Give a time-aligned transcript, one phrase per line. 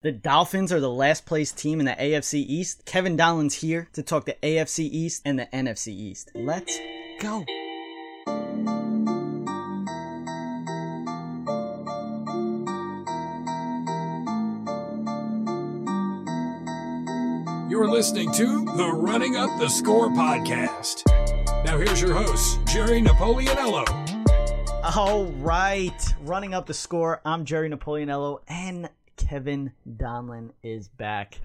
[0.00, 2.84] The Dolphins are the last place team in the AFC East.
[2.84, 6.30] Kevin Donlan's here to talk the AFC East and the NFC East.
[6.36, 6.78] Let's
[7.18, 7.44] go.
[17.68, 21.02] You're listening to the Running Up the Score podcast.
[21.64, 23.84] Now, here's your host, Jerry Napoleonello.
[24.94, 27.20] All right, running up the score.
[27.24, 28.88] I'm Jerry Napoleonello, and
[29.18, 31.38] Kevin Donlan is back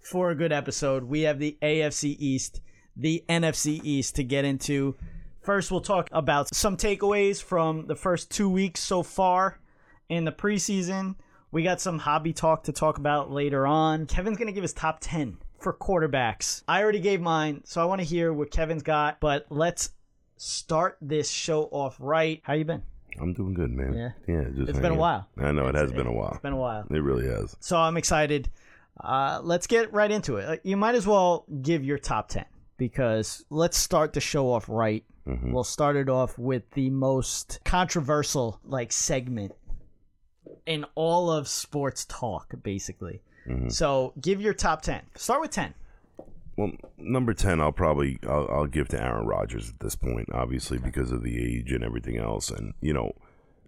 [0.00, 1.04] for a good episode.
[1.04, 2.60] We have the AFC East,
[2.96, 4.96] the NFC East to get into.
[5.42, 9.60] First, we'll talk about some takeaways from the first two weeks so far
[10.08, 11.14] in the preseason.
[11.52, 14.06] We got some hobby talk to talk about later on.
[14.06, 16.62] Kevin's going to give his top 10 for quarterbacks.
[16.66, 19.90] I already gave mine, so I want to hear what Kevin's got, but let's
[20.36, 22.40] start this show off right.
[22.42, 22.82] How you been?
[23.20, 23.94] I'm doing good, man.
[23.94, 24.10] Yeah.
[24.26, 24.44] yeah.
[24.56, 25.28] Just It's been a while.
[25.36, 26.32] I know it It's- has been a while.
[26.32, 26.86] It's been a while.
[26.90, 27.56] It really has.
[27.60, 28.50] So I'm excited.
[29.00, 30.60] Uh, let's get right into it.
[30.64, 32.44] You might as well give your top 10
[32.78, 35.04] because let's start the show off right.
[35.26, 35.52] Mhm.
[35.52, 39.52] We'll start it off with the most controversial like segment
[40.66, 43.22] in all of sports talk, basically.
[43.46, 43.70] Mhm.
[43.72, 45.02] So give your top 10.
[45.14, 45.74] Start with 10.
[46.58, 50.76] Well, number ten, I'll probably I'll, I'll give to Aaron Rodgers at this point, obviously
[50.76, 53.12] because of the age and everything else, and you know,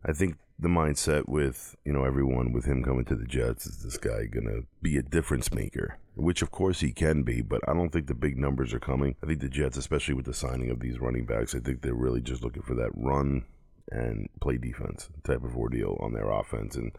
[0.04, 3.84] I think the mindset with you know everyone with him coming to the Jets is
[3.84, 7.74] this guy gonna be a difference maker, which of course he can be, but I
[7.74, 9.14] don't think the big numbers are coming.
[9.22, 11.94] I think the Jets, especially with the signing of these running backs, I think they're
[11.94, 13.44] really just looking for that run
[13.92, 16.90] and play defense type of ordeal on their offense, and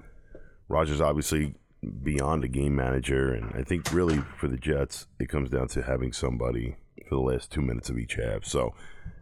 [0.70, 1.54] Rodgers obviously
[2.04, 5.82] beyond a game manager, and I think really for the Jets, it comes down to
[5.82, 8.46] having somebody for the last two minutes of each half.
[8.46, 8.74] So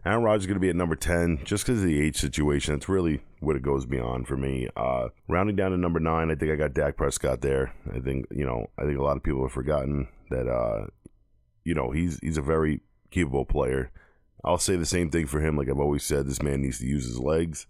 [0.04, 2.74] Aaron Rodgers is going to be at number 10 just because of the age situation.
[2.74, 4.68] It's really what it goes beyond for me.
[4.76, 7.74] Uh, rounding down to number nine, I think I got Dak Prescott there.
[7.94, 10.86] I think, you know, I think a lot of people have forgotten that, uh,
[11.64, 13.90] you know, he's, he's a very capable player.
[14.44, 15.56] I'll say the same thing for him.
[15.56, 17.66] Like I've always said, this man needs to use his legs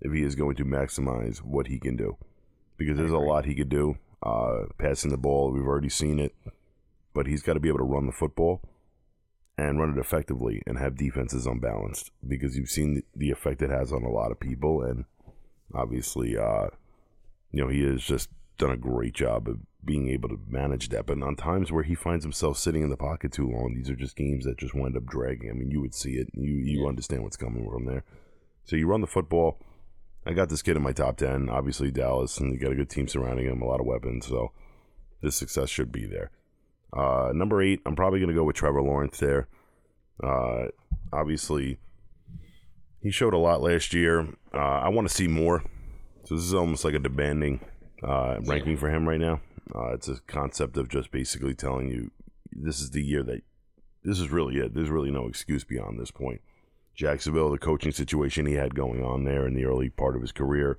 [0.00, 2.16] if he is going to maximize what he can do
[2.76, 3.98] because there's a lot he could do.
[4.22, 6.34] Uh, passing the ball, we've already seen it,
[7.14, 8.60] but he's got to be able to run the football
[9.56, 13.92] and run it effectively and have defenses unbalanced because you've seen the effect it has
[13.92, 14.82] on a lot of people.
[14.82, 15.04] And
[15.74, 16.68] obviously, uh,
[17.52, 21.06] you know, he has just done a great job of being able to manage that.
[21.06, 23.96] But on times where he finds himself sitting in the pocket too long, these are
[23.96, 25.50] just games that just wind up dragging.
[25.50, 26.28] I mean, you would see it.
[26.34, 26.88] You you Yeah.
[26.88, 28.04] understand what's coming from there.
[28.64, 29.60] So you run the football.
[30.28, 31.48] I got this kid in my top 10.
[31.48, 34.26] Obviously, Dallas, and you got a good team surrounding him, a lot of weapons.
[34.26, 34.52] So
[35.22, 36.30] this success should be there.
[36.92, 39.48] Uh, number eight, I'm probably going to go with Trevor Lawrence there.
[40.22, 40.66] Uh,
[41.14, 41.78] obviously,
[43.00, 44.28] he showed a lot last year.
[44.52, 45.64] Uh, I want to see more.
[46.24, 47.60] So this is almost like a demanding
[48.02, 49.40] uh, ranking for him right now.
[49.74, 52.10] Uh, it's a concept of just basically telling you
[52.52, 53.40] this is the year that
[54.04, 54.74] this is really it.
[54.74, 56.42] There's really no excuse beyond this point.
[57.08, 60.32] Jacksonville, the coaching situation he had going on there in the early part of his
[60.32, 60.78] career,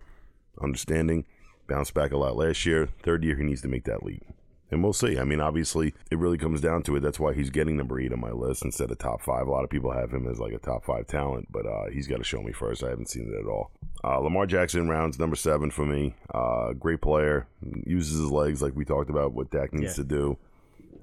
[0.62, 1.24] understanding,
[1.66, 2.90] bounced back a lot last year.
[3.04, 4.22] Third year, he needs to make that leap.
[4.70, 5.18] And we'll see.
[5.18, 7.00] I mean, obviously, it really comes down to it.
[7.00, 9.48] That's why he's getting number eight on my list instead of top five.
[9.48, 12.06] A lot of people have him as like a top five talent, but uh, he's
[12.06, 12.84] got to show me first.
[12.84, 13.72] I haven't seen it at all.
[14.04, 16.16] Uh, Lamar Jackson rounds number seven for me.
[16.34, 17.48] Uh, great player,
[17.86, 20.04] uses his legs like we talked about what Dak needs Yeah.
[20.04, 20.38] to do,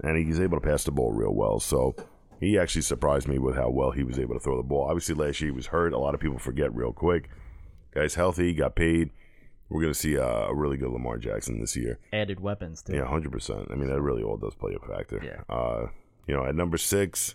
[0.05, 1.59] and he's able to pass the ball real well.
[1.59, 1.97] So
[2.41, 4.89] he actually surprised me with how well he was able to throw the ball.
[4.89, 5.93] Obviously, last year he was hurt.
[5.93, 7.31] A lot of people forget real quick.
[7.93, 9.11] Guy's healthy, got paid.
[9.69, 11.99] We're going to see uh, a really good Lamar Jackson this year.
[12.13, 12.95] Added weapons, too.
[12.95, 13.69] Yeah, hundred percent.
[13.71, 15.21] I mean, that really all does play a factor.
[15.25, 15.55] Yeah.
[15.55, 15.89] Uh,
[16.29, 17.35] you know, at number six,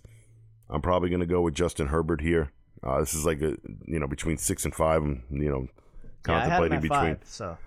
[0.69, 2.51] I'm probably going to go with Justin Herbert here.
[2.83, 5.01] Uh, this is like a you know between six and five.
[5.03, 5.67] I'm you know
[6.27, 6.99] Yeah, I had him contemplating at between.
[6.99, 7.57] five, so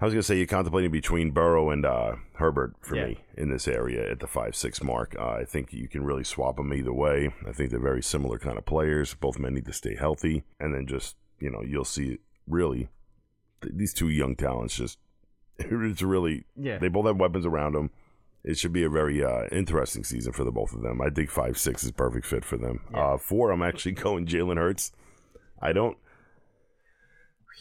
[0.00, 3.06] I was going to say you're contemplating between Burrow and uh, Herbert for Yeah.
[3.08, 5.14] me in this area at the five six mark.
[5.18, 7.34] Uh, I think you can really swap them either way.
[7.46, 9.12] I think they're very similar kind of players.
[9.14, 12.88] Both men need to stay healthy, and then just you know you'll see really
[13.62, 14.98] th- these two young talents just
[15.58, 16.78] it's really yeah.
[16.78, 17.90] they both have weapons around them.
[18.42, 21.02] It should be a very uh, interesting season for the both of them.
[21.02, 22.80] I think five six is perfect fit for them.
[22.90, 23.00] Yeah.
[23.12, 24.92] Uh, four, I'm actually going Jalen Hurts.
[25.60, 25.98] I don't.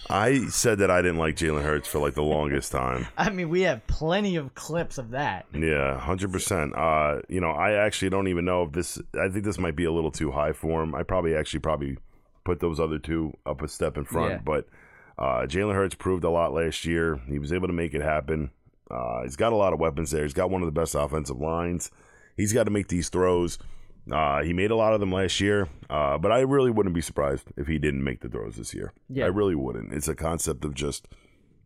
[0.09, 3.07] I said that I didn't like Jalen Hurts for like the longest time.
[3.17, 5.45] I mean, we have plenty of clips of that.
[5.53, 6.75] Yeah, hundred percent.
[6.75, 8.99] Uh, you know, I actually don't even know if this.
[9.19, 10.95] I think this might be a little too high for him.
[10.95, 11.97] I probably actually probably
[12.43, 14.31] put those other two up a step in front.
[14.31, 14.39] Yeah.
[14.43, 14.67] But
[15.17, 17.19] uh, Jalen Hurts proved a lot last year.
[17.27, 18.51] He was able to make it happen.
[18.89, 20.23] Uh, he's got a lot of weapons there.
[20.23, 21.91] He's got one of the best offensive lines.
[22.35, 23.59] He's got to make these throws.
[24.11, 27.01] Uh, he made a lot of them last year, uh, but I really wouldn't be
[27.01, 28.93] surprised if he didn't make the throws this year.
[29.07, 29.25] Yeah.
[29.25, 29.93] I really wouldn't.
[29.93, 31.07] It's a concept of just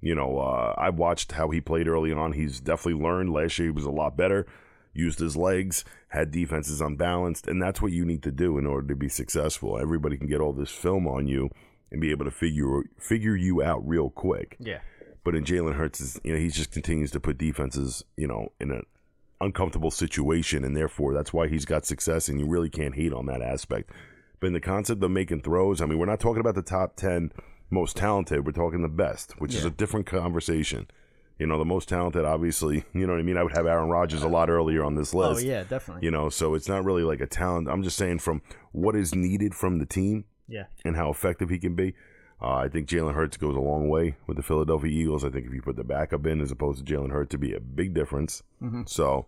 [0.01, 2.33] You know, uh, I watched how he played early on.
[2.33, 3.31] He's definitely learned.
[3.31, 4.45] Last year he was a lot better,
[4.93, 8.85] used his legs, had defenses unbalanced, and that's what you need to do in order
[8.89, 9.79] to be successful.
[9.79, 11.49] Everybody can get all this film on you
[11.89, 14.57] and be able to figure figure you out real quick.
[14.59, 14.79] Yeah.
[15.23, 18.71] But in Jalen Hurts, you know, he just continues to put defenses, you know, in
[18.71, 18.83] an
[19.43, 23.25] uncomfortable situation, and therefore that's why he's got success, and you really can't hate on
[23.27, 23.89] that aspect.
[24.39, 26.95] But in the concept of making throws, I mean, we're not talking about the top
[26.95, 27.31] ten
[27.69, 28.45] most talented.
[28.45, 30.87] We're talking the best, which is a different conversation.
[31.39, 32.85] You know, the most talented, obviously.
[32.93, 33.37] You know what I mean?
[33.37, 35.43] I would have Aaron Rodgers a lot earlier on this Oh list.
[35.45, 36.05] yeah, definitely.
[36.05, 37.67] You know, so it's not really like a talent.
[37.67, 38.41] I'm just saying from
[38.71, 40.65] what is needed from the team Yeah.
[40.85, 41.95] and how effective he can be.
[42.41, 45.23] Uh, I think Jalen Hurts goes a long way with the Philadelphia Eagles.
[45.25, 47.53] I think if you put the backup in as opposed to Jalen Hurts, to be
[47.53, 48.43] a big difference.
[48.85, 49.25] So,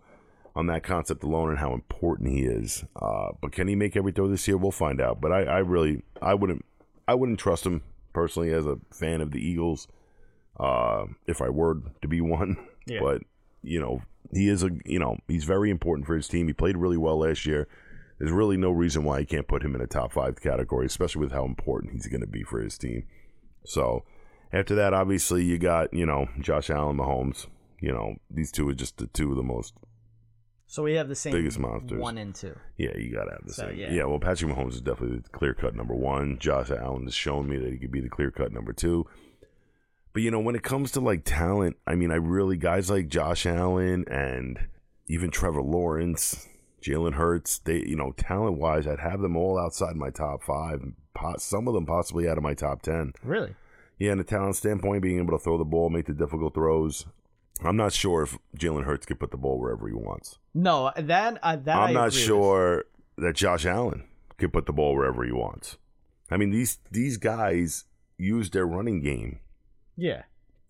[0.56, 4.10] on that concept alone and how important he is, uh, but can he make every
[4.10, 4.56] throw this year?
[4.56, 5.20] We'll find out.
[5.20, 6.64] But I, I really, I wouldn't,
[7.06, 7.82] I wouldn't trust him
[8.12, 9.86] personally as a fan of the Eagles.
[10.58, 12.56] Uh, if I were to be one,
[12.86, 13.00] Yeah.
[13.00, 13.22] but
[13.62, 16.46] you know, he is a, you know, he's very important for his team.
[16.48, 17.68] He played really well last year
[18.18, 21.20] there's really no reason why you can't put him in a top five category, especially
[21.20, 23.04] with how important he's going to be for his team.
[23.66, 24.04] So
[24.54, 27.46] after that, obviously you got you know Josh Allen, Mahomes.
[27.78, 29.74] You know these two are just the two of the most.
[30.68, 32.00] So we have the same Biggest monsters.
[32.00, 32.54] one and two.
[32.76, 33.78] Yeah, you got to have the So, same.
[33.78, 33.92] yeah.
[33.92, 34.04] Yeah.
[34.04, 36.38] well, Patrick Mahomes is definitely the clear cut number one.
[36.38, 39.06] Josh Allen has shown me that he could be the clear cut number two.
[40.12, 43.08] But you know, when it comes to like talent, I mean, I really guys like
[43.08, 44.58] Josh Allen and
[45.08, 46.48] even Trevor Lawrence,
[46.82, 50.82] Jalen Hurts, they you know, talent wise, I'd have them all outside my top five.
[51.38, 53.12] Some of them possibly out of my top ten.
[53.22, 53.54] Really?
[53.98, 57.06] Yeah, in a talent standpoint, being able to throw the ball, make the difficult throws.
[57.64, 60.38] I'm not sure if Jalen Hurts can put the ball wherever he wants.
[60.54, 62.26] No, that uh, that I I'm not agree with.
[62.26, 62.84] sure
[63.18, 64.04] that Josh Allen
[64.38, 65.78] could put the ball wherever he wants.
[66.30, 67.84] I mean, these these guys
[68.18, 69.40] use their running game
[69.96, 70.22] Yeah.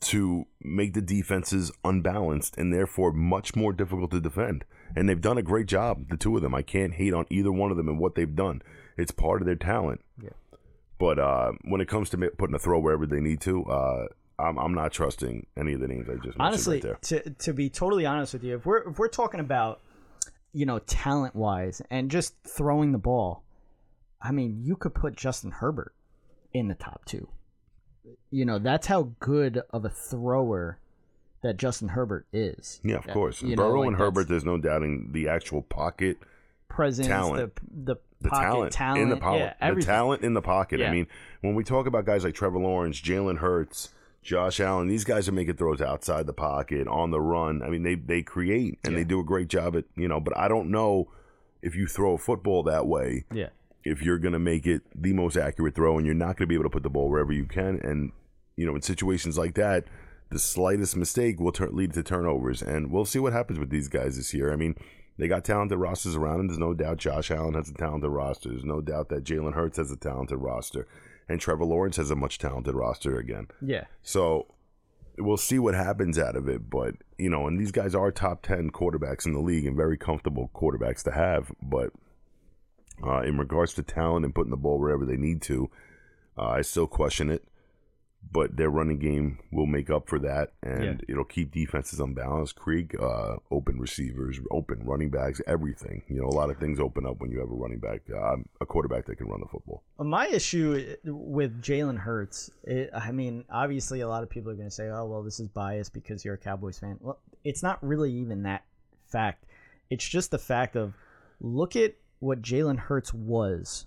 [0.02, 4.64] to make the defenses unbalanced and therefore much more difficult to defend.
[4.94, 6.54] And they've done a great job, the two of them.
[6.54, 8.62] I can't hate on either one of them and what they've done.
[8.96, 10.00] It's part of their talent.
[10.22, 10.30] Yeah.
[10.98, 14.06] But uh, when it comes to putting a throw wherever they need to, uh,
[14.38, 16.98] I'm, I'm not trusting any of the names I just mentioned Honestly, right there.
[17.22, 19.80] to to be totally honest with you, if we're if we're talking about
[20.52, 23.44] you know talent wise and just throwing the ball,
[24.20, 25.94] I mean, you could put Justin Herbert
[26.52, 27.28] in the top two.
[28.30, 30.78] You know, that's how good of a thrower
[31.42, 32.80] that Justin Herbert is.
[32.84, 33.42] Yeah, of That- course.
[33.42, 36.18] you know, Burrow like and Herbert, there's no doubting the actual pocket
[36.68, 37.54] presence, talent.
[37.54, 40.80] the the, the pocket talent, in the pocket, yeah, the talent in the pocket.
[40.80, 40.88] Yeah.
[40.88, 41.06] I mean,
[41.40, 43.90] when we talk about guys like Trevor Lawrence, Jalen Hurts,
[44.26, 47.62] Josh Allen, these guys are making throws outside the pocket, on the run.
[47.62, 48.98] I mean, they they create and Yeah.
[48.98, 50.18] they do a great job at you know.
[50.20, 51.08] But I don't know
[51.62, 53.50] if you throw a football that way, Yeah,
[53.84, 56.46] if you're going to make it the most accurate throw, and you're not going to
[56.48, 57.80] be able to put the ball wherever you can.
[57.82, 58.10] And
[58.56, 59.84] you know, in situations like that,
[60.30, 63.86] the slightest mistake will turn, lead to turnovers, and we'll see what happens with these
[63.88, 64.52] guys this year.
[64.52, 64.74] I mean,
[65.18, 66.46] they got talented rosters around them.
[66.48, 68.48] There's no doubt Josh Allen has a talented roster.
[68.48, 70.88] There's no doubt that Jalen Hurts has a talented roster,
[71.28, 73.48] and Trevor Lawrence has a much talented roster again.
[73.60, 74.54] yeah, So
[75.18, 76.68] we'll see what happens out of it.
[76.70, 79.96] But, you know, and these guys are top 10 quarterbacks in the league and very
[79.96, 81.50] comfortable quarterbacks to have.
[81.62, 81.90] But
[83.04, 85.70] uh, in regards to talent and putting the ball wherever they need to,
[86.38, 87.44] uh, I still question it.
[88.32, 90.96] But their running game will make up for that, and Yeah.
[91.08, 92.56] it'll keep defenses unbalanced.
[92.56, 96.02] Create uh, open receivers, open running backs, everything.
[96.08, 98.36] You know, a lot of things open up when you have a running back, uh,
[98.60, 99.84] a quarterback that can run the football.
[99.98, 104.68] My issue with Jalen Hurts, it, I mean, obviously a lot of people are going
[104.68, 107.82] to say, "Oh, well, this is biased because you're a Cowboys fan." Well, it's not
[107.82, 108.64] really even that
[109.06, 109.44] fact.
[109.88, 110.94] It's just the fact of
[111.40, 113.86] look at what Jalen Hurts was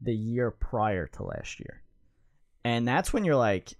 [0.00, 1.82] the year prior to last year,
[2.64, 3.74] and that's when you're like,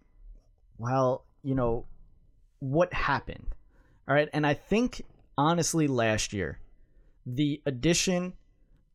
[0.81, 1.85] "Well, you know,
[2.61, 3.55] what happened?"
[4.09, 5.03] All right, and I think
[5.37, 6.59] honestly, last year,
[7.27, 8.33] the addition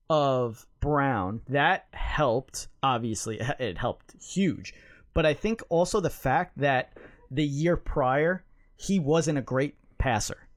[0.10, 2.68] of Brown that helped.
[2.82, 4.74] Obviously, it helped huge,
[5.14, 6.98] but I think also the fact that
[7.30, 8.44] the year prior
[8.76, 10.48] he wasn't a great passer,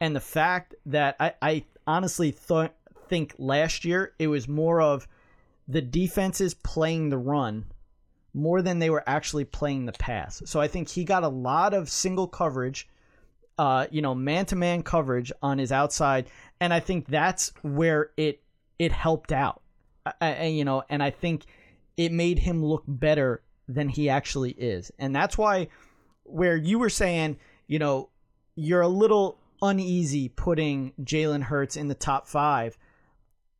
[0.00, 2.74] and the fact that I, I honestly thought
[3.08, 5.06] think last year it was more of
[5.68, 7.66] the defenses playing the run
[8.36, 10.42] more than they were actually playing the pass.
[10.44, 12.86] So I think he got a lot of single coverage,
[13.58, 16.26] uh, you know, man to man coverage on his outside,
[16.60, 18.42] and I think that's where it
[18.78, 19.62] it helped out.
[20.20, 21.46] And you know, and I think
[21.96, 25.68] it made him look better than he actually is, and that's why
[26.24, 28.10] where you were saying, you know,
[28.54, 32.76] you're a little uneasy putting Jalen Hurts in the top five.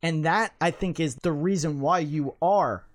[0.03, 2.86] And that I think is the reason why you are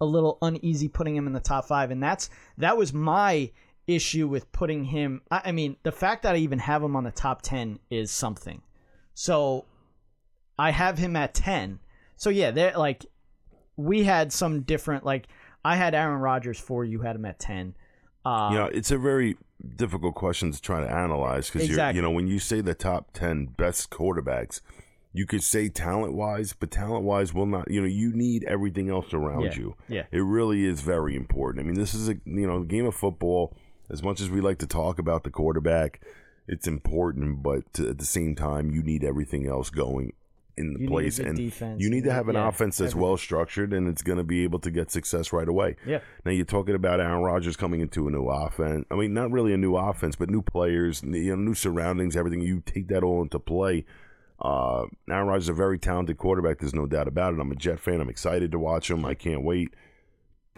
[0.00, 1.90] a little uneasy putting him in the top five.
[1.90, 3.50] And that's that was my
[3.86, 5.22] issue with putting him.
[5.30, 8.10] I, I mean, the fact that I even have him on the top ten is
[8.10, 8.62] something.
[9.14, 9.66] So
[10.58, 11.80] I have him at ten.
[12.16, 13.06] So yeah, they're like
[13.76, 15.28] we had some different like
[15.64, 17.74] I had Aaron Rodgers four, you had him at ten.
[18.24, 19.36] Uh, you know, it's a very
[19.76, 21.96] difficult question to try to analyze because Exactly.
[21.96, 24.60] you know when you say the top ten best quarterbacks,
[25.12, 27.70] you could say talent wise, but talent wise will not.
[27.70, 29.54] You know, you need everything else around Yeah.
[29.56, 29.76] you.
[29.88, 30.04] Yeah.
[30.12, 31.64] It really is very important.
[31.64, 33.56] I mean, this is a you know game of football.
[33.88, 36.00] As much as we like to talk about the quarterback,
[36.46, 40.12] it's important, but to, at the same time, you need everything else going
[40.56, 42.92] in the You place, and defense, you you need to have an yeah, offense that's
[42.92, 43.02] everything.
[43.08, 45.74] well structured, and it's going to be able to get success right away.
[45.84, 46.00] Yeah.
[46.24, 48.84] Now you're talking about Aaron Rodgers coming into a new offense.
[48.90, 52.42] I mean, not really a new offense, but new players, you know, new surroundings, everything.
[52.42, 53.86] You take that all into play.
[54.40, 56.58] Uh, Aaron Rodgers is a very talented quarterback.
[56.58, 57.40] There's no doubt about it.
[57.40, 58.00] I'm a Jet fan.
[58.00, 59.04] I'm excited to watch him.
[59.04, 59.74] I can't wait.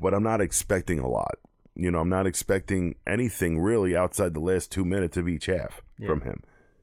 [0.01, 1.39] But I'm not expecting a lot.
[1.75, 5.83] You know, I'm not expecting anything really outside the last two minutes of each half
[6.07, 6.43] from him.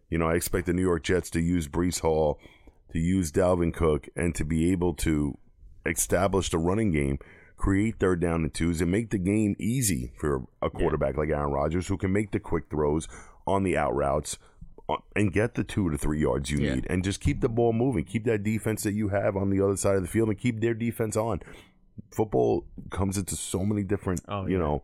[0.09, 2.39] You know, I expect the New York Jets to use Breece Hall,
[2.91, 5.37] to use Dalvin Cook, and to be able to
[5.85, 7.19] establish the running game,
[7.55, 11.51] create third down and twos, and make the game easy for a quarterback like Aaron
[11.51, 13.07] Rodgers who can make the quick throws
[13.45, 14.37] on the out routes
[15.15, 16.75] and get the two to three yards you Yeah.
[16.75, 19.61] need, and just keep the ball moving, keep that defense that you have on the
[19.61, 21.41] other side of the field, and keep their defense on.
[22.11, 24.63] Football comes into so many different, Oh, you yeah.
[24.63, 24.83] know,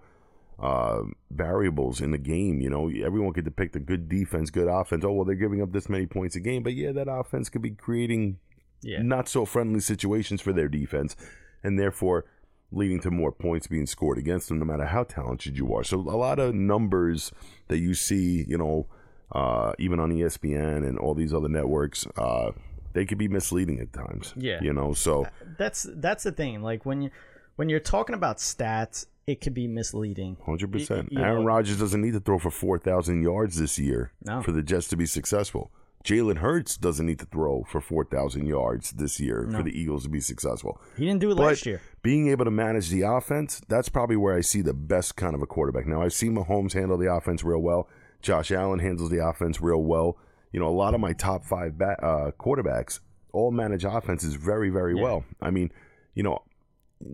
[0.60, 2.62] uh, variables in the game.
[2.62, 5.04] You know, everyone could depict a good defense, good offense.
[5.04, 7.62] Oh well, they're giving up this many points a game, but yeah, that offense could
[7.62, 8.38] be creating
[8.82, 9.02] Yeah.
[9.02, 11.16] not so friendly situations for their defense,
[11.64, 12.26] and therefore
[12.72, 15.84] leading to more points being scored against them, no matter how talented you are.
[15.84, 17.32] So a lot of numbers
[17.68, 18.88] that you see, you know,
[19.32, 22.52] uh, even on ESPN and all these other networks, uh,
[22.94, 24.34] they could be misleading at times.
[24.38, 24.60] Yeah.
[24.62, 24.94] you know.
[24.94, 25.28] So
[25.58, 26.62] That's that's the thing.
[26.62, 27.10] Like when you
[27.56, 30.38] when you're talking about stats, it could be misleading.
[30.46, 31.10] Hundred percent.
[31.16, 34.42] Aaron know- Rodgers doesn't need to throw for four thousand yards this year No.
[34.42, 35.72] for the Jets to be successful.
[36.06, 40.04] Jalen Hurts doesn't need to throw for four thousand yards this year for the Eagles
[40.04, 40.80] to be successful.
[40.96, 41.82] He didn't do it But last year.
[42.04, 45.42] being able to manage the offense, that's probably where I see the best kind of
[45.42, 45.88] a quarterback.
[45.88, 47.90] Now I've seen Mahomes handle the offense real well.
[48.26, 50.18] Josh Allen handles the offense real well.
[50.52, 53.00] You know, a lot of my top five ba- uh, quarterbacks
[53.32, 55.26] all manage offenses very, very well.
[55.42, 55.72] I mean,
[56.14, 56.42] you know,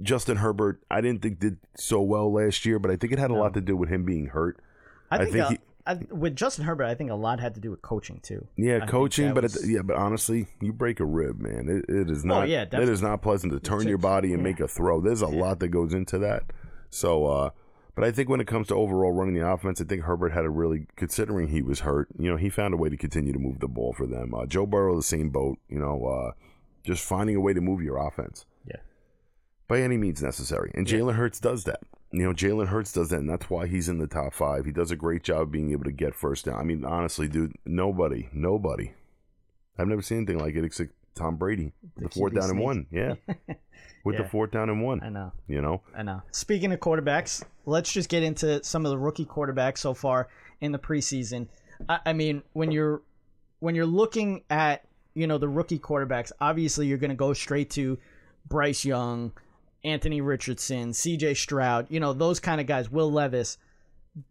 [0.03, 3.32] Justin Herbert, I didn't think did so well last year, but I think it had
[3.32, 4.60] a lot to do with him being hurt.
[5.10, 7.56] I I think, think uh, he- I, with Justin Herbert, I think a lot had
[7.56, 8.48] to do with coaching too.
[8.56, 11.68] Yeah, I coaching, but was- it, yeah, but honestly, you break a rib, man.
[11.68, 12.48] It, it is not.
[12.48, 15.01] yeah, it is not pleasant to turn your body and make a throw.
[15.01, 16.44] There's a lot that goes into that.
[16.91, 17.50] So, uh,
[17.95, 20.45] but I think when it comes to overall running the offense, I think Herbert had
[20.45, 23.39] a really, considering he was hurt, you know, he found a way to continue to
[23.39, 24.33] move the ball for them.
[24.33, 26.31] Uh, Joe Burrow, the same boat, you know, uh,
[26.83, 28.77] just finding a way to move your offense Yeah.
[29.67, 30.71] by any means necessary.
[30.74, 31.81] And Jalen Hurts does that.
[32.13, 34.65] You know, Jalen Hurts does that, and that's why he's in the top five.
[34.65, 36.60] He does a great job of being able to get first down.
[36.60, 38.91] I mean, honestly, dude, nobody, nobody.
[39.77, 41.74] I've never seen anything like it except Tom Brady.
[41.98, 42.88] The, fourth QB down and one.
[42.91, 43.15] Yeah.
[44.03, 44.24] With Yeah.
[44.24, 45.01] the fourth down and one.
[45.03, 45.32] I know.
[45.48, 45.82] You know?
[45.96, 46.22] I know.
[46.32, 50.27] Speaking of quarterbacks, let's just get into some of the rookie quarterbacks so far
[50.62, 51.48] in the preseason.
[51.88, 53.01] I, I mean, when you're
[53.60, 57.70] when you're looking at you know the rookie quarterbacks, obviously you're going to go straight
[57.72, 58.00] to
[58.48, 59.34] Bryce Young,
[59.84, 61.36] Anthony Richardson, C.J.
[61.36, 63.58] Stroud, you know those kind of guys, Will Levis.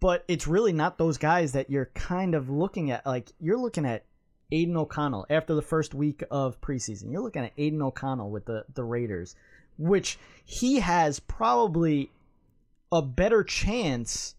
[0.00, 3.06] But it's really not those guys that you're kind of looking at.
[3.06, 4.04] Like you're looking at
[4.52, 7.12] Aidan O'Connell after the first week of preseason.
[7.12, 9.36] You're looking at Aidan O'Connell with the the Raiders,
[9.78, 12.10] which he has probably
[12.92, 14.34] a better chance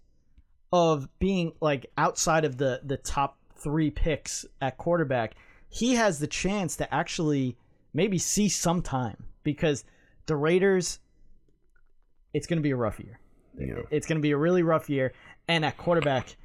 [0.73, 5.35] of being like outside of the the top three picks at quarterback.
[5.69, 7.55] He has the chance to actually
[7.93, 9.83] maybe see some time because
[10.25, 10.99] the Raiders.
[12.33, 13.19] It's going to be a rough year.
[13.55, 13.83] Know.
[13.91, 15.11] It's going to be a really rough year.
[15.49, 16.37] And at quarterback,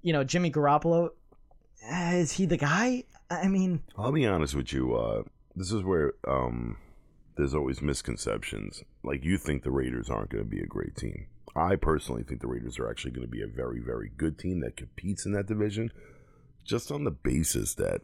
[0.00, 1.10] you know, Jimmy Garoppolo,
[1.90, 3.04] uh, is he the guy?
[3.30, 4.94] I mean, I'll be honest with you.
[4.94, 5.22] Uh,
[5.54, 6.76] this is where um,
[7.36, 8.82] there's always misconceptions.
[9.02, 11.26] Like you think the Raiders aren't going to be a great team.
[11.54, 14.60] I personally think the Raiders are actually going to be a very, very good team
[14.60, 15.90] that competes in that division,
[16.64, 18.02] just on the basis that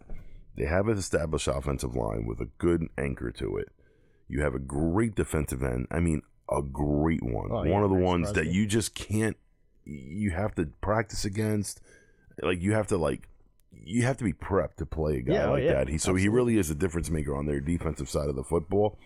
[0.56, 3.68] they have an established offensive line with a good anchor to it.
[4.28, 5.86] You have a great defensive end.
[5.90, 7.50] I mean, a great one.
[7.50, 9.36] Oh, yeah, one of the ones that you just can't.
[9.84, 11.80] You have to practice against.
[12.42, 13.28] Like you have to like.
[13.84, 15.88] You have to be prepped to play a guy Yeah, oh, like yeah, that.
[15.88, 18.98] He so he really is a difference maker on their defensive side of the football.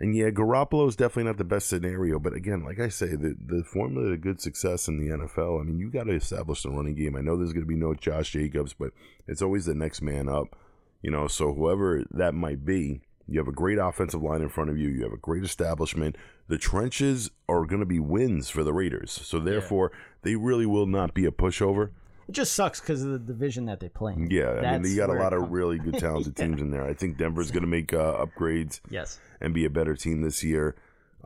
[0.00, 3.36] And yeah, Garoppolo is definitely not the best scenario, but again, like I say, the
[3.40, 5.60] the formula to good success in the NFL.
[5.60, 7.14] I mean, you got to establish the running game.
[7.14, 8.90] I know there's going to be no Josh Jacobs, but
[9.28, 10.56] it's always the next man up.
[11.00, 14.70] You know, so whoever that might be, You have a great offensive line in front
[14.70, 14.88] of you.
[14.88, 16.16] You have a great establishment.
[16.48, 19.10] The trenches are going to be wins for the Raiders.
[19.12, 21.90] So therefore, they really will not be a pushover.
[22.28, 24.14] It just sucks because of the division that they play.
[24.14, 24.30] in.
[24.30, 26.84] Yeah, I mean, That's you got a lot of really good, talented teams in there.
[26.84, 29.18] I think Denver's going to make uh, upgrades Yes.
[29.40, 30.74] and be a better team this year.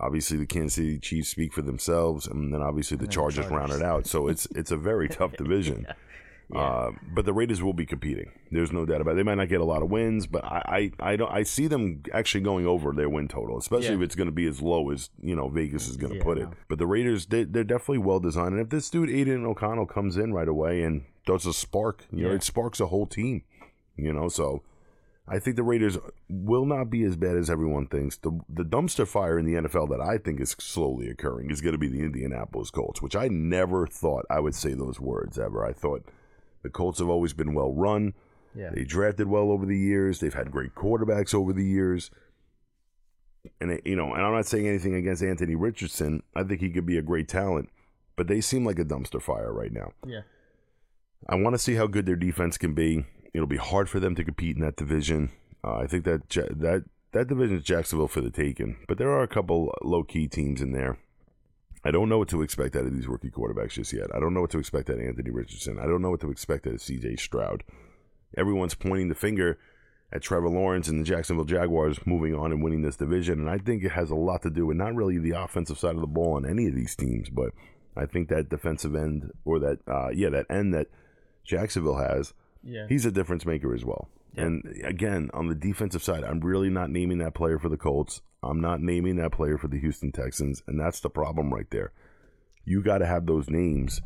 [0.01, 3.47] Obviously, the Kansas City Chiefs speak for themselves, and then obviously the then the Chargers,
[3.49, 4.07] round it out.
[4.07, 5.87] So it's it's a very tough division.
[6.55, 8.31] Uh, but the Raiders will be competing.
[8.51, 9.15] There's no doubt about it.
[9.17, 11.67] They might not get a lot of wins, but I, I, I don't I see
[11.67, 13.97] them actually going over their win total, especially Yeah.
[13.97, 16.25] if it's going to be as low as you know Vegas is going to Yeah,
[16.25, 16.49] put it.
[16.69, 18.55] But the Raiders, they, they're definitely well designed.
[18.55, 22.27] And if this dude Aidan O'Connell comes in right away and does a spark, you
[22.27, 23.43] know, it sparks a whole team.
[23.97, 24.63] You know, so
[25.31, 25.99] I think the Raiders
[26.31, 28.17] will not be as bad as everyone thinks.
[28.17, 31.73] The the dumpster fire in the NFL that I think is slowly occurring is going
[31.75, 35.63] to be the Indianapolis Colts, which I never thought I would say those words ever.
[35.67, 36.07] I thought
[36.63, 38.15] the Colts have always been well run.
[38.55, 38.71] Yeah.
[38.75, 40.21] They drafted well over the years.
[40.21, 42.11] They've had great quarterbacks over the years.
[43.61, 46.23] And it- you know, and I'm not saying anything against Anthony Richardson.
[46.35, 47.69] I think he could be a great talent,
[48.17, 49.93] but they seem like a dumpster fire right now.
[50.07, 50.23] Yeah.
[51.29, 53.05] I want to see how good their defense can be.
[53.35, 55.31] It'll be hard for them to compete in that division.
[55.65, 59.23] Uh, I think that that that division is Jacksonville for the taking, but there are
[59.23, 60.99] a couple low key teams in there.
[61.85, 64.07] I don't know what to expect out of these rookie quarterbacks just yet.
[64.15, 65.79] I don't know what to expect out of Anthony Richardson.
[65.79, 67.17] I don't know what to expect out of C.J.
[67.17, 67.63] Stroud.
[68.37, 69.59] Everyone's pointing the finger
[70.13, 73.59] at Trevor Lawrence and the Jacksonville Jaguars moving on and winning this division, and I
[73.59, 76.07] think it has a lot to do with not really the offensive side of the
[76.07, 77.51] ball on any of these teams, but
[77.97, 80.87] I think that defensive end or that uh, yeah that end that
[81.45, 82.33] Jacksonville has
[82.63, 82.87] Yeah.
[82.89, 84.09] he's a difference maker as well.
[84.37, 88.23] And again, on the defensive side, I'm really not naming that player for the Colts.
[88.43, 91.93] I'm not naming that player for the Houston Texans, and that's the problem right there.
[92.65, 94.01] You got to have those names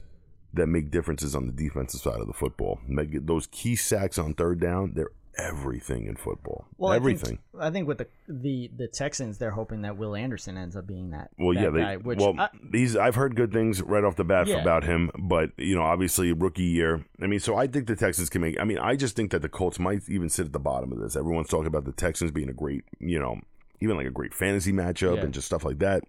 [0.55, 2.81] that make differences on the defensive side of the football.
[2.87, 6.67] Make those key sacks on third down, they're everything in football.
[6.79, 7.39] Well, everything.
[7.55, 10.77] I think, I think with the the the Texans, they're hoping that Will Anderson ends
[10.77, 11.31] up being that.
[11.39, 14.17] Well, that yeah, they, guy, which well, I- these I've heard good things right off
[14.17, 14.61] the bat Yeah.
[14.61, 17.05] about him, but you know, obviously rookie year.
[17.21, 18.61] I mean, so I think the Texans can make.
[18.61, 20.99] I mean, I just think that the Colts might even sit at the bottom of
[21.01, 21.17] this.
[21.17, 23.41] Everyone's talking about the Texans being a great, you know,
[23.81, 25.23] even like a great fantasy matchup Yeah.
[25.23, 26.05] and just stuff like that.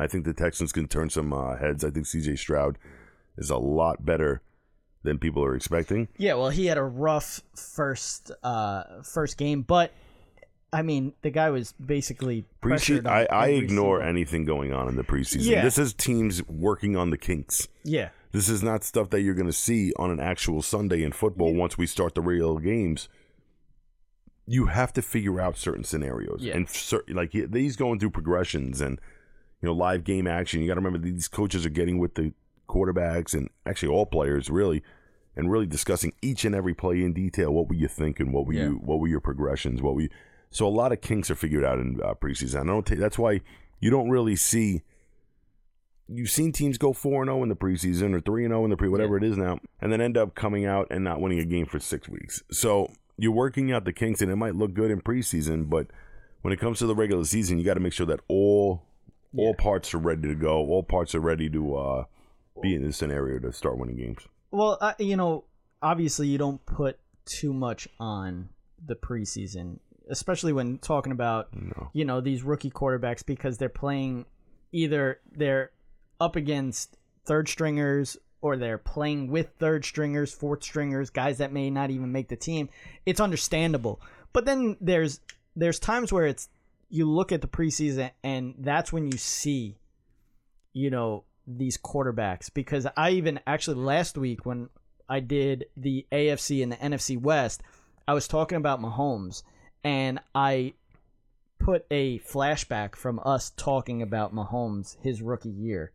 [0.00, 1.84] I think the Texans can turn some uh, heads.
[1.84, 2.36] I think C.J.
[2.36, 2.78] Stroud
[3.36, 4.40] is a lot better
[5.02, 6.08] than people are expecting.
[6.16, 9.92] yeah, well, he had a rough first uh first game, but
[10.74, 12.46] I mean, the guy was basically.
[12.62, 15.44] Preseason, I, I ignore single- anything going on in the preseason.
[15.50, 15.62] Yeah.
[15.62, 17.68] This is teams working on the kinks.
[17.84, 21.12] Yeah, This is not stuff that you're going to see on an actual Sunday in
[21.12, 23.10] football once we start the real games.
[24.46, 26.56] You have to figure out certain scenarios, Yeah.
[26.56, 28.98] and cer- like he- he's going through progressions and
[29.60, 30.60] you know live game action.
[30.62, 32.32] You got to remember these coaches are getting with the
[32.72, 34.82] quarterbacks and actually all players really,
[35.36, 37.52] and really discussing each and every play in detail.
[37.52, 38.32] What were you thinking?
[38.32, 38.64] What were Yeah.
[38.68, 38.74] you?
[38.84, 39.80] What were your progressions?
[39.82, 40.08] What were you?
[40.50, 42.62] So a lot of kinks are figured out in uh, preseason.
[42.62, 42.86] I don't.
[42.86, 43.40] ta- that's why
[43.80, 44.82] you don't really see
[46.08, 48.70] you've seen teams go 4 and 0 in the preseason or 3 and 0 in
[48.70, 51.38] the pre, whatever it is now, and then end up coming out and not winning
[51.38, 52.42] a game for six weeks.
[52.50, 55.86] So you're working out the kinks, and it might look good in preseason, but
[56.42, 58.82] when it comes to the regular season, you got to make sure that all
[59.34, 62.04] all parts are ready to go, all parts are ready to uh,
[62.60, 64.26] be in this scenario to start winning games.
[64.50, 65.44] Well, uh, you know,
[65.80, 68.48] obviously you don't put too much on
[68.84, 69.78] the preseason,
[70.10, 71.48] especially when talking about
[71.92, 74.26] you know these rookie quarterbacks because they're playing
[74.72, 75.70] either they're
[76.20, 81.70] up against third stringers or they're playing with third stringers, fourth stringers, guys that may
[81.70, 82.68] not even make the team.
[83.06, 84.00] It's understandable.
[84.32, 85.20] But then there's
[85.54, 86.48] there's times where it's
[86.88, 89.78] you look at the preseason and that's when you see
[90.72, 94.68] you know these quarterbacks because I even actually last week when
[95.08, 97.62] I did the AFC and the NFC West,
[98.06, 99.42] I was talking about Mahomes
[99.84, 100.74] and I
[101.58, 105.92] put a flashback from us talking about Mahomes his rookie year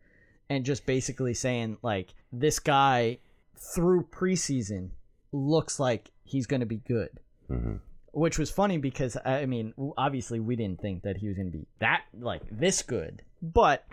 [0.48, 3.18] and just basically saying like this guy
[3.56, 4.90] through preseason
[5.32, 7.10] looks like he's going to be good.
[7.50, 7.76] Mm-hmm.
[8.12, 11.58] Which was funny because I mean, obviously we didn't think that he was going to
[11.58, 13.84] be that like this good, but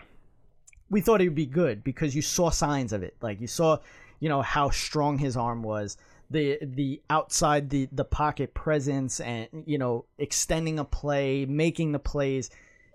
[0.90, 3.16] we thought he would be good because you saw signs of it.
[3.20, 3.78] Like you saw,
[4.20, 5.96] you know, how strong his arm was,
[6.30, 11.98] the the outside the the pocket presence, and you know, extending a play, making the
[11.98, 12.50] plays.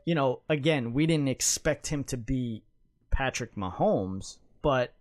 [0.05, 2.63] You know, again, we didn't expect him to be
[3.11, 4.95] Patrick Mahomes, but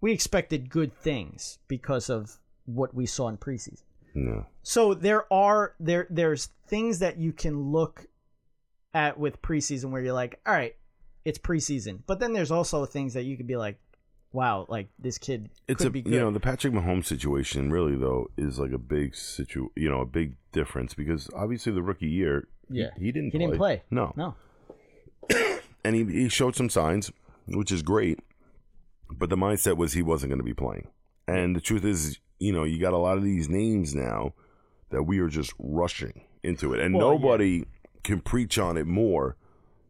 [0.00, 3.82] we expected good things because of what we saw in preseason.
[4.14, 4.46] No.
[4.62, 8.06] So there are there there's things that you can look
[8.94, 10.76] at with preseason where you're like, all right,
[11.24, 12.00] it's preseason.
[12.06, 13.78] But then there's also things that you could be like,
[14.32, 16.12] wow, like this kid It's could a be good.
[16.14, 20.00] you know the Patrick Mahomes situation really though is like a big situ you know
[20.00, 22.90] a big difference because obviously the rookie year Yeah.
[22.98, 23.82] he, didn't he didn't play.
[23.90, 24.34] no No.
[25.84, 27.12] and he, he showed some signs
[27.46, 28.20] which is great
[29.10, 30.88] but the mindset was he wasn't going to be playing
[31.28, 34.32] and the truth is you know you got a lot of these names now
[34.90, 37.18] that we are just rushing into it and Well, yeah.
[37.18, 37.64] nobody
[38.02, 39.36] can preach on it more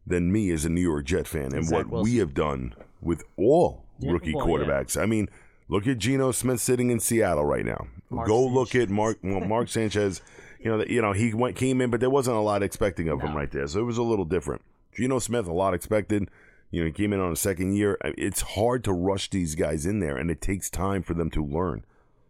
[0.05, 2.11] than me as a New York Jet fan and Zach what Wilson.
[2.11, 4.65] we have done with all Yeah, rookie well, yeah.
[4.65, 5.01] quarterbacks.
[5.01, 5.29] I mean,
[5.69, 7.87] look at Geno Smith sitting in Seattle right now.
[8.09, 10.21] Mark Go look at Mark well, Mark Sanchez.
[10.59, 13.21] You know, you know he went came in, but there wasn't a lot expecting of
[13.21, 14.61] him right there, so it was a little different.
[14.95, 16.29] Geno Smith, a lot expected.
[16.71, 17.97] You know, he came in on a second year.
[18.03, 21.43] It's hard to rush these guys in there, and it takes time for them to
[21.43, 21.85] learn,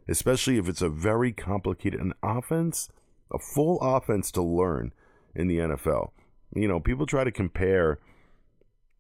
[0.07, 2.89] especially if it's a very complicated an offense,
[3.31, 4.93] a full offense to learn
[5.35, 6.11] in the NFL.
[6.55, 7.99] You know, people try to compare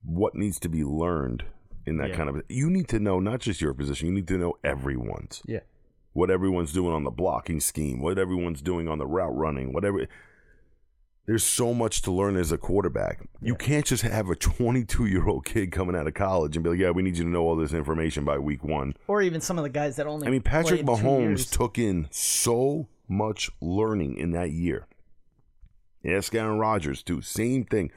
[0.03, 1.43] what needs to be learned
[1.85, 2.15] in that Yeah.
[2.17, 2.41] kind of.
[2.49, 4.07] You need to know not just your position.
[4.07, 5.61] You need to know everyone's Yeah.
[6.13, 10.07] what everyone's doing on the blocking scheme, what everyone's doing on the route running, whatever.
[11.25, 13.21] There's so much to learn as a quarterback.
[13.41, 16.71] You can't just have a 22 year old kid coming out of college and be
[16.71, 19.39] like, "Yeah, we need you to know all this information by week one." Or even
[19.39, 24.17] some of the guys that only I mean, Patrick Mahomes took in so much learning
[24.17, 24.85] in that year.
[26.05, 27.21] Ask Aaron Rodgers too.
[27.21, 27.91] Same thing.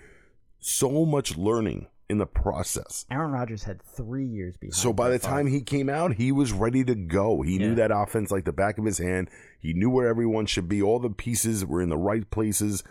[0.59, 3.05] So much learning in the process.
[3.11, 4.75] Aaron Rodgers had three years behind.
[4.75, 5.33] So by the Favre.
[5.35, 7.43] time he came out, he was ready to go.
[7.43, 7.69] He Yeah.
[7.69, 9.29] knew that offense like the back of his hand.
[9.59, 10.81] He knew where everyone should be.
[10.81, 12.85] All the pieces were in the right places,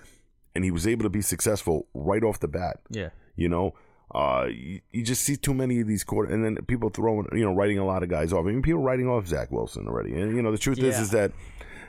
[0.53, 2.81] and he was able to be successful right off the bat.
[2.89, 3.73] yeah, You know,
[4.13, 7.43] uh, you, you just see too many of these quarter, and then people throwing, you
[7.45, 8.45] know, writing a lot of guys off.
[8.45, 10.13] I mean, people writing off Zach Wilson already.
[10.13, 11.31] And you know, the truth is, is that.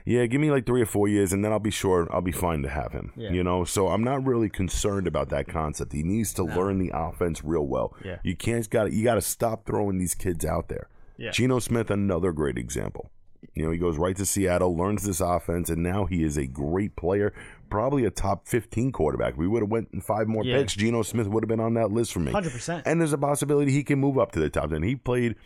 [0.06, 2.30] Yeah, give me like three or four years, and then I'll be sure I'll be
[2.32, 3.12] fine to have him.
[3.16, 3.30] Yeah.
[3.32, 5.92] You know, so I'm not really concerned about that concept.
[5.92, 7.94] He needs to learn the offense real well.
[8.04, 8.18] Yeah.
[8.22, 10.88] You can't got you got to stop throwing these kids out there.
[11.18, 11.32] Yeah.
[11.32, 13.10] Geno Smith, another great example.
[13.54, 16.46] You know, he goes right to Seattle, learns this offense, and now he is a
[16.46, 17.32] great player,
[17.70, 19.36] probably a top 15 quarterback.
[19.36, 20.58] We would have went in five more Yeah.
[20.58, 20.74] picks.
[20.74, 22.32] Geno Smith would have been on that list for me.
[22.32, 22.82] hundred percent.
[22.86, 24.82] And there's a possibility he can move up to the top 10.
[24.82, 25.36] He played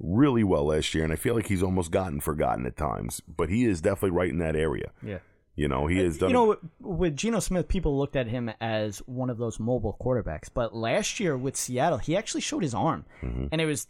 [0.00, 3.48] really well last year, and I feel like he's almost gotten forgotten at times, but
[3.48, 4.90] he is definitely right in that area.
[5.02, 5.18] Yeah.
[5.56, 6.30] You know, he has done.
[6.30, 9.96] You know, with- with Geno Smith, people looked at him as one of those mobile
[10.00, 10.48] quarterbacks.
[10.52, 13.46] But last year with Seattle, he actually showed his arm, Mm-hmm.
[13.50, 13.88] and it was,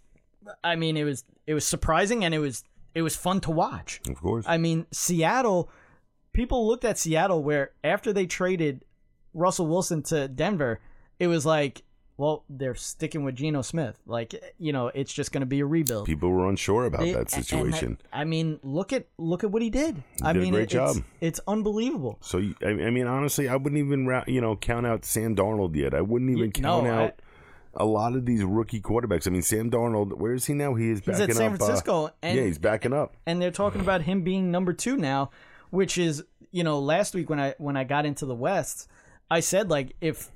[0.65, 4.01] I mean, it was it was surprising and it was it was fun to watch.
[4.09, 4.47] of course.
[4.49, 5.69] I mean, Seattle,
[6.33, 8.83] people looked at Seattle where after they traded
[9.35, 10.81] Russell Wilson to Denver,
[11.19, 11.83] it was like,
[12.19, 13.99] well, they're sticking with Geno Smith.
[14.05, 16.05] Like, you know, it's just going to be a rebuild.
[16.07, 17.99] People were unsure about They- that situation.
[18.13, 20.03] I, I mean, look at look at what he did.
[20.23, 20.97] I did a mean, great it- it's, job.
[21.21, 22.19] It's unbelievable.
[22.21, 25.75] So you- I I mean, honestly, I wouldn't even you know count out Sam Darnold
[25.77, 25.95] yet.
[25.95, 27.23] I wouldn't even no, count I- out
[27.75, 29.29] a lot of these rookie quarterbacks.
[29.29, 30.75] I mean, Sam Darnold, where is he now?
[30.75, 31.53] He is He's backing at San up.
[31.53, 33.15] uh, Francisco, and yeah, he's backing up.
[33.27, 35.31] and they're talking about him being number two now,
[35.71, 38.89] which is you know last week when I when I got into the West,
[39.31, 40.31] I said like if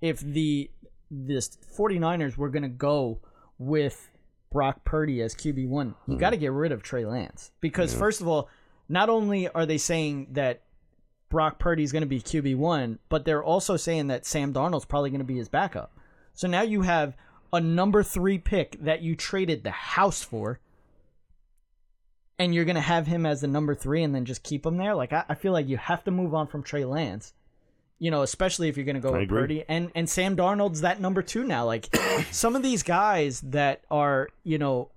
[0.00, 0.70] if the
[1.10, 3.20] this 49ers were gonna go
[3.58, 4.10] with
[4.50, 6.12] Brock Purdy as QB one, Hmm.
[6.12, 8.48] you got to get rid of Trey Lance because first of all,
[8.88, 10.62] not only are they saying that
[11.28, 14.84] Brock Purdy is going to be QB one, but they're also saying that Sam Darnold's
[14.84, 15.92] probably going to be his backup.
[16.34, 17.16] So now you have
[17.52, 20.60] a number three pick that you traded the house for,
[22.38, 24.76] and you're going to have him as the number three and then just keep him
[24.76, 24.94] there.
[24.94, 27.32] Like I, I feel like you have to move on from Trey Lance.
[27.98, 29.40] You know, especially if you're going to go I with agree.
[29.40, 31.64] Purdy and and Sam Darnold's that number two now.
[31.64, 31.88] Like
[32.30, 34.90] some of these guys that are you know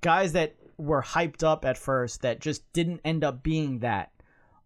[0.00, 4.12] guys that were hyped up at first that just didn't end up being that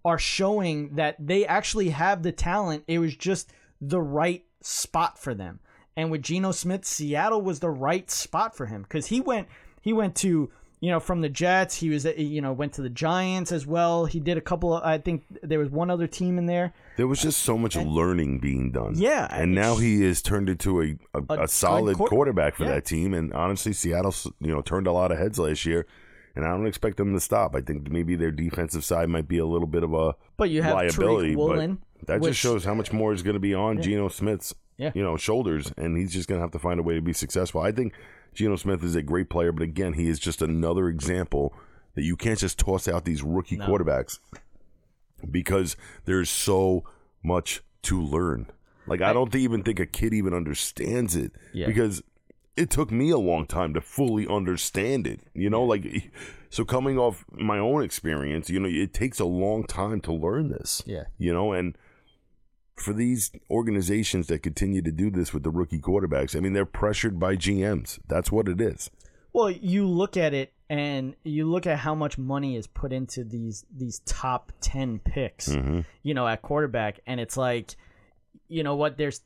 [0.04, 2.84] are showing that they actually have the talent.
[2.86, 5.60] It was just the right spot for them.
[5.96, 9.48] And with Geno Smith, Seattle was the right spot for him because he went
[9.82, 11.76] he went to you know from the Jets.
[11.76, 14.06] He was eh, you know went to the Giants as well.
[14.06, 16.72] He did a couple of I think there was one other team in there.
[16.96, 18.94] There was just so much learning being done.
[18.96, 22.64] Yeah, and now he is turned into a a, A a solid quarter- quarterback for
[22.64, 22.72] yeah.
[22.74, 23.14] that team.
[23.14, 25.86] And honestly, Seattle, you know, turned a lot of heads last year.
[26.36, 27.56] And I don't expect them to stop.
[27.56, 30.62] I think maybe their defensive side might be a little bit of a But you
[30.62, 33.52] have liability, Woolen, but that which- just shows how much more is going to be
[33.52, 34.92] on Geno Smith's, Yeah.
[34.94, 37.12] you know, shoulders, and he's just going to have to find a way to be
[37.12, 37.60] successful.
[37.60, 37.94] I think
[38.34, 41.54] Geno Smith is a great player, but again, he is just another example
[41.94, 43.66] that you can't just toss out these rookie No.
[43.66, 44.18] quarterbacks
[45.30, 46.84] because there's so
[47.22, 48.46] much to learn.
[48.86, 51.66] Like I don't even think a kid even understands it Yeah.
[51.66, 52.02] because
[52.56, 55.20] it took me a long time to fully understand it.
[55.34, 56.10] You know, like
[56.50, 60.48] so coming off my own experience, you know, it takes a long time to learn
[60.48, 60.82] this.
[60.86, 61.04] Yeah.
[61.18, 61.76] You know, and
[62.80, 66.64] for these organizations that continue to do this with the rookie quarterbacks, I mean, they're
[66.64, 67.98] pressured by GMs.
[68.08, 68.90] That's what it is.
[69.32, 73.22] Well, you look at it and you look at how much money is put into
[73.24, 75.80] these these top 10 picks, Mm-hmm.
[76.02, 77.76] you know, at quarterback and it's like
[78.48, 79.20] you know what there's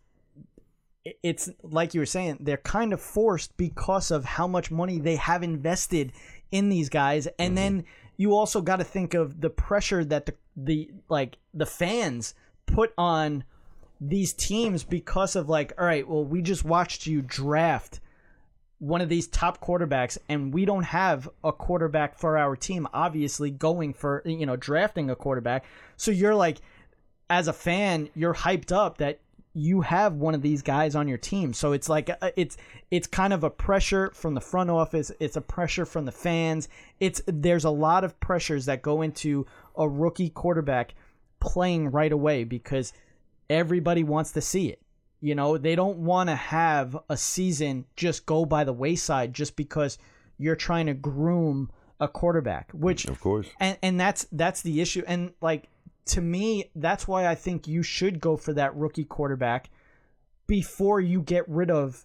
[1.22, 5.16] it's like you were saying they're kind of forced because of how much money they
[5.16, 6.12] have invested
[6.50, 7.84] in these guys and then
[8.16, 12.34] you also got to think of the pressure that the the like the fans
[12.66, 13.44] put on
[14.00, 18.00] these teams because of like all right well we just watched you draft
[18.84, 23.50] one of these top quarterbacks and we don't have a quarterback for our team obviously
[23.50, 25.64] going for you know drafting a quarterback.
[25.96, 26.58] So you're like
[27.30, 29.20] as a fan you're hyped up that
[29.54, 31.52] you have one of these guys on your team.
[31.54, 32.56] So it's like uh, it's
[32.90, 35.12] it's kind of a pressure from the front office.
[35.20, 36.68] It's a pressure from the fans.
[37.00, 39.46] It's there's a lot of pressures that go into
[39.76, 40.94] a rookie quarterback
[41.52, 42.92] playing right away because
[43.50, 44.80] everybody wants to see it
[45.20, 49.56] you know, they don't want to have a season just go by the wayside just
[49.56, 49.96] because
[50.36, 53.46] you're trying to groom a quarterback, which Of course.
[53.58, 55.02] and and that's that's the issue.
[55.06, 55.70] And like
[56.06, 59.70] to me, that's why I think you should go for that rookie quarterback
[60.46, 62.04] before you get rid of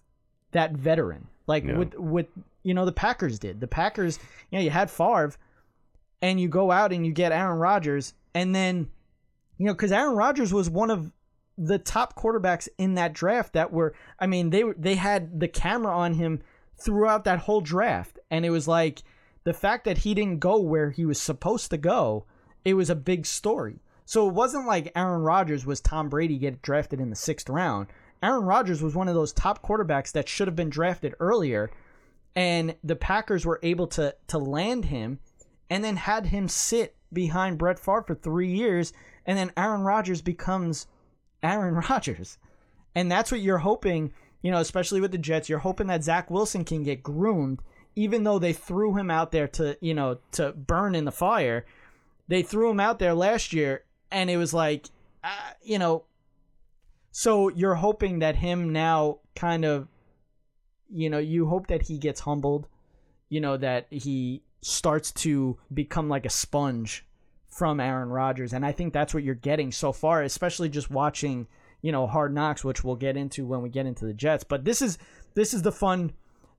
[0.52, 1.26] that veteran.
[1.46, 1.76] Like Yeah.
[1.76, 2.26] with with
[2.62, 3.60] you know the Packers did.
[3.60, 4.18] The Packers,
[4.50, 5.34] you know, you had Favre,
[6.22, 8.88] and you go out and you get Aaron Rodgers, and then
[9.60, 11.12] you know because Aaron Rodgers was one of
[11.58, 15.94] the top quarterbacks in that draft that were I mean they they had the camera
[15.94, 16.40] on him
[16.78, 18.18] throughout that whole draft.
[18.30, 19.02] And it was like
[19.44, 22.24] the fact that he didn't go where he was supposed to go
[22.64, 23.80] it was a big story.
[24.06, 27.88] So it wasn't like Aaron Rodgers was Tom Brady get drafted in the 6th round.
[28.22, 31.70] Aaron Rodgers was one of those top quarterbacks that should have been drafted earlier.
[32.34, 35.18] And the Packers were able to to land him
[35.68, 38.94] and then had him sit behind Brett Favre for 3 years
[39.30, 40.88] and then Aaron Rodgers becomes
[41.40, 42.36] Aaron Rodgers.
[42.96, 44.12] And that's what you're hoping,
[44.42, 47.62] you know, especially with the Jets, you're hoping that Zach Wilson can get groomed,
[47.94, 51.64] even though they threw him out there to, you know, to burn in the fire.
[52.26, 54.88] They threw him out there last year, and it was like,
[55.22, 56.06] uh, you know,
[57.12, 59.86] so you're hoping that him now kind of,
[60.88, 62.66] you know, you hope that he gets humbled,
[63.28, 67.06] you know, that he starts to become like a sponge
[67.50, 68.52] from Aaron Rodgers.
[68.52, 71.48] And I think that's what you're getting so far, especially just watching,
[71.82, 74.44] you know, Hard Knocks, which we'll get into when we get into the Jets.
[74.44, 74.98] But this is
[75.34, 76.12] this is the fun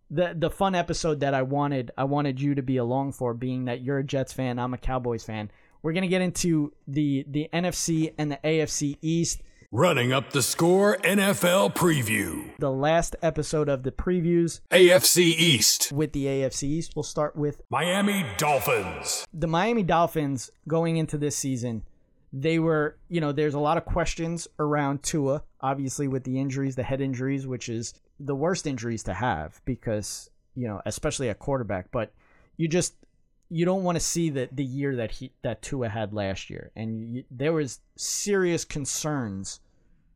[0.09, 3.65] the the fun episode that I wanted I wanted you to be along for, being
[3.65, 5.49] that you're a Jets fan, I'm a Cowboys fan.
[5.81, 9.41] We're gonna get into the the NFC and the AFC East.
[9.73, 12.49] Running up the score NFL preview.
[12.59, 15.93] The last episode of the previews AFC East.
[15.93, 16.91] with the AFC East.
[16.93, 19.25] We'll start with Miami Dolphins.
[19.33, 21.83] the Miami Dolphins going into this season,
[22.33, 26.75] they were, you know, there's a lot of questions around Tua, obviously with the injuries,
[26.75, 31.39] the head injuries, which is the worst injuries to have because, you know, especially at
[31.39, 32.11] quarterback, but
[32.57, 32.95] you just
[33.53, 36.71] you don't want to see the the year that he that Tua had last year
[36.75, 39.59] and you, there was serious concerns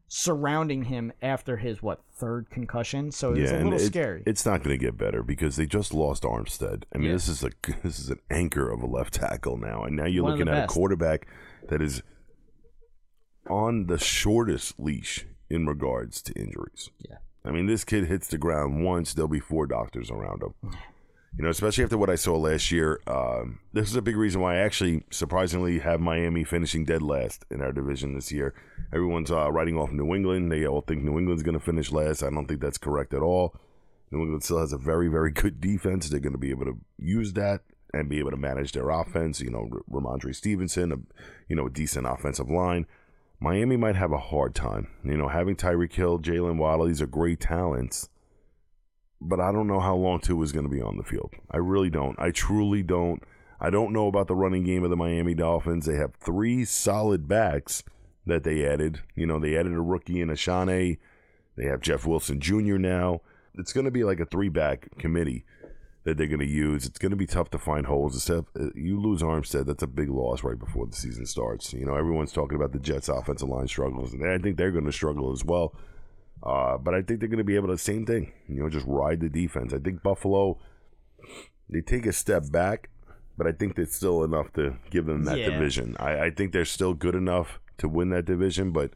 [0.07, 4.45] surrounding him after his what third concussion so it was a little it- scary It's
[4.45, 6.83] not going to get better because they just lost Armstead.
[6.93, 7.13] I mean, Yeah.
[7.13, 7.49] this is a
[7.83, 10.63] this is an anchor of a left tackle now, and now you're One looking at
[10.63, 11.27] a quarterback
[11.69, 12.01] that is
[13.49, 16.89] on the shortest leash in regards to injuries.
[16.99, 17.17] Yeah.
[17.43, 20.53] I mean, this kid hits the ground once, there'll be four doctors around him.
[21.37, 23.01] You know, especially after what I saw last year.
[23.07, 27.43] Um, this is a big reason why I actually surprisingly have Miami finishing dead last
[27.51, 28.53] in our division this year.
[28.93, 30.49] Everyone's uh, writing off New England.
[30.51, 32.23] They all think New England's going to finish last.
[32.23, 33.53] I don't think that's correct at all.
[34.11, 36.07] New England still has a very, very good defense.
[36.07, 37.61] They're going to be able to use that
[37.93, 39.41] and be able to manage their offense.
[39.41, 40.97] You know, R- Rhamondre Stevenson, a,
[41.49, 42.85] you know, a decent offensive line.
[43.41, 44.87] Miami might have a hard time.
[45.03, 48.09] You know, having Tyreek Hill, Jaylen Waddle, these are great talents.
[49.21, 51.31] But I don't know how long Tua is going to be on the field.
[51.49, 52.19] I really don't.
[52.19, 53.23] I truly don't.
[53.59, 55.85] I don't know about the running game of the Miami Dolphins.
[55.85, 57.83] They have three solid backs
[58.25, 59.01] that they added.
[59.15, 60.97] You know, they added a rookie in Achane.
[61.55, 62.77] They have Jeff Wilson Jr.
[62.77, 63.21] now.
[63.57, 65.45] It's going to be like a three back committee
[66.03, 66.85] that they're going to use.
[66.85, 68.15] It's going to be tough to find holes.
[68.15, 71.73] Except uh, you lose Armstead, that's a big loss right before the season starts.
[71.73, 74.85] You know, everyone's talking about the Jets' offensive line struggles, and I think they're going
[74.85, 75.73] to struggle as well.
[76.45, 78.31] Uh, but I think they're going to be able to same thing.
[78.47, 79.73] You know, just ride the defense.
[79.73, 80.59] I think Buffalo
[81.67, 82.89] they take a step back,
[83.37, 85.49] but I think that's still enough to give them that Yeah.
[85.49, 85.95] division.
[85.99, 88.91] I, I think they're still good enough to win that division, but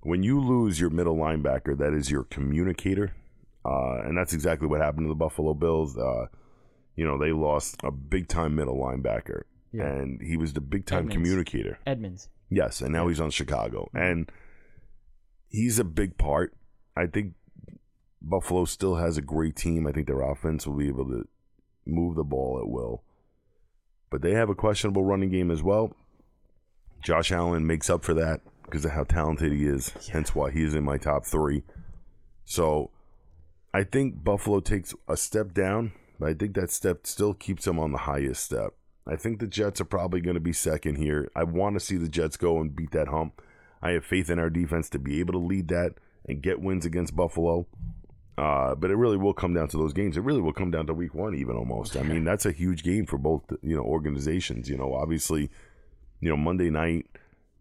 [0.00, 3.12] when you lose your middle linebacker, that is your communicator,
[3.66, 5.98] uh, and that's exactly what happened to the Buffalo Bills.
[5.98, 6.26] Uh,
[6.96, 9.84] you know, they lost a big time middle linebacker, Yeah.
[9.88, 11.14] and he was the big time Edmunds.
[11.16, 11.78] communicator.
[11.86, 14.32] Edmunds Yes, and now he's on Chicago, and
[15.48, 16.56] he's a big part.
[16.98, 17.34] I think
[18.20, 19.86] Buffalo still has a great team.
[19.86, 21.28] I think their offense will be able to
[21.86, 23.04] move the ball at will.
[24.10, 25.94] But they have a questionable running game as well.
[27.04, 30.74] Josh Allen makes up for that because of how talented he is, hence why he's
[30.74, 31.62] in my top three.
[32.44, 32.90] So
[33.72, 37.78] I think Buffalo takes a step down, but I think that step still keeps them
[37.78, 38.74] on the highest step.
[39.06, 41.30] I think the Jets are probably going to be second here.
[41.36, 43.40] I want to see the Jets go and beat that hump.
[43.80, 45.94] I have faith in our defense to be able to lead that
[46.28, 47.66] and get wins against Buffalo.
[48.36, 50.16] Uh, but it really will come down to those games.
[50.16, 51.96] It really will come down to week one, even almost.
[51.96, 54.68] I mean, that's a huge game for both you know organizations.
[54.68, 55.50] You know, obviously,
[56.20, 57.06] you know Monday night,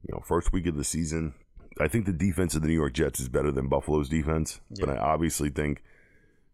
[0.04, 1.34] you know first week of the season.
[1.80, 4.86] I think the defense of the New York Jets is better than Buffalo's defense, yeah.
[4.86, 5.84] but I obviously think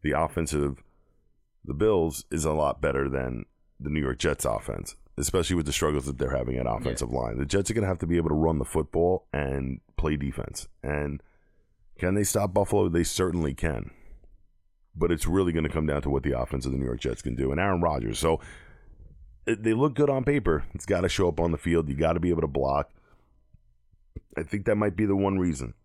[0.04, 0.84] the offensive
[1.66, 3.46] the Bills is a lot better than
[3.80, 7.20] the New York Jets offense, especially with the struggles that they're having at offensive yeah.
[7.20, 7.38] line.
[7.38, 10.16] The Jets are going to have to be able to run the football and play
[10.16, 10.68] defense.
[10.82, 11.22] And
[12.04, 12.90] can they stop Buffalo?
[12.90, 13.90] They certainly can.
[14.94, 17.00] But it's really going to come down to what the offense of the New York
[17.00, 17.50] Jets can do.
[17.50, 18.20] And Aaron Rodgers.
[18.20, 18.42] So
[19.46, 20.66] they look good on paper.
[20.74, 21.88] It's got to show up on the field.
[21.88, 22.90] You got to be able to block.
[24.38, 25.76] I think that might be the one reason.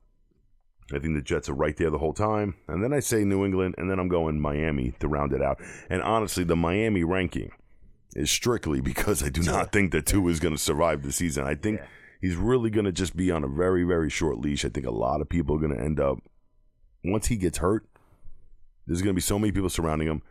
[0.92, 2.56] I think the Jets are right there the whole time.
[2.66, 5.60] And then I say New England, and then I'm going Miami to round it out.
[5.88, 7.52] And honestly, the Miami ranking
[8.16, 11.44] is strictly because I do not think that Tua is going to survive the season.
[11.44, 11.86] I think yeah.
[12.20, 14.64] He's really going to just be on a very, very short leash.
[14.64, 16.18] I think a lot of people are going to end up,
[17.04, 17.86] once he gets hurt,
[18.86, 20.22] there's going to be so many people surrounding him.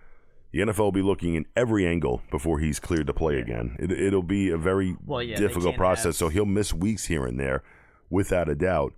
[0.52, 3.76] The NFL will be looking in every angle before he's cleared to play again.
[3.80, 6.06] It, will be a very well, yeah, difficult process.
[6.06, 6.16] Have...
[6.16, 7.64] So he'll miss weeks here and there,
[8.10, 8.94] without a doubt.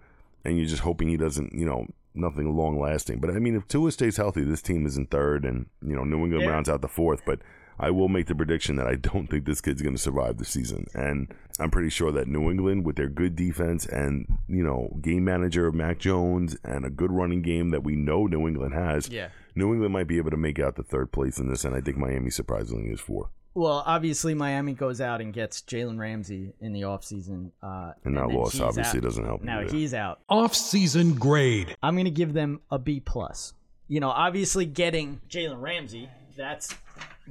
[0.45, 3.19] And you're just hoping he doesn't, you know, nothing long lasting.
[3.19, 6.03] But I mean, if Tua stays healthy, this team is in third, and you know,
[6.03, 6.49] New England yeah.
[6.49, 7.23] rounds out the fourth.
[7.25, 7.39] But
[7.79, 10.45] I will make the prediction that I don't think this kid's going to survive the
[10.45, 10.87] season.
[10.93, 15.23] And I'm pretty sure that New England, with their good defense and, you know, game
[15.23, 19.29] manager Mac Jones and a good running game that we know New England has, yeah.
[19.55, 21.63] New England might be able to make out the third place in this.
[21.63, 23.29] And I think Miami surprisingly is four.
[23.55, 27.51] Well, obviously, Miami goes out and gets Jalen Ramsey in the offseason.
[27.63, 29.03] Uh, and that loss obviously out.
[29.03, 29.41] doesn't help.
[29.41, 30.19] Now he's out.
[30.29, 31.75] Off-season grade.
[31.81, 33.53] I'm going to give them a B plus.
[33.87, 36.75] You know, obviously getting Jalen Ramsey, that's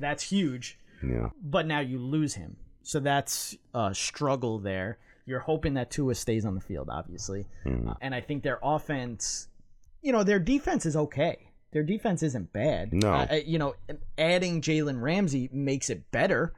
[0.01, 0.79] that's huge.
[1.03, 1.31] Yeah.
[1.43, 2.57] But now you lose him.
[2.83, 4.99] So that's a struggle there.
[5.27, 7.47] You're hoping that Tua stays on the field, obviously.
[7.67, 7.91] Mm.
[7.91, 9.49] Uh, and I think their offense,
[10.01, 11.51] you know, their defense is okay.
[11.73, 12.95] Their defense isn't bad.
[12.95, 13.13] No.
[13.13, 13.75] Uh, you know,
[14.17, 16.55] adding Jalen Ramsey makes it better.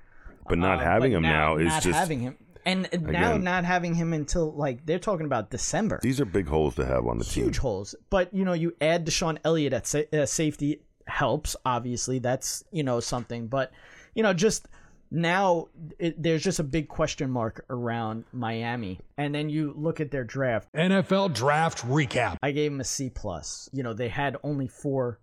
[0.49, 2.37] But not uh, having but him now, now is not just having him.
[2.65, 5.99] And again, now not having him until like they're talking about December.
[6.03, 7.45] These are big holes to have on the Huge team.
[7.45, 7.95] Huge holes.
[8.11, 11.57] But you know, you add DeShon Elliott at sa- uh, safety helps.
[11.65, 13.73] Obviously, that's you know something, but
[14.15, 14.67] you know just
[15.11, 15.69] now
[15.99, 20.25] it, there's just a big question mark around Miami, and then you look at their
[20.25, 20.69] draft.
[20.73, 22.37] NFL draft recap.
[22.43, 23.69] I gave them a C plus.
[23.73, 25.19] You know they had only four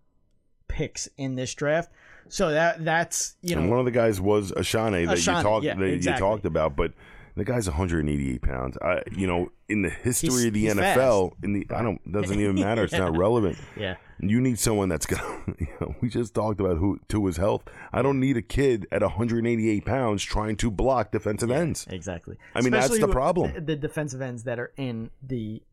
[0.67, 1.91] picks in this draft.
[2.30, 5.43] So that that's you know and one of the guys was Achane that Achane, you
[5.43, 6.26] talked yeah, that exactly.
[6.26, 6.93] you talked about, but
[7.38, 8.78] the guy's 188 pounds.
[8.82, 11.43] I, you know, in the history he's, of the NFL, fast.
[11.43, 12.84] in the I don't doesn't even matter.
[12.84, 13.58] It's not relevant.
[13.78, 15.23] Yeah, you need someone that's gonna.
[15.60, 17.63] You know, we just talked about who to his health.
[17.93, 21.88] I don't need a kid at 188 pounds trying to block defensive yeah, ends.
[21.89, 22.38] Exactly.
[22.54, 23.65] I mean, Especially that's the problem.
[23.65, 25.63] The defensive ends that are in the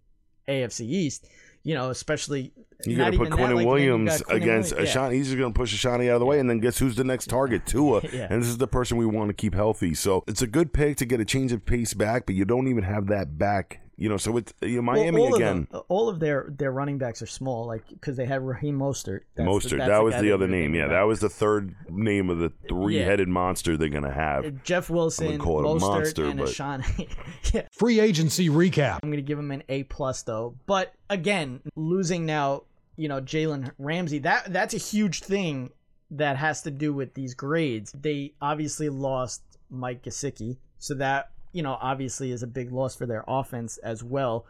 [0.48, 1.26] AFC East
[1.64, 2.52] you know, especially
[2.84, 4.94] you got to put Quinnen like, Williams against Williams.
[4.94, 5.10] Yeah.
[5.10, 7.04] He's just going to push Achane out of the way, and then guess who's the
[7.04, 7.66] next target?
[7.66, 8.02] Tua.
[8.12, 8.28] yeah.
[8.30, 9.94] And this is the person we want to keep healthy.
[9.94, 12.68] So it's a good pick to get a change of pace back, but you don't
[12.68, 15.66] even have that back you know, so it's you know, Miami well, all again.
[15.70, 18.78] Of them, all of their their running backs are small, like because they have Raheem
[18.78, 19.20] Mostert.
[19.36, 20.74] That's Mostert, the, that was the other name.
[20.74, 20.90] Yeah, back.
[20.90, 23.34] that was the third name of the three headed yeah.
[23.34, 24.44] monster they're gonna have.
[24.44, 27.54] Uh, Jeff Wilson, call it Mostert, a monster, and but...
[27.54, 27.68] yeah.
[27.70, 28.98] Free agency recap.
[29.02, 32.64] I'm gonna give him an A plus though, but again, losing now,
[32.96, 34.18] you know, Jalen Ramsey.
[34.18, 35.70] That that's a huge thing
[36.10, 37.92] that has to do with these grades.
[37.92, 43.06] They obviously lost Mike Gesicki, so that you know, obviously is a big loss for
[43.06, 44.44] their offense as well.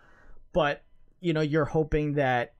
[0.55, 0.83] But,
[1.21, 2.55] you know, you're hoping that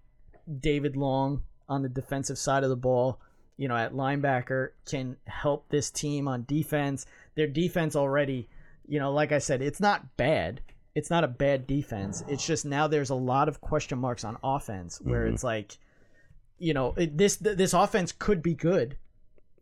[0.61, 3.19] David Long on the defensive side of the ball,
[3.57, 7.07] you know, at linebacker can help this team on defense.
[7.37, 8.49] Their defense already,
[8.87, 10.61] you know, like I said, it's not bad.
[10.95, 12.23] It's not a bad defense.
[12.29, 15.35] It's just now there's a lot of question marks on offense where mm-hmm.
[15.35, 15.79] it's like,
[16.59, 18.99] you know, it, this this offense could be good.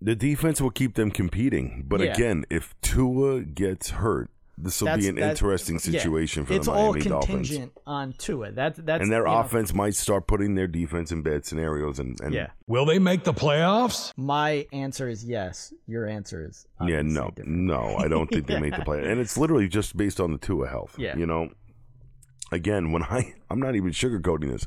[0.00, 2.12] The defense will keep them competing, but yeah.
[2.12, 4.28] again, if Tua gets hurt,
[4.62, 7.06] this will be an interesting situation yeah, for the Miami Dolphins.
[7.06, 8.52] It's all contingent on Tua.
[8.52, 9.78] That, that's and their offense know.
[9.78, 11.98] might start putting their defense in bad scenarios.
[11.98, 14.12] And, and yeah, will they make the playoffs?
[14.16, 15.74] My answer is yes.
[15.88, 17.02] Your answer is yeah.
[17.02, 17.48] No, different.
[17.48, 18.56] no, I don't think yeah.
[18.56, 20.94] they make the playoffs, And it's literally just based on the Tua health.
[20.96, 21.50] Yeah, you know.
[22.52, 24.66] Again, when I I'm not even sugarcoating this.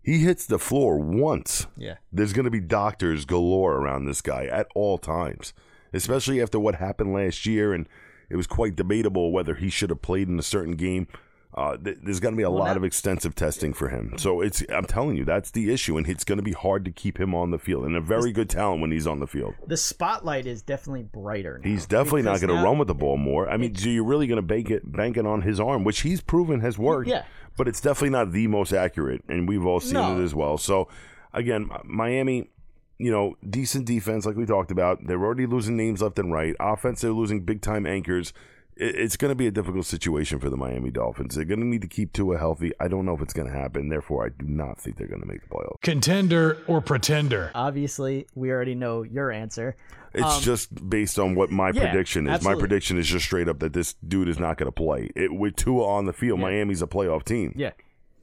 [0.00, 1.66] He hits the floor once.
[1.76, 1.96] Yeah.
[2.10, 5.52] There's going to be doctors galore around this guy at all times,
[5.92, 7.74] especially after what happened last year.
[7.74, 7.86] And
[8.30, 11.06] it was quite debatable whether he should have played in a certain game.
[11.54, 14.12] Uh, th- there's going to be a Well, lot that- of extensive testing for him.
[14.18, 15.96] So it's, I'm telling you, that's the issue.
[15.96, 17.84] And it's going to be hard to keep him on the field.
[17.86, 19.54] And a very good talent when he's on the field.
[19.66, 21.58] The spotlight is definitely brighter.
[21.64, 23.48] Now He's definitely not going to run with the ball more.
[23.48, 26.00] I mean, so you're really going to bank it, bank it on his arm, which
[26.02, 27.08] he's proven has worked.
[27.08, 27.24] Yeah.
[27.56, 30.16] But it's definitely not the most accurate, and we've all seen No.
[30.20, 30.58] it as well.
[30.58, 30.86] So,
[31.32, 32.50] again, Miami,
[32.98, 35.06] you know, decent defense, like we talked about.
[35.06, 36.54] They're already losing names left and right.
[36.60, 38.32] Offense, they're losing big time anchors.
[38.80, 41.34] It's going to be a difficult situation for the Miami Dolphins.
[41.34, 42.70] They're going to need to keep Tua healthy.
[42.78, 43.88] I don't know if it's going to happen.
[43.88, 45.80] Therefore, I do not think they're going to make the playoffs.
[45.82, 47.50] Contender or pretender?
[47.56, 49.74] Obviously, we already know your answer.
[50.14, 52.34] It's just based on what my Um, yeah, prediction is.
[52.34, 52.54] absolutely.
[52.54, 55.10] My prediction is just straight up that this dude is not going to play.
[55.16, 57.54] It, with Tua on the field, Miami's a playoff team.
[57.56, 57.72] Yeah.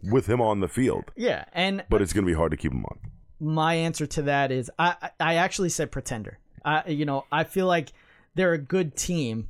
[0.03, 1.45] With him on the field, Yeah.
[1.51, 2.97] And but it's going to be hard to keep him on.
[3.45, 6.39] My answer to that is I I actually said pretender.
[6.63, 7.93] I you know I feel like
[8.33, 9.49] they're a good team,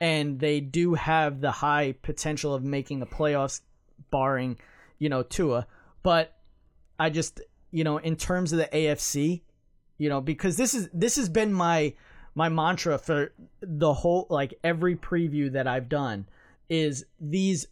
[0.00, 3.60] and they do have the high potential of making the playoffs,
[4.10, 4.58] barring
[4.98, 5.66] you know Tua.
[6.02, 6.36] But
[6.98, 9.42] I just you know in terms of the AFC,
[9.98, 11.94] you know because this is this has been my
[12.34, 16.26] my mantra for the whole like every preview that I've done
[16.68, 17.66] is these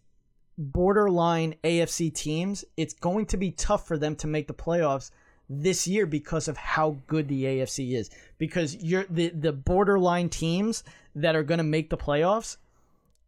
[0.60, 5.10] borderline AFC teams, it's going to be tough for them to make the playoffs
[5.48, 8.10] this year because of how good the AFC is.
[8.38, 10.84] Because you're the the borderline teams
[11.16, 12.58] that are going to make the playoffs,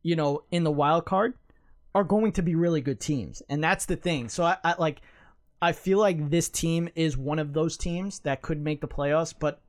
[0.02, 1.34] you know, in the wild card,
[1.94, 4.28] are going to be really good teams, and that's the thing.
[4.28, 5.00] So I, I like,
[5.60, 9.34] I feel like this team is one of those teams that could make the playoffs,
[9.36, 9.60] but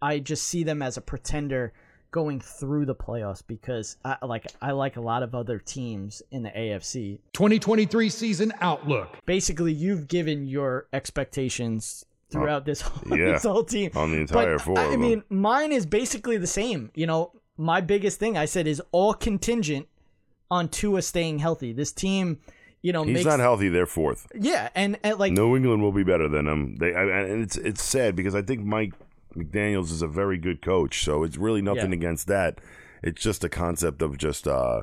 [0.00, 1.72] I just see them as a pretender
[2.10, 6.42] going through the playoffs because I like I like a lot of other teams in
[6.42, 7.18] the AFC.
[7.34, 9.16] 2023 season outlook.
[9.26, 13.32] Basically, you've given your expectations throughout this whole, yeah.
[13.32, 13.90] this whole team.
[13.94, 15.00] On the entire but, four I of them.
[15.00, 16.90] mean, mine is basically the same.
[16.94, 19.88] You know, my biggest thing I said is all contingent
[20.50, 21.72] on Tua staying healthy.
[21.72, 22.38] This team,
[22.82, 23.68] you know, He's makes not healthy.
[23.68, 24.26] They're fourth.
[24.34, 26.76] yeah, and, and like New England will be better than them.
[26.76, 28.94] They I, and it's it's sad because I think Mike
[29.36, 31.04] McDaniel's is a very good coach.
[31.04, 31.96] So it's really nothing Yeah.
[31.98, 32.60] against that.
[33.02, 34.82] It's just a concept of just uh,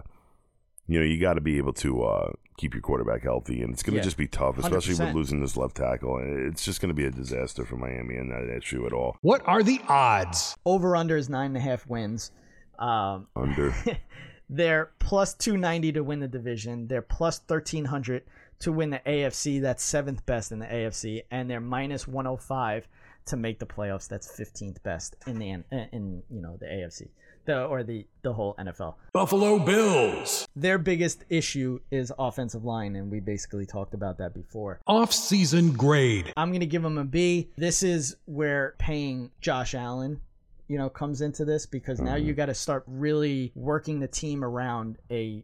[0.87, 3.83] you know, you got to be able to uh keep your quarterback healthy, and it's
[3.83, 4.03] going to Yeah.
[4.03, 5.07] just be tough, especially 100%.
[5.07, 6.19] with losing this left tackle.
[6.23, 9.17] It's just going to be a disaster for Miami and that issue at all.
[9.21, 10.55] What are the odds?
[10.65, 12.31] over under is nine and a half wins.
[12.79, 13.73] Um, Under
[14.49, 16.87] They're plus 290 to win the division.
[16.87, 18.23] They're plus 1300
[18.59, 19.59] to win the AFC.
[19.61, 22.87] That's seventh best in the AFC, and they're minus 105
[23.26, 24.07] to make the playoffs.
[24.07, 27.09] That's 15th best in the uh, in you know the AFC,
[27.45, 28.95] the or the the whole NFL.
[29.13, 30.47] Buffalo Bills.
[30.55, 34.80] Their biggest issue is offensive line, and we basically talked about that before.
[34.88, 36.34] Off-season grade.
[36.38, 37.49] I'm gonna give them a B.
[37.57, 40.21] This is where paying Josh Allen,
[40.67, 42.38] you know, comes into this because now you mm-hmm.
[42.38, 45.43] got to start really working the team around a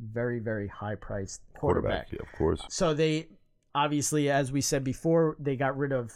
[0.00, 2.08] very very high priced quarterback.
[2.08, 2.60] quarterback, yeah, of course.
[2.68, 3.28] So they
[3.74, 6.12] obviously, as we said before, they got rid of.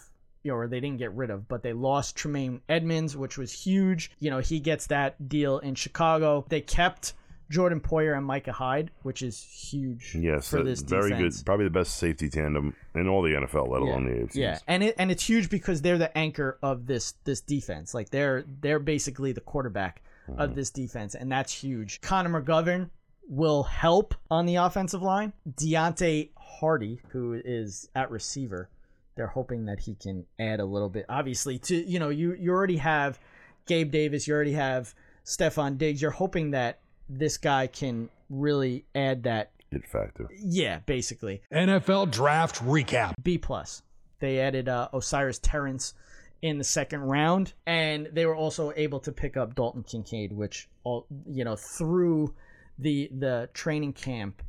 [0.46, 3.50] You know, or they didn't get rid of, but they lost Tremaine Edmunds, which was
[3.52, 4.12] huge.
[4.20, 6.46] You know, he gets that deal in Chicago.
[6.48, 7.14] They kept
[7.50, 11.38] Jordan Poyer and Micah Hyde, which is huge Yes, for uh, this very defense.
[11.38, 11.46] good.
[11.46, 14.34] Probably the best safety tandem in all the NFL, let alone the AFC.
[14.36, 17.92] Yeah, and it and it's huge because they're the anchor of this this defense.
[17.94, 20.02] Like they're they're basically the quarterback
[20.38, 22.00] of this defense, and that's huge.
[22.00, 22.90] Connor McGovern
[23.28, 25.32] will help on the offensive line.
[25.56, 28.68] Deonte Harty, who is at receiver,
[29.16, 31.06] they're hoping that he can add a little bit.
[31.08, 33.18] Obviously, to you know, you you already have
[33.66, 34.94] Gabe Davis, you already have
[35.24, 36.00] Stefon Diggs.
[36.00, 39.50] You're hoping that this guy can really add that.
[39.72, 40.28] It factor.
[40.38, 41.42] Yeah, basically.
[41.52, 43.14] NFL draft recap.
[43.22, 43.82] B plus.
[44.20, 45.92] They added uh, O'Cyrus Torrence
[46.40, 50.68] in the second round, and they were also able to pick up Dalton Kincaid, which
[50.84, 52.34] all you know through
[52.78, 54.42] the the training camp,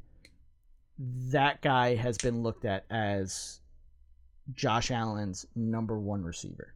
[1.00, 3.60] that guy has been looked at as
[4.54, 6.74] Josh Allen's number one receiver,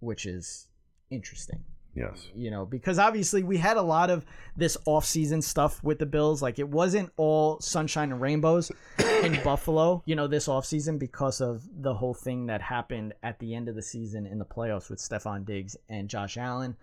[0.00, 0.68] which is
[1.10, 2.28] interesting Yes.
[2.34, 4.24] you know, because obviously we had a lot of
[4.56, 6.42] this off-season stuff with the Bills.
[6.42, 8.72] Like it wasn't all sunshine and rainbows
[9.22, 13.54] in Buffalo, you know, this off-season because of the whole thing that happened at the
[13.54, 16.76] end of the season in the playoffs with Stefon Diggs and Josh Allen.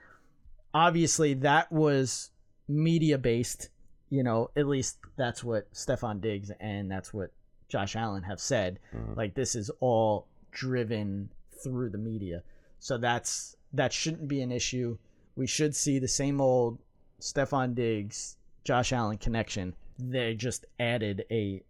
[0.73, 2.31] Obviously, that was
[2.69, 3.69] media-based,
[4.09, 7.31] you know, at least that's what Stefon Diggs and that's what
[7.71, 8.79] Josh Allen have said.
[8.93, 9.13] Mm-hmm.
[9.15, 11.29] Like this is all driven
[11.63, 12.43] through the media.
[12.79, 14.97] So that's that shouldn't be an issue.
[15.35, 16.79] We should see the same old
[17.21, 19.73] Stefon Diggs, Josh Allen connection.
[19.97, 21.63] They just added a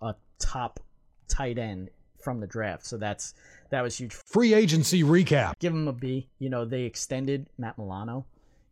[0.00, 0.80] a top
[1.28, 2.86] tight end from the draft.
[2.86, 3.34] So that's
[3.70, 4.14] that was huge.
[4.14, 5.58] Free agency recap.
[5.58, 6.28] Give them a B.
[6.38, 8.24] You know, they extended Matt Milano.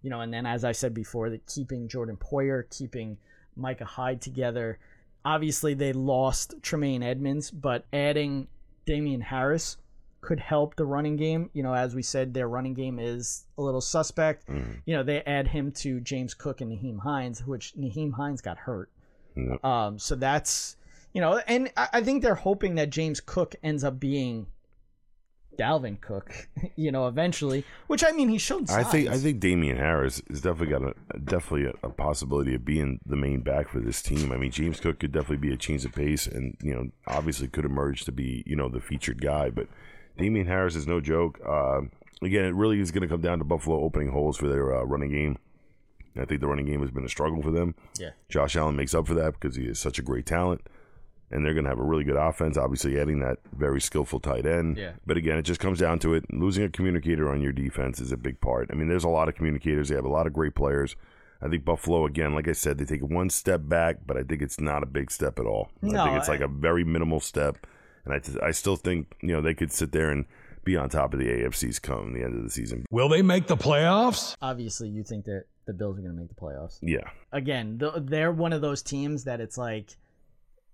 [0.02, 3.18] You know, and then as I said before, that keeping Jordan Poyer, keeping
[3.54, 4.78] Micah Hyde together.
[5.24, 8.48] Obviously, they lost Tremaine Edmunds, but adding
[8.86, 9.76] Damien Harris
[10.20, 11.50] could help the running game.
[11.52, 14.44] You know, as we said, their running game is a little suspect.
[14.84, 18.58] You know, they add him to James Cook and Nyheim Hines, which Nyheim Hines got
[18.58, 18.90] hurt.
[19.36, 19.56] Yeah.
[19.62, 20.76] Um, so that's
[21.12, 24.46] you know, and I, I think they're hoping that James Cook ends up being
[25.58, 27.64] Dalvin Cook, you know, eventually.
[27.86, 31.18] Which I mean, he showed I think I think Damien Harris is definitely got a
[31.18, 34.32] definitely a, a possibility of being the main back for this team.
[34.32, 37.48] I mean, James Cook could definitely be a change of pace, and you know, obviously
[37.48, 39.50] could emerge to be you know the featured guy.
[39.50, 39.68] But
[40.16, 41.40] Damien Harris is no joke.
[41.46, 41.82] Uh,
[42.22, 44.82] again, it really is going to come down to Buffalo opening holes for their uh,
[44.84, 45.38] running game.
[46.16, 47.74] I think the running game has been a struggle for them.
[47.98, 48.10] Yeah.
[48.28, 50.62] Josh Allen makes up for that because he is such a great talent.
[51.30, 54.46] And they're going to have a really good offense, obviously adding that very skillful tight
[54.46, 54.76] end.
[54.76, 54.92] Yeah.
[55.06, 56.24] But again, it just comes down to it.
[56.32, 58.68] Losing a communicator on your defense is a big part.
[58.72, 59.88] I mean, there's a lot of communicators.
[59.88, 60.96] They have a lot of great players.
[61.40, 64.42] I think Buffalo, again, like I said, they take one step back, but I think
[64.42, 65.70] it's not a big step at all.
[65.80, 67.66] No, I think it's like a very minimal step.
[68.04, 70.26] And I, I still think, you know, they could sit there and
[70.64, 72.84] be on top of the AFCs come the end of the season.
[72.90, 74.34] Will they make the playoffs?
[74.42, 76.78] obviously you think that the Bills are going to make the playoffs.
[76.82, 77.08] Yeah.
[77.32, 79.96] Again, th- they're one of those teams that it's like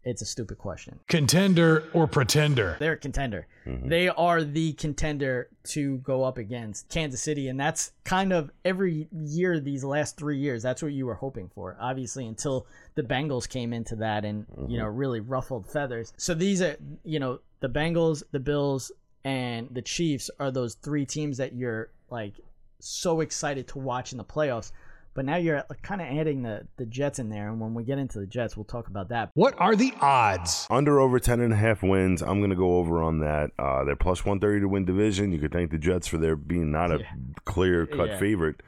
[0.06, 1.00] it's a stupid question.
[1.08, 2.76] Contender or pretender?
[2.78, 3.48] They're a contender.
[3.66, 3.88] Mm-hmm.
[3.88, 9.08] They are the contender to go up against Kansas City, and that's kind of every
[9.12, 10.62] year these last three years.
[10.62, 14.62] That's what you were hoping for, obviously, until the Bengals came into that and you
[14.62, 14.76] mm-hmm.
[14.76, 16.12] know really ruffled feathers.
[16.16, 18.92] So these are you know the Bengals, the Bills,
[19.24, 22.34] and the Chiefs are those three teams that you're like
[22.78, 24.70] so excited to watch in the playoffs.
[25.16, 27.98] But now you're kind of adding the the Jets in there, and when we get
[27.98, 29.30] into the Jets, we'll talk about that.
[29.34, 30.66] What are the odds?
[30.70, 32.22] Under over 10 and a half wins.
[32.22, 33.50] I'm going to go over on that.
[33.58, 35.32] Uh, they're plus 130 to win division.
[35.32, 37.06] You could thank the Jets for their being not a Yeah.
[37.46, 38.18] clear cut Yeah.
[38.18, 38.62] favorite.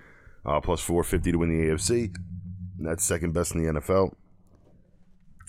[0.47, 2.11] Uh, plus 450 to win the AFC.
[2.79, 4.15] That's second best in the NFL.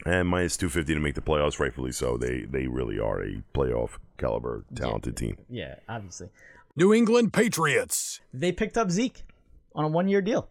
[0.06, 2.18] And minus 250 to make the playoffs, rightfully so.
[2.18, 5.38] They they really are a playoff caliber talented team.
[5.50, 6.30] Yeah, obviously.
[6.76, 8.22] New England Patriots.
[8.34, 9.24] they picked up Zeke
[9.76, 10.50] on a one year deal.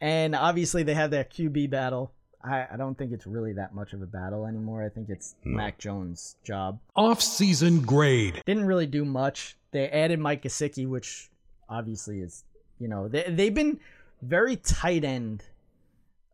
[0.00, 2.12] And obviously they have that QB battle.
[2.44, 4.84] I, I don't think it's really that much of a battle anymore.
[4.84, 6.78] I think it's Mac Jones' job.
[6.94, 8.42] Off-season grade.
[8.46, 9.56] Didn't really do much.
[9.72, 11.30] They added Mike Gesicki, which
[11.68, 12.44] obviously is
[12.78, 13.80] you know, they they've been
[14.22, 15.42] very tight end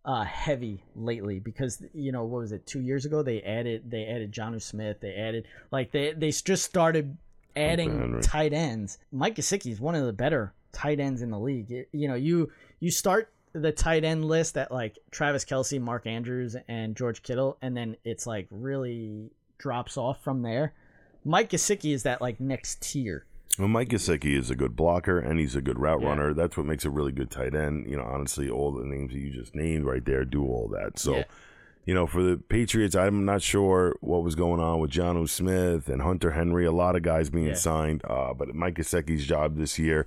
[0.04, 4.04] uh heavy lately because you know what was it two years ago they added they
[4.04, 7.16] added Jonnu Smith they added like they they just started
[7.56, 11.70] adding tight ends Mike Gesicki is one of the better tight ends in the league
[11.70, 12.50] It- you know you
[12.80, 17.56] you start the tight end list at like Travis Kelce Mark Andrews and George Kittle
[17.62, 20.74] and then it's like really drops off from there
[21.24, 23.24] Mike Gesicki is that like next tier
[23.58, 26.08] Well, Mike Gesicki is a good blocker and he's a good route Yeah.
[26.08, 26.34] runner.
[26.34, 27.88] That's what makes a really good tight end.
[27.88, 30.98] You know, honestly, all the names that you just named right there do all that.
[30.98, 31.24] So, Yeah.
[31.86, 35.88] you know, for the Patriots, I'm not sure what was going on with John Smith
[35.88, 36.66] and Hunter Henry.
[36.66, 37.54] A lot of guys being Yeah.
[37.54, 40.06] signed, uh, but Mike Gesicki's job this year.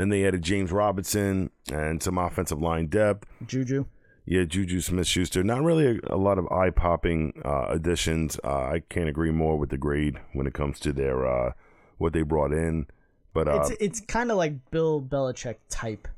[0.00, 3.28] Then they added James Robinson and some offensive line depth.
[3.46, 3.84] Juju
[4.24, 5.44] Yeah, Juju Smith Schuster.
[5.44, 8.40] Not really a, a lot of eye popping uh, additions.
[8.42, 11.52] Uh, I can't agree more with the grade when it comes to their uh,
[11.98, 12.86] what they brought in.
[13.34, 16.08] But uh, it's it's kind of like Bill Belichick type,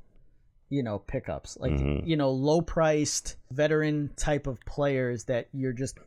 [0.68, 1.57] you know, pickups.
[1.59, 2.07] Like Mhm.
[2.07, 5.99] you know, low priced veteran type of players that you're just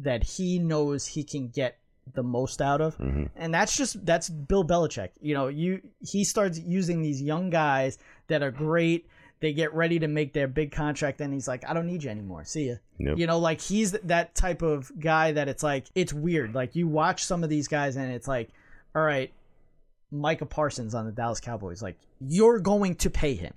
[0.00, 1.78] that he knows he can get
[2.14, 2.96] the most out of.
[2.98, 3.28] mhm.
[3.36, 5.10] And that's just that's Bill Belichick.
[5.20, 7.98] You know, you he starts using these young guys
[8.28, 9.06] that are great.
[9.40, 12.10] They get ready to make their big contract, and he's like, "I don't need you
[12.10, 12.44] anymore.
[12.44, 13.18] See ya." Yep.
[13.18, 16.54] You know, like he's that type of guy that it's like it's weird.
[16.54, 18.50] Like you watch some of these guys, and it's like,
[18.94, 19.32] all right,
[20.12, 23.54] Micah Parsons on the Dallas Cowboys, like you're going to pay him.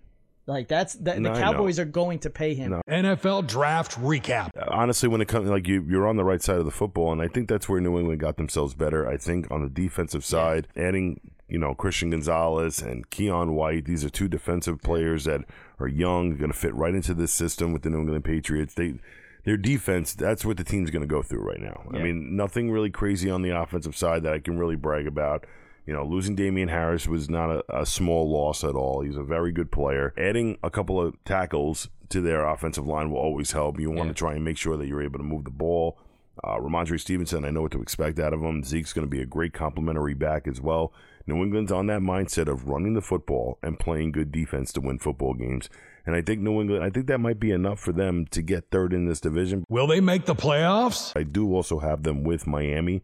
[0.48, 2.72] Like that's that No, the Cowboys are going to pay him.
[2.72, 2.82] No.
[2.88, 4.52] NFL draft recap.
[4.68, 7.22] honestly, when it comes like you, you're on the right side of the football, and
[7.22, 9.08] I think that's where New England got themselves better.
[9.08, 14.06] I think on the defensive side, adding you know Christian Gonzalez and Keion White, these
[14.06, 15.42] are two defensive players that
[15.80, 18.76] are young, going to fit right into this system with the New England Patriots.
[18.76, 19.00] They
[19.46, 21.84] their defense, that's what the team's going to go through right now.
[21.94, 25.46] I mean, nothing really crazy on the offensive side that I can really brag about.
[25.86, 29.02] You know, losing Damien Harris was not a, a small loss at all.
[29.02, 30.14] He's a very good player.
[30.18, 33.80] Adding a couple of tackles to their offensive line will always help.
[33.80, 34.14] You want Yeah.
[34.14, 36.00] to try and make sure that you're able to move the ball.
[36.44, 38.64] Uh, Rhamondre Stevenson, I know what to expect out of him.
[38.64, 40.92] Zeke's going to be a great complementary back as well.
[41.28, 45.00] New England's on that mindset of running the football and playing good defense to win
[45.00, 45.70] football games.
[46.06, 48.70] And I think New England, I think that might be enough for them to get
[48.70, 49.64] third in this division.
[49.70, 51.14] Will they make the playoffs?
[51.16, 53.02] I do also have them with Miami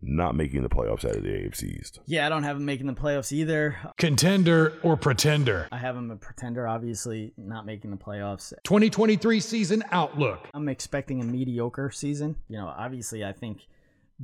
[0.00, 1.98] not making the playoffs out of the AFC East.
[2.06, 3.76] Yeah, I don't have them making the playoffs either.
[3.96, 5.66] Contender or pretender?
[5.72, 8.52] I have them a pretender, obviously not making the playoffs.
[8.62, 10.46] 2023 season outlook.
[10.54, 12.36] I'm expecting a mediocre season.
[12.48, 13.62] You know, obviously, I think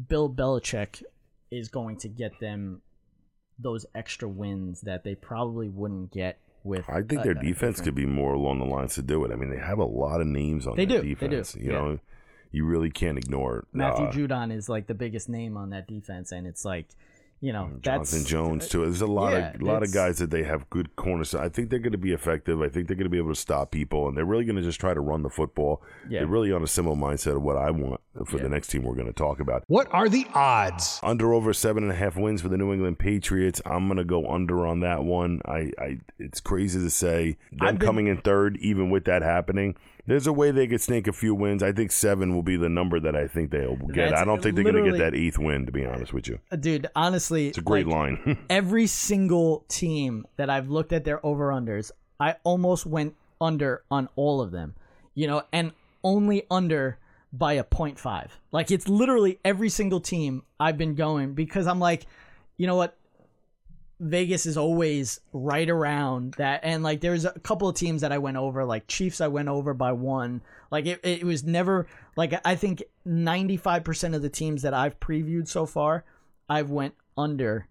[0.08, 1.02] Bill Belichick
[1.50, 2.80] is going to get them
[3.58, 6.84] those extra wins that they probably wouldn't get with.
[6.88, 9.32] I think a- their defense different- could be more along the lines to do it.
[9.32, 11.36] I mean, they have a lot of names on They their do, they do.
[11.36, 11.72] You yeah.
[11.72, 11.98] know,
[12.54, 13.64] you really can't ignore it.
[13.72, 16.86] Matthew uh, Judon is like the biggest name on that defense, and it's like,
[17.40, 18.82] you know, that's Jonathan Jones too.
[18.82, 21.30] There's a lot yeah, of a lot of guys that they have good corners.
[21.30, 22.62] So I think they're going to be effective.
[22.62, 24.62] I think they're going to be able to stop people, and they're really going to
[24.62, 25.82] just try to run the football.
[26.08, 26.20] Yeah.
[26.20, 28.44] They're really on a similar mindset of what I want for Yeah.
[28.44, 29.64] the next team we're going to talk about.
[29.66, 31.00] What are the odds?
[31.02, 33.60] Under over seven and a half wins for the New England Patriots.
[33.66, 35.42] I'm going to go under on that one.
[35.44, 39.74] I, I it's crazy to say them been- coming in third, even with that happening.
[40.06, 41.62] There's a way they could snake a few wins.
[41.62, 44.10] I think seven will be the number that I think they'll get.
[44.10, 45.66] That's I don't think they're going to get that eighth win.
[45.66, 46.88] To be honest with you, Uh, dude.
[46.94, 48.38] Honestly, it's a great like, line.
[48.50, 51.90] every single team that I've looked at their over unders,
[52.20, 54.74] I almost went under on all of them.
[55.14, 56.98] You know, and only under
[57.32, 58.38] by a point five.
[58.52, 62.06] Like it's literally every single team I've been going because I'm like,
[62.56, 62.96] you know what?
[64.04, 68.18] Vegas is always right around that and like there's a couple of teams that I
[68.18, 71.86] went over like Chiefs I went over by one like it, it was never
[72.16, 76.04] like I think 95% of the teams that I've previewed so far
[76.48, 77.66] I've went under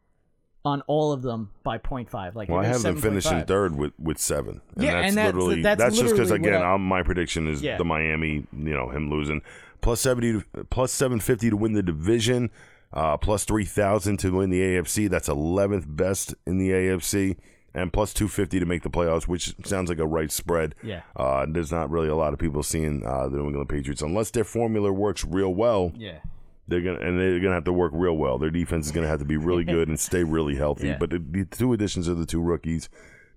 [0.66, 4.18] on all of them by 0.5 like Well, I have them finishing third with, with
[4.18, 4.62] seven.
[4.76, 7.48] And Yeah, that's and that's- literally that's that's, just because again, I- I'm, my prediction
[7.48, 7.78] is Yeah.
[7.78, 9.42] the Miami, you know, him losing
[9.82, 12.50] plus seventy, plus seven fifty to win the division,
[12.94, 15.10] uh, plus three thousand to win the AFC.
[15.10, 17.38] That's eleventh best in the AFC.
[17.76, 20.76] And plus 250 to make the playoffs, which sounds like a right spread.
[20.84, 21.02] Yeah.
[21.16, 24.30] Uh, there's not really a lot of people seeing uh, the New England Patriots unless
[24.30, 25.92] their formula works real well.
[25.98, 26.20] yeah
[26.68, 28.38] They're gonna and they're gonna have to work real well.
[28.38, 30.90] Their defense is gonna have to be really good and stay really healthy.
[30.90, 30.98] Yeah.
[31.00, 32.90] But the, the two additions of the two rookies,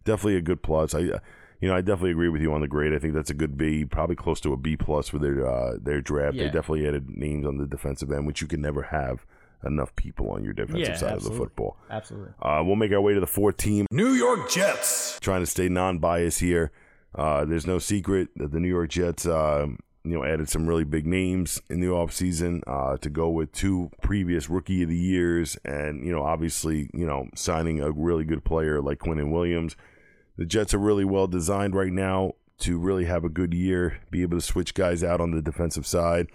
[0.05, 0.95] definitely a good plus.
[0.95, 1.19] I, uh,
[1.63, 2.93] you know, I definitely agree with you on the grade.
[2.93, 5.79] I think that's a good B, probably close to a B plus for their uh,
[5.81, 6.37] their draft.
[6.37, 9.25] They definitely added names on the defensive end, which you can never have
[9.67, 11.77] enough people on your defensive Yeah, side of the football.
[11.91, 15.19] absolutely Uh, we'll make our way to the fourth team New York Jets.
[15.21, 16.71] trying to stay non-biased here.
[17.15, 19.67] Uh, there's no secret that the New York Jets, uh,
[20.05, 23.91] you know, added some really big names in the offseason uh, to go with two
[24.03, 28.45] previous Rookie of the Years, and you know, obviously, you know, signing a really good
[28.45, 29.75] player like Quinnen Williams.
[30.37, 34.23] The Jets are really well designed right now to really have a good year, be
[34.23, 36.29] able to switch guys out on the defensive side,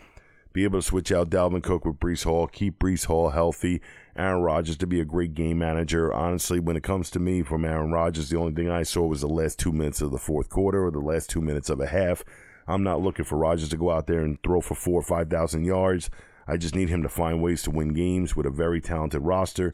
[0.54, 3.82] be able to switch out Dalvin Cook with Breece Hall, keep Breece Hall healthy,
[4.16, 6.14] Aaron Rodgers to be a great game manager.
[6.14, 9.22] Honestly, when it comes to me from Aaron Rodgers, the only thing I saw was
[9.22, 11.88] the last two minutes of the fourth quarter or the last two minutes of a
[11.88, 12.24] half.
[12.68, 15.30] I'm not looking for Rodgers to go out there and throw for four or five
[15.30, 16.10] thousand yards.
[16.48, 19.74] I just need him to find ways to win games with a very talented roster.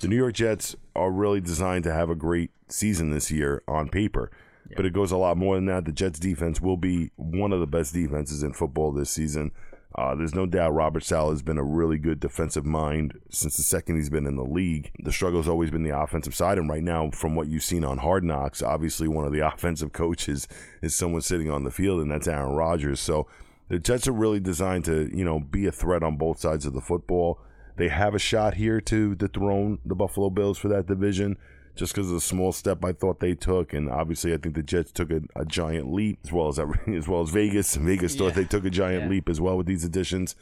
[0.00, 3.88] The New York Jets are really designed to have a great season this year on
[3.88, 4.30] paper.
[4.76, 5.86] But it goes a lot more than that.
[5.86, 9.50] The Jets defense will be one of the best defenses in football this season.
[9.98, 13.64] Uh, there's no doubt Robert Saleh has been a really good defensive mind since the
[13.64, 14.92] second he's been in the league.
[15.02, 17.98] The struggle's always been the offensive side, and right now, from what you've seen on
[17.98, 20.46] Hard Knocks, obviously one of the offensive coaches
[20.82, 23.00] is someone sitting on the field, and that's Aaron Rodgers.
[23.00, 23.26] So
[23.66, 26.74] the Jets are really designed to, you know, be a threat on both sides of
[26.74, 27.40] the football.
[27.74, 31.36] They have a shot here to dethrone the Buffalo Bills for that division
[31.78, 34.62] just because of the small step I thought they took, and obviously I think the
[34.62, 36.58] Jets took a, a giant leap as well as
[36.88, 37.76] as well as Vegas.
[37.90, 39.08] Vegas thought they took a giant Yeah.
[39.10, 40.34] leap as well with these additions.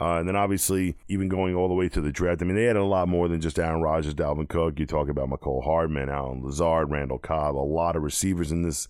[0.00, 2.64] Uh, and then obviously, even going all the way to the draft, I mean, they
[2.64, 4.78] had a lot more than just Aaron Rodgers, Dalvin Cook.
[4.80, 8.88] You talk about Mecole Hardman, Allen Lazard, Randall Cobb, a lot of receivers in this.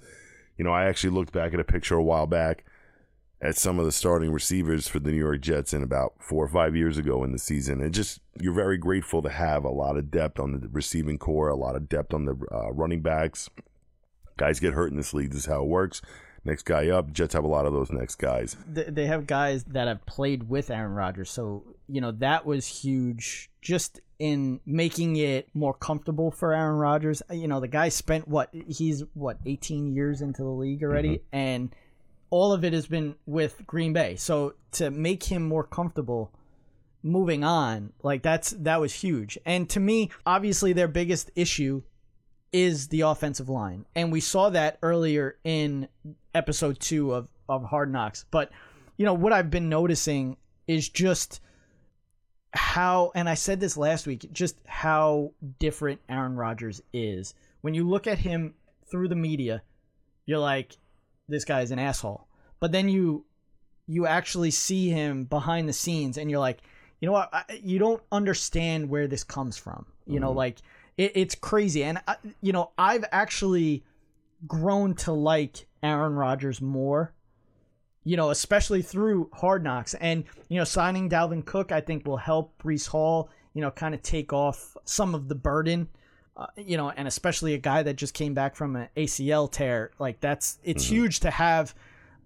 [0.56, 2.64] You know, I actually looked back at a picture a while back
[3.42, 6.48] at some of the starting receivers for the New York Jets in about four or
[6.48, 7.80] five years ago in the season.
[7.80, 11.48] And just, you're very grateful to have a lot of depth on the receiving corps,
[11.48, 13.48] a lot of depth on the uh, running backs.
[14.36, 15.30] Guys get hurt in this league.
[15.30, 16.02] This is how it works.
[16.44, 18.56] Next guy up, Jets have a lot of those next guys.
[18.66, 23.50] They have guys that have played with Aaron Rodgers, so you know that was huge.
[23.60, 27.22] Just in making it more comfortable for Aaron Rodgers.
[27.30, 31.74] You know, the guy spent what he's what 18 years into the league already, and
[32.30, 34.16] all of it has been with Green Bay.
[34.16, 36.32] So to make him more comfortable
[37.02, 39.36] moving on, like that's that was huge.
[39.44, 41.82] And to me, obviously their biggest issue
[42.52, 43.84] is the offensive line.
[43.94, 45.88] And we saw that earlier in
[46.34, 48.24] episode 2 of of Hard Knocks.
[48.30, 48.50] But
[48.96, 51.40] you know, what I've been noticing is just
[52.52, 57.34] how and I said this last week, just how different Aaron Rodgers is.
[57.60, 58.54] When you look at him
[58.90, 59.62] through the media,
[60.26, 60.76] you're like,
[61.30, 62.26] this guy is an asshole.
[62.58, 63.24] But then you
[63.86, 66.58] you actually see him behind the scenes, and you're like,
[67.00, 67.30] you know what?
[67.32, 69.86] I, you don't understand where this comes from.
[70.06, 70.38] You know, mm-hmm.
[70.38, 70.58] like
[70.96, 71.82] it, it's crazy.
[71.82, 73.84] And I, you know, I've actually
[74.46, 77.12] grown to like Aaron Rodgers more.
[78.02, 82.16] You know, especially through Hard Knocks, and you know, signing Dalvin Cook, I think will
[82.16, 83.28] help Breece Hall.
[83.52, 85.88] You know, kind of take off some of the burden.
[86.40, 89.90] Uh, you know, and especially a guy that just came back from an ACL tear,
[89.98, 91.74] like that's it's huge to have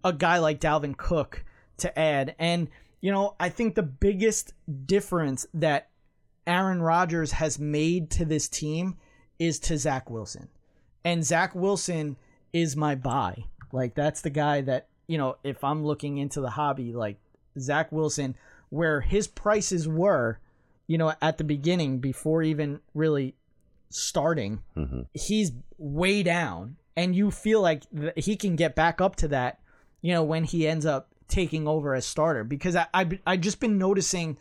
[0.04, 1.44] a guy like Dalvin Cook
[1.78, 2.36] to add.
[2.38, 2.68] And
[3.00, 4.54] you know, I think the biggest
[4.86, 5.88] difference that
[6.46, 8.98] Aaron Rodgers has made to this team
[9.40, 10.48] is to Zach Wilson.
[11.04, 12.16] And Zach Wilson
[12.52, 13.46] is my buy.
[13.72, 17.18] Like that's the guy that, you know, if I'm looking into the hobby, like
[17.58, 18.36] Zach Wilson,
[18.68, 20.38] where his prices were,
[20.86, 23.34] you know, at the beginning before even really
[23.94, 25.02] starting, mm-hmm.
[25.12, 26.76] he's way down.
[26.96, 29.60] And you feel like th- he can get back up to that,
[30.00, 32.44] you know, when he ends up taking over as starter.
[32.44, 34.36] Because I, I, I've just been noticing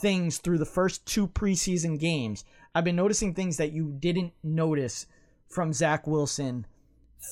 [0.00, 2.44] things through the first two preseason games.
[2.74, 5.06] I've been noticing things that you didn't notice
[5.48, 6.66] from Zach Wilson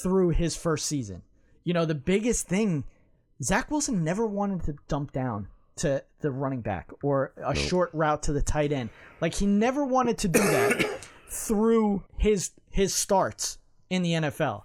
[0.02, 1.22] through his first season.
[1.64, 2.84] You know, the biggest thing,
[3.42, 8.22] Zach Wilson never wanted to dump down to the running back or a short route
[8.24, 8.90] to the tight end.
[9.20, 10.91] Like he never wanted to do that
[11.32, 13.58] through his his starts
[13.88, 14.64] in the NFL.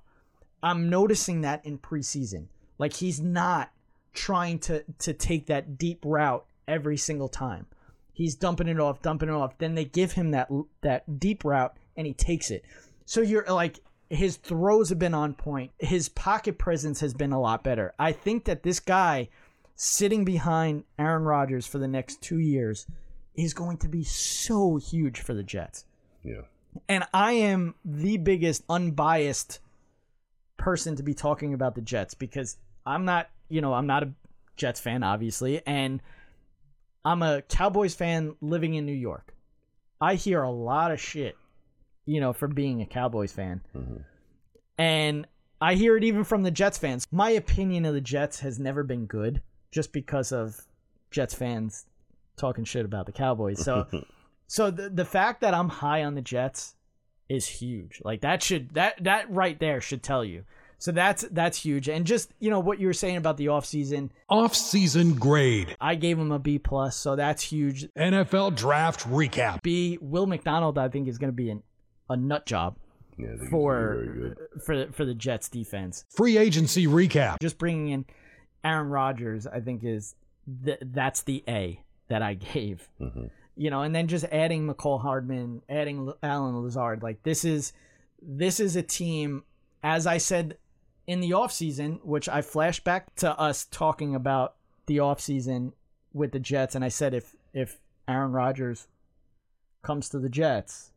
[0.61, 2.47] I'm noticing that in preseason.
[2.78, 3.72] Like he's not
[4.13, 7.68] trying to to take that deep route every single time.
[8.11, 9.57] He's dumping it off, dumping it off.
[9.59, 10.49] Then they give him that
[10.82, 12.65] that deep route and he takes it.
[13.05, 15.72] So you're like his throws have been on point.
[15.80, 17.93] His pocket presence has been a lot better.
[17.97, 19.30] I think that this guy
[19.76, 22.88] sitting behind Aaron Rodgers for the next 2 years
[23.36, 25.86] is going to be so huge for the Jets.
[26.24, 26.41] Yeah.
[26.88, 29.59] And I am the biggest unbiased
[30.57, 34.11] person to be talking about the Jets because I'm not, you know, I'm not a
[34.55, 36.01] Jets fan, obviously, and
[37.05, 39.34] I'm a Cowboys fan living in New York.
[40.01, 41.36] I hear a lot of shit,
[42.05, 43.61] you know, for being a Cowboys fan.
[43.75, 43.97] Mm-hmm.
[44.78, 45.28] And
[45.59, 47.07] I hear it even from the Jets fans.
[47.11, 50.61] My opinion of the Jets has never been good just because of
[51.09, 51.86] Jets fans
[52.36, 53.63] talking shit about the Cowboys.
[53.63, 53.88] So
[54.48, 56.76] so the the fact that I'm high on the Jets
[57.30, 58.02] is huge.
[58.04, 60.43] Like that should that that right there should tell you.
[60.80, 61.89] So that's that's huge.
[61.89, 65.76] And just, you know, what you were saying about the offseason, Off-season grade.
[65.82, 67.88] I gave him a B plus, so that's huge.
[67.98, 69.62] NFL draft recap.
[69.64, 71.64] B Will McDonald I think is gonna be an,
[72.10, 72.78] a nut job
[73.18, 73.26] Yeah.
[73.26, 74.38] I think he's for very, very good.
[74.66, 76.06] for for the Jets defense.
[76.16, 77.38] Free agency recap.
[77.41, 78.06] Just bringing in
[78.64, 80.14] Aaron Rodgers, I think is
[80.64, 82.88] th- that's the A that I gave.
[83.02, 83.26] Mm-hmm.
[83.58, 87.74] You know, and then just adding Mecole Hardman, adding L- Allen Lazard, like this is
[88.22, 89.43] this is a team
[89.84, 90.58] as I said
[91.05, 94.55] in the offseason, which I flashed back to us talking about
[94.86, 95.74] the offseason
[96.14, 98.88] with the Jets and I said if if Aaron Rodgers
[99.82, 100.91] comes to the Jets,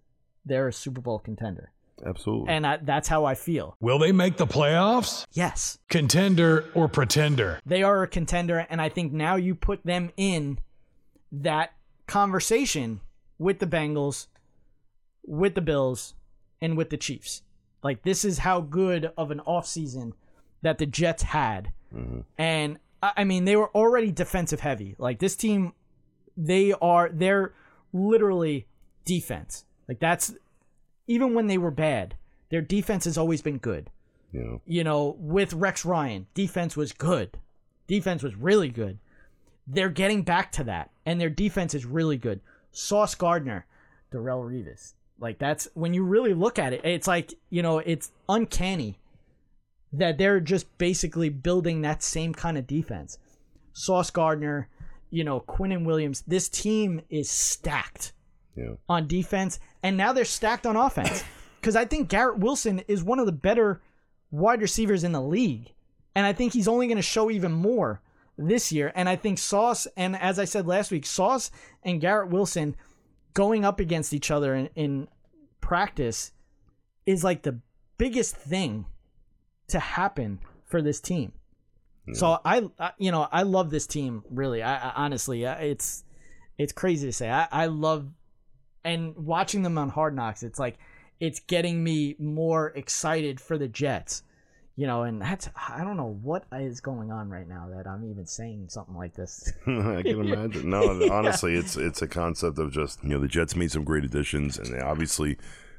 [0.45, 1.73] they're a Super Bowl contender.
[2.05, 2.49] Absolutely.
[2.49, 3.77] And I, that's how I feel.
[3.81, 5.27] Will they make the playoffs?
[5.33, 5.79] Yes.
[5.91, 7.61] Contender or pretender?
[7.67, 10.59] they are a contender and i think now you put them in
[11.31, 11.73] that
[12.11, 13.01] conversation
[13.39, 14.27] with the bengals
[15.25, 16.15] with the bills
[16.61, 17.43] and with the chiefs
[17.83, 20.13] like this is how good of an offseason
[20.63, 22.21] that the jets had mm-hmm.
[22.37, 25.73] and I mean they were already defensive heavy like this team
[26.37, 27.55] they are they're
[27.93, 28.67] literally
[29.05, 30.35] defense like that's
[31.07, 32.17] even when they were bad
[32.51, 33.91] their defense has always been good
[34.33, 34.61] know.
[34.67, 37.39] you know, with Rex Ryan, defense was good.
[37.87, 38.99] Defense was really good.
[39.73, 42.41] They're getting back to that, and their defense is really good.
[42.73, 43.67] Sauce Gardner,
[44.13, 44.95] Darrelle Revis.
[45.19, 48.99] Like, that's when you really look at it, it's like, you know, it's uncanny
[49.93, 53.19] that they're just basically building that same kind of defense.
[53.73, 54.69] Sauce Gardner,
[55.11, 56.23] you know, Quinnen Williams.
[56.27, 58.13] This team is stacked
[58.57, 58.75] Yeah.
[58.89, 61.23] on defense, and now they're stacked on offense.
[61.61, 63.83] Because I think Garrett Wilson is one of the better
[64.31, 65.75] wide receivers in the league,
[66.15, 68.01] and I think he's only going to show even more
[68.49, 68.93] this year.
[68.95, 71.51] And I think Sauce, and as I said last week, Sauce
[71.83, 72.77] and Garrett Wilson
[73.35, 75.09] going up against each other in, in
[75.61, 76.33] practice
[77.07, 77.61] is like the
[77.99, 78.87] biggest thing
[79.69, 81.33] to happen for this team.
[82.13, 84.25] So I, I, you know, I love this team.
[84.31, 86.05] Really, I, I honestly, it's
[86.59, 87.31] it's crazy to say.
[87.31, 88.09] I, I love
[88.85, 90.43] and watching them on Hard Knocks.
[90.43, 90.79] It's like
[91.21, 94.23] it's getting me more excited for the Jets.
[94.81, 98.11] You know, and that's I don't know what is going on right now that I'm
[98.11, 99.53] even saying something like this.
[99.67, 100.71] I can imagine.
[100.71, 104.05] No, honestly, it's it's a concept of just you know the Jets made some great
[104.05, 105.37] additions, and they obviously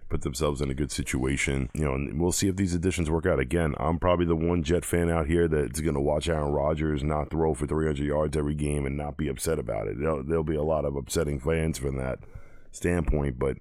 [0.09, 1.71] put themselves in a good situation.
[1.73, 3.39] You know, and we'll see if these additions work out.
[3.39, 7.01] Again, I'm probably the one Jet fan out here that's going to watch Aaron Rodgers
[7.01, 9.99] not throw for 300 yards every game and not be upset about it.
[9.99, 12.19] There'll, there'll be a lot of upsetting fans from that
[12.71, 13.57] standpoint, but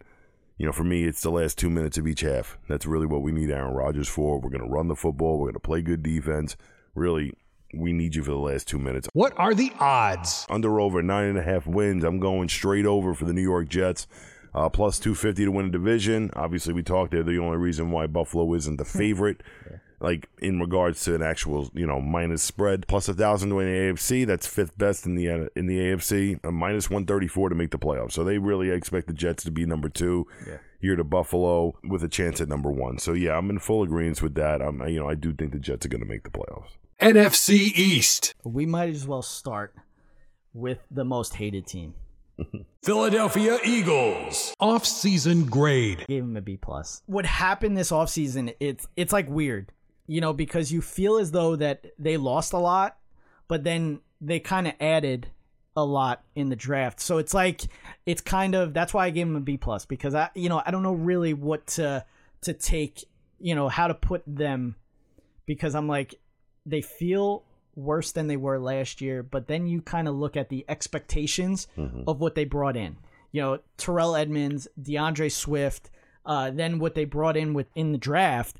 [0.60, 2.58] you know, for me, it's the last two minutes of each half.
[2.68, 4.38] That's really what we need Aaron Rodgers for.
[4.38, 5.38] We're going to run the football.
[5.38, 6.54] We're going to play good defense.
[6.94, 7.32] Really,
[7.72, 9.08] we need you for the last two minutes.
[9.14, 10.46] What are the odds?
[10.50, 12.04] Under over nine and a half wins.
[12.04, 14.06] I'm going straight over for the New York Jets.
[14.52, 16.28] Uh, plus 250 to win a division.
[16.36, 17.22] Obviously, we talked there.
[17.22, 19.42] The only reason why Buffalo isn't the favorite.
[19.70, 22.88] yeah like in regards to an actual you know minus spread.
[22.88, 26.42] Plus a thousand to win the AFC that's fifth best in the in the AFC
[26.44, 28.12] a minus 134 to make the playoffs.
[28.12, 30.56] So they really expect the Jets to be number two yeah.
[30.80, 32.98] here to Buffalo with a chance at number one.
[32.98, 34.62] So yeah I'm in full agreement with that.
[34.62, 36.70] I'm you know I do think the Jets are going to make the playoffs.
[37.00, 38.34] NFC East.
[38.44, 39.74] We might as well start
[40.52, 41.94] with the most hated team.
[42.82, 44.54] Philadelphia Eagles.
[44.58, 46.04] Off-season grade.
[46.08, 47.02] Gave him a B plus.
[47.06, 49.72] What happened this offseason, it's it's like weird
[50.06, 52.98] you know, because you feel as though that they lost a lot,
[53.48, 55.28] but then they kind of added
[55.76, 57.00] a lot in the draft.
[57.00, 57.62] So it's like
[58.06, 60.62] it's kind of that's why I gave them a B plus because I you know
[60.64, 62.04] I don't know really what to
[62.42, 63.04] to take
[63.38, 64.76] you know how to put them
[65.46, 66.16] because I'm like
[66.66, 67.44] they feel
[67.74, 71.68] worse than they were last year, but then you kind of look at the expectations
[71.76, 72.02] mm-hmm.
[72.06, 72.96] of what they brought in.
[73.32, 75.88] You know, Terrell Edmunds, D'Andre Swift,
[76.26, 78.56] uh, then what they brought in within the draft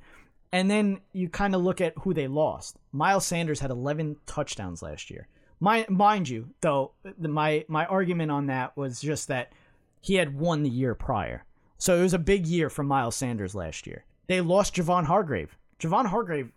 [0.53, 2.77] and then you kind of look at who they lost.
[2.93, 5.29] Miles Sanders had 11 touchdowns last year.
[5.61, 9.53] My, mind you, though, the, my my argument on that was just that
[10.01, 11.45] he had won the year prior.
[11.77, 14.05] So it was a big year for Miles Sanders last year.
[14.27, 15.57] They lost Javon Hargrave.
[15.79, 16.51] Javon Hargrave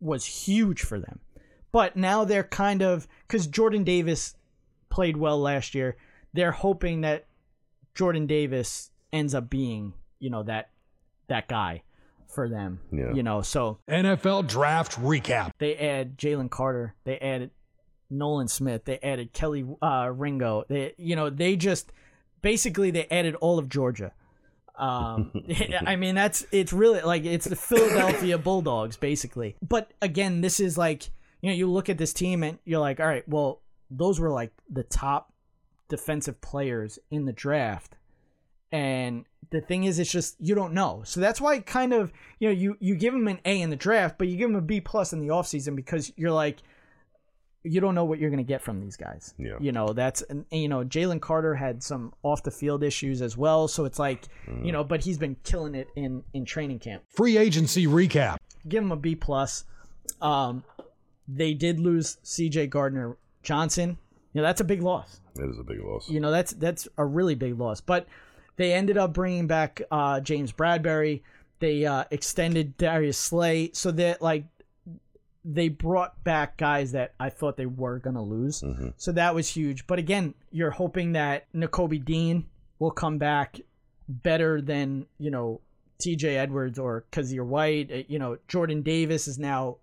[0.00, 1.20] was huge for them.
[1.72, 4.36] But now they're kind of because Jordan Davis
[4.90, 5.96] played well last year.
[6.34, 7.26] They're hoping that
[7.94, 10.70] Jordan Davis ends up being, you know, that
[11.28, 11.82] that guy
[12.34, 12.80] for them.
[12.92, 13.12] Yeah.
[13.12, 15.52] You know, so NFL draft recap.
[15.58, 16.94] They add Jalen Carter.
[17.04, 17.50] They added
[18.10, 18.84] Nolan Smith.
[18.84, 20.64] They added Kelee uh, Ringo.
[20.68, 21.92] They you know, they just
[22.42, 24.12] basically they added all of Georgia.
[24.76, 25.32] Um,
[25.86, 29.56] I mean, that's it's really like it's the Philadelphia Bulldogs basically.
[29.66, 31.10] But again, this is like
[31.40, 33.60] you know you look at this team and you're like, all right, well
[33.90, 35.32] those were like the top
[35.88, 37.96] defensive players in the draft,
[38.74, 41.02] and the thing is it's just you don't know.
[41.04, 43.76] So that's why kind of you know you you give him an a in the
[43.76, 46.58] draft but you give him a b plus in the offseason because you're like
[47.62, 49.32] you don't know what you're going to get from these guys.
[49.38, 49.54] Yeah.
[49.60, 53.36] You know that's and, you know jalen carter had some off the field issues as
[53.36, 53.68] well.
[53.68, 54.66] So it's like mm.
[54.66, 57.04] you know but he's been killing it in in training camp.
[57.08, 58.38] Free agency recap.
[58.66, 59.64] Give him a b plus.
[60.20, 60.64] Um
[61.28, 63.98] they did lose cj gardner johnson.
[64.32, 65.20] You know that's a big loss.
[65.38, 66.10] It is a big loss.
[66.10, 67.80] You know that's that's a really big loss.
[67.80, 68.08] But
[68.56, 71.22] they ended up bringing back uh, James Bradberry.
[71.58, 74.44] They uh, extended Darius Slay, so that like
[75.44, 78.62] they brought back guys that I thought they were gonna lose.
[78.62, 78.90] Mm-hmm.
[78.96, 79.86] So that was huge.
[79.86, 82.46] But again, you're hoping that Nakobe Dean
[82.78, 83.60] will come back
[84.08, 85.60] better than you know
[85.98, 86.36] T.J.
[86.36, 87.90] Edwards or Kyzir White.
[87.92, 89.78] Uh, you know Jordan Davis is now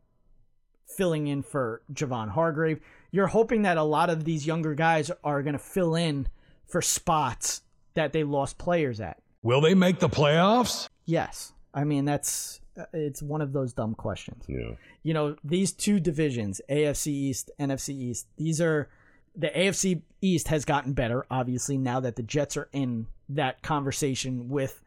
[0.86, 2.80] filling in for Javon Hargrave.
[3.12, 6.28] You're hoping that a lot of these younger guys are gonna fill in
[6.68, 7.62] for spots
[7.94, 9.18] that they lost players at.
[9.44, 10.88] Will they make the playoffs?
[11.06, 11.54] Yes.
[11.74, 14.44] I mean, that's uh, it's one of those dumb questions.
[14.48, 14.72] Yeah.
[15.04, 18.90] You know, these two divisions, AFC East, NFC East, these are
[19.36, 24.50] the AFC East has gotten better obviously now that the Jets are in that conversation
[24.50, 24.82] with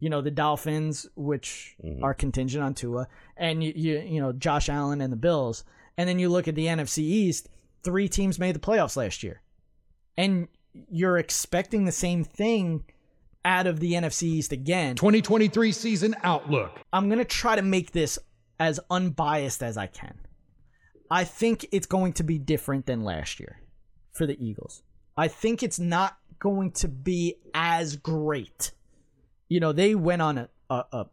[0.00, 2.02] you know the Dolphins which mm-hmm.
[2.02, 5.64] are contingent on Tua and you, you you know Josh Allen and the Bills.
[5.96, 7.48] And then you look at the NFC East,
[7.82, 9.42] three teams made the playoffs last year.
[10.16, 10.48] And
[10.90, 12.84] you're expecting the same thing
[13.44, 14.96] out of the NFC East again.
[14.96, 16.78] 2023 season outlook.
[16.92, 18.18] I'm going to try to make this
[18.58, 20.18] as unbiased as I can.
[21.10, 23.60] I think it's going to be different than last year
[24.12, 24.82] for the Eagles.
[25.16, 28.72] I think it's not going to be as great.
[29.48, 31.06] You know, they went on a, a, a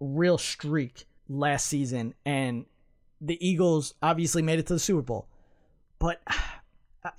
[0.00, 2.66] real streak last season, and
[3.20, 5.28] the Eagles obviously made it to the Super Bowl.
[5.98, 6.20] But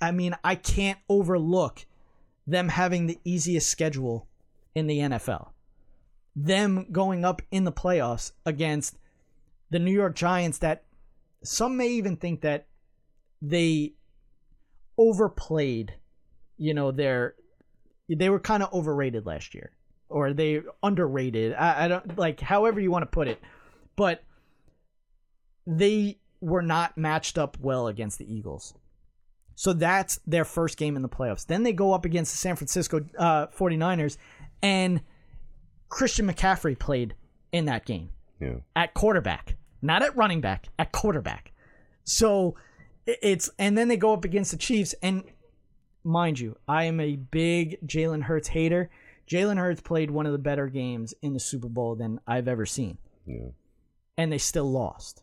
[0.00, 1.86] I mean, I can't overlook
[2.46, 4.26] them having the easiest schedule
[4.74, 5.50] in the NFL.
[6.36, 8.98] Them going up in the playoffs against
[9.70, 10.84] the New York Giants that
[11.42, 12.66] some may even think that
[13.40, 13.94] they
[14.98, 15.94] overplayed,
[16.56, 17.34] you know, their
[18.08, 19.72] they were kind of overrated last year
[20.08, 21.54] or they underrated.
[21.54, 23.40] I, I don't like however you want to put it.
[23.96, 24.22] But
[25.66, 28.74] they were not matched up well against the Eagles.
[29.60, 31.44] So that's their first game in the playoffs.
[31.44, 34.16] Then they go up against the San Francisco uh, 49ers.
[34.62, 35.02] And
[35.90, 37.14] Christian McCaffrey played
[37.52, 38.08] in that game
[38.40, 38.60] Yeah.
[38.74, 41.52] at quarterback, not at running back, at quarterback.
[42.04, 42.54] So
[43.04, 45.24] it's and then they go up against the Chiefs and
[46.04, 48.88] mind you, I am a big Jalen Hurts hater.
[49.30, 52.64] Jalen Hurts played one of the better games in the Super Bowl than I've ever
[52.64, 52.96] seen,
[53.26, 53.48] Yeah.
[54.16, 55.22] and they still lost.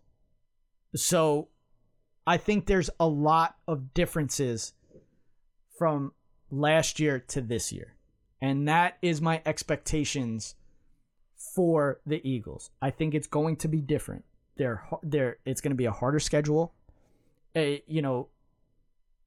[0.96, 1.48] So
[2.28, 4.73] I think there's a lot of differences
[5.78, 6.11] from
[6.51, 7.95] last year to this year.
[8.41, 10.55] And that is my expectations
[11.55, 12.69] for the Eagles.
[12.82, 14.25] I think it's going to be different.
[14.57, 16.73] They're they're it's going to be a harder schedule.
[17.55, 18.28] A, you know,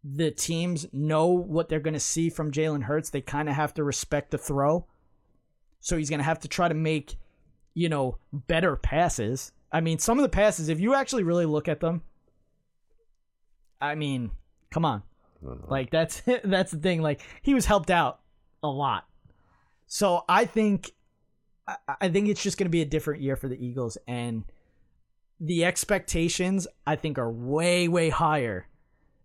[0.05, 3.11] the teams know what they're going to see from Jalen Hurts.
[3.11, 4.87] They kind of have to respect the throw.
[5.81, 7.17] So he's going to have to try to make,
[7.75, 9.53] you know, better passes.
[9.73, 12.03] I mean, some of the passes, if you actually really look at them,
[13.81, 14.31] I mean,
[14.71, 15.03] come on.
[15.45, 15.57] Uh-huh.
[15.69, 17.03] Like that's that's the thing.
[17.03, 18.21] Like he was helped out
[18.63, 19.07] a lot.
[19.87, 20.93] So I think
[21.67, 24.45] I, I think it's just going to be a different year for the Eagles, and
[25.41, 28.69] the expectations I think are way way higher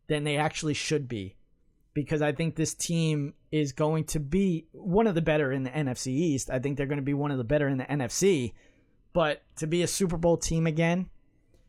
[0.08, 1.36] than they actually should be,
[1.93, 5.70] because I think this team is going to be one of the better in the
[5.72, 6.49] NFC East.
[6.49, 8.53] I think they're going to be one of the better in the NFC,
[9.14, 11.10] but to be a Super Bowl team again,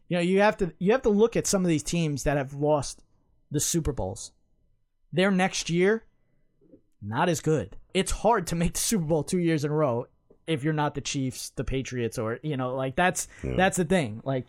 [0.08, 2.36] you know, you have to you have to look at some of these teams that
[2.36, 3.02] have lost
[3.50, 4.32] the Super Bowls.
[5.12, 6.04] Their next year,
[7.02, 7.76] not as good.
[7.94, 10.06] It's hard to make the Super Bowl two years in a row
[10.46, 13.54] if you're not the Chiefs, the Patriots, or you know, like that's Yeah.
[13.56, 14.20] that's the thing.
[14.24, 14.46] Like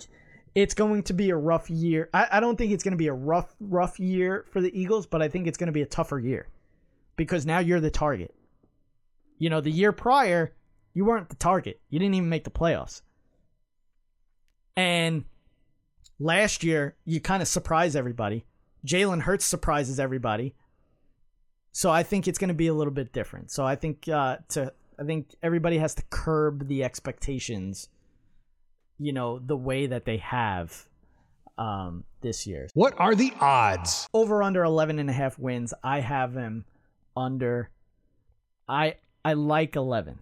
[0.56, 2.10] it's going to be a rough year.
[2.14, 5.06] I, I don't think it's going to be a rough rough year for the Eagles,
[5.06, 6.48] but I think it's going to be a tougher year
[7.16, 8.34] because now you're the target.
[9.40, 10.54] You know, the year prior,
[10.96, 11.80] you weren't the target.
[11.90, 13.02] You didn't even make the playoffs.
[14.76, 15.26] And
[16.20, 18.46] last year, you kind of surprise everybody.
[18.86, 20.56] Jalen Hurts surprises everybody.
[21.72, 23.52] So I think it's going to be a little bit different.
[23.52, 27.90] So I think uh, to I think everybody has to curb the expectations,
[28.98, 30.88] you know, the way that they have
[31.58, 32.68] um, this year.
[32.74, 34.08] What are the odds?
[34.14, 35.74] Over under 11 and a half wins.
[35.84, 36.66] I have him
[37.16, 37.70] under
[38.68, 40.20] I I like 11.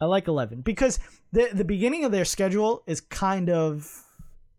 [0.00, 0.98] I like 11 because
[1.32, 4.04] the the beginning of their schedule is kind of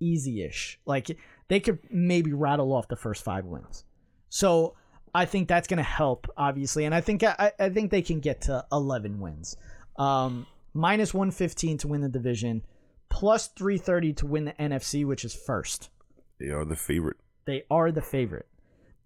[0.04, 0.80] easy-ish.
[0.86, 3.86] Like they could maybe rattle off the first 5 wins.
[4.30, 4.76] So
[5.16, 8.20] I think that's going to help obviously and I think I, I think they can
[8.20, 9.56] get to 11 wins.
[9.98, 12.64] Um minus 115 to win the division,
[13.10, 15.90] plus 330 to win the NFC which is first.
[16.40, 17.18] They are the favorite.
[17.46, 18.48] They are the favorite.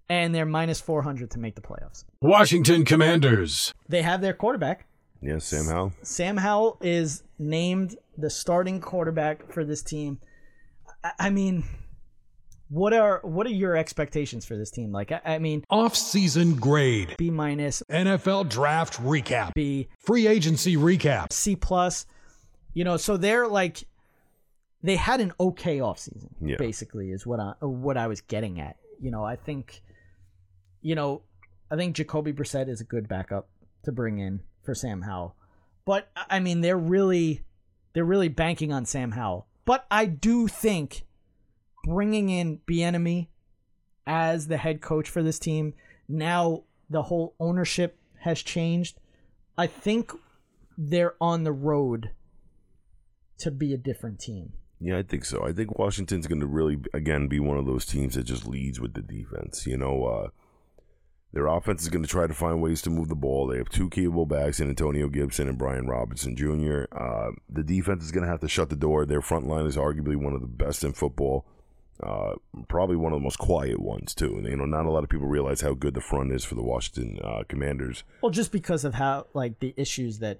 [0.09, 2.05] And they're minus 400 to make the playoffs.
[2.21, 3.73] Washington Commanders.
[3.89, 4.87] They have their quarterback.
[5.21, 5.93] Yeah, Sam Howell.
[6.03, 10.19] Sam Howell is named the starting quarterback for this team.
[11.03, 11.63] I, I mean,
[12.69, 14.91] what are what are your expectations for this team?
[14.91, 17.15] Like, I, I mean, Off-season grade.
[17.17, 19.53] B minus, NFL draft recap.
[19.53, 21.31] B, Free agency recap.
[21.31, 22.05] C plus.
[22.73, 23.83] You know, so they're like,
[24.83, 26.57] they had an okay offseason, Yeah.
[26.59, 28.75] basically, is what I what I was getting at.
[28.99, 29.81] You know, I think,
[30.81, 31.21] you know,
[31.71, 33.49] I think Jacoby Brissett is a good backup
[33.83, 35.35] to bring in for Sam Howell,
[35.85, 37.43] but I mean, they're really
[37.93, 39.47] they're really banking on Sam Howell.
[39.67, 41.03] But I do think
[41.83, 43.27] bringing in Bieniemy
[44.07, 45.73] as the head coach for this team
[46.07, 48.97] now the whole ownership has changed.
[49.57, 50.13] I think
[50.77, 52.11] they're on the road
[53.39, 54.53] to be a different team.
[54.79, 55.45] Yeah, I think so.
[55.45, 58.79] I think Washington's going to really, again, be one of those teams that just leads
[58.79, 59.67] with the defense.
[59.67, 60.29] You know, uh,
[61.33, 63.47] their offense is going to try to find ways to move the ball.
[63.47, 66.85] They have two capable backs in Antonio Gibson and Brian Robinson Jr.
[66.91, 69.05] Uh, the defense is going to have to shut the door.
[69.05, 71.45] Their front line is arguably one of the best in football.
[72.01, 72.35] Uh,
[72.69, 74.37] probably one of the most quiet ones too.
[74.37, 76.53] And you know, not a lot of people realize how good the front is for
[76.55, 78.03] the Washington uh, Commanders.
[78.21, 80.39] Well, just because of how like the issues that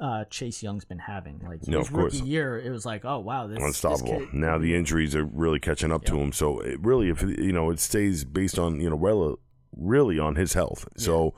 [0.00, 2.14] uh, Chase Young's been having, like No, his of course.
[2.14, 4.18] rookie year, it was like, oh wow, this unstoppable.
[4.20, 6.32] This kid, now the injuries are really catching up to him.
[6.32, 9.38] So it really, if you know, it stays based on you know, rel-
[9.76, 10.88] really on his health.
[10.96, 11.34] So,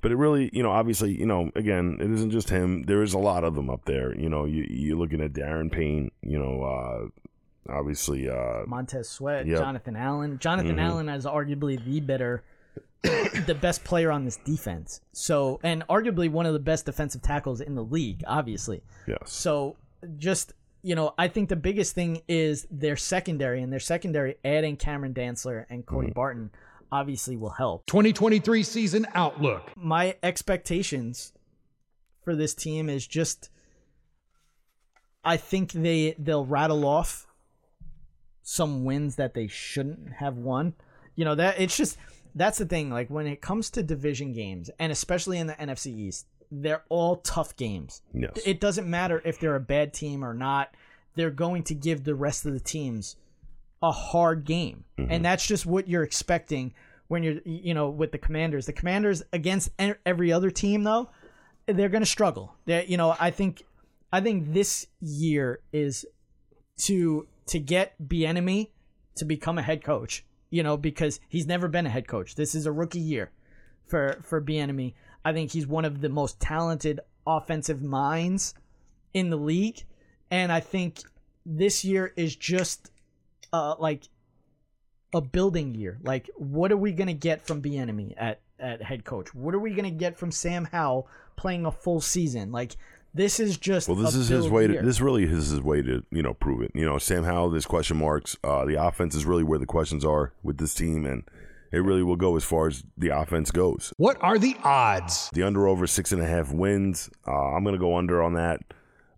[0.00, 2.82] but it really, you know, obviously, you know, again, it isn't just him.
[2.84, 4.16] There is a lot of them up there.
[4.18, 6.10] You know, you you're looking at Daron Payne.
[6.22, 9.58] You know, uh, obviously, uh, Montez Sweat, Yep.
[9.58, 10.38] Jonathan Allen.
[10.38, 10.80] Jonathan Mhm.
[10.82, 12.42] Allen is arguably the better,
[13.02, 15.00] the best player on this defense.
[15.12, 18.82] So, and arguably one of the best defensive tackles in the league, obviously.
[19.06, 19.76] yes, So,
[20.18, 24.78] just you know, I think the biggest thing is their secondary, and their secondary adding
[24.78, 26.14] Cameron Dantzler and Cody Mm-hmm.
[26.14, 26.50] Barton
[26.92, 27.86] obviously will help.
[27.86, 29.70] 2023 season outlook.
[29.76, 31.32] My expectations
[32.24, 33.50] for this team is just
[35.24, 37.26] I think they they'll rattle off
[38.42, 40.74] some wins that they shouldn't have won.
[41.14, 41.98] You know, that it's just
[42.34, 45.86] that's the thing like when it comes to division games and especially in the NFC
[45.86, 48.02] East, they're all tough games.
[48.12, 48.38] Yes.
[48.44, 50.74] It doesn't matter if they're a bad team or not.
[51.16, 53.16] They're going to give the rest of the teams
[53.82, 54.84] a hard game.
[54.98, 55.22] And mm-hmm.
[55.22, 56.74] that's just what you're expecting
[57.08, 58.66] when you're you know with the Commanders.
[58.66, 59.70] The Commanders against
[60.06, 61.10] every other team though,
[61.66, 62.54] they're going to struggle.
[62.66, 63.64] They you know, I think
[64.12, 66.06] I think this year is
[66.82, 68.68] to to get Bieniemy
[69.16, 72.34] to become a head coach, you know, because he's never been a head coach.
[72.34, 73.30] This is a rookie year
[73.86, 74.94] for for Bieniemy.
[75.24, 78.54] I think he's one of the most talented offensive minds
[79.12, 79.84] in the league,
[80.30, 81.00] and I think
[81.44, 82.90] this year is just
[83.52, 84.08] uh like
[85.12, 85.98] a building year.
[86.02, 89.34] Like, what are we gonna get from Bieniemy at at head coach?
[89.34, 92.52] What are we gonna get from Sam Howell playing a full season?
[92.52, 92.76] Like,
[93.12, 94.66] this is just Well, this a is his build way.
[94.68, 96.70] To, this really is his way to you know prove it.
[96.74, 97.50] You know, Sam Howell.
[97.50, 98.36] There's question marks.
[98.44, 101.24] Uh, the offense is really where the questions are with this team, and
[101.72, 103.92] it really will go as far as the offense goes.
[103.96, 105.30] What are the odds?
[105.32, 107.10] The under over six and a half wins.
[107.26, 108.60] Uh, I'm going to go under on that.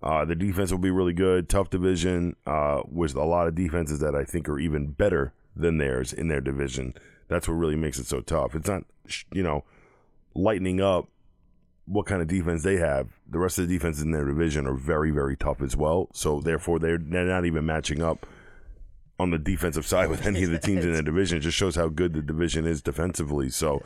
[0.02, 1.48] Uh, the defense will be really good.
[1.48, 5.78] Tough division uh, with a lot of defenses that I think are even better than
[5.78, 6.94] theirs in their division.
[7.28, 8.54] That's what really makes it so tough.
[8.54, 8.84] It's not,
[9.32, 9.64] you know,
[10.34, 11.08] lightening up
[11.86, 13.08] what kind of defense they have.
[13.28, 16.08] The rest of the defenses in their division are very, very tough as well.
[16.12, 18.26] So therefore, they're they're not even matching up
[19.18, 21.38] on the defensive side with any of the teams in their division.
[21.38, 23.50] It just shows how good the division is defensively.
[23.50, 23.82] So.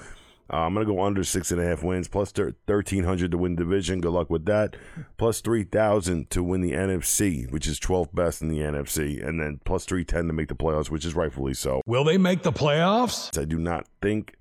[0.53, 3.39] Uh, I'm going to go under six and a half wins, plus thir- 1,300 to
[3.39, 4.01] win division.
[4.01, 4.77] Good luck with that.
[5.17, 9.27] Plus 3,000 to win the NFC, which is 12th best in the NFC.
[9.27, 11.83] And then plus 310 to make the playoffs, which is rightfully so.
[11.87, 13.37] Will they make the playoffs?
[13.39, 14.37] I do not think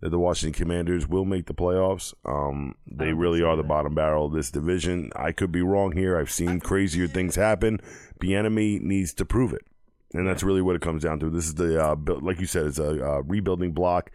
[0.00, 2.14] that the Washington Commanders will make the playoffs.
[2.24, 5.10] Um, they really are the bottom barrel of this division.
[5.14, 6.16] I could be wrong here.
[6.16, 7.80] I've seen crazier things happen.
[8.20, 9.66] The enemy needs to prove it,
[10.14, 11.30] and that's really what it comes down to.
[11.30, 14.10] This is the uh, like you said, it's a uh, rebuilding block.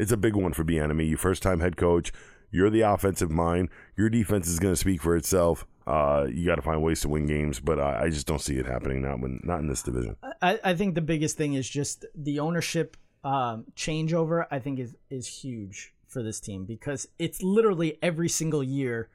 [0.00, 1.06] It's a big one for Bieniemy.
[1.06, 2.10] You first time head coach.
[2.50, 3.68] You're the offensive mind.
[3.96, 5.66] Your defense is going to speak for itself.
[5.86, 8.56] Uh, you got to find ways to win games, but I, I just don't see
[8.56, 9.16] it happening now.
[9.16, 10.16] When not in this division.
[10.40, 14.46] I, I think the biggest thing is just the ownership um, changeover.
[14.50, 19.10] I think is is huge for this team because it's literally every single year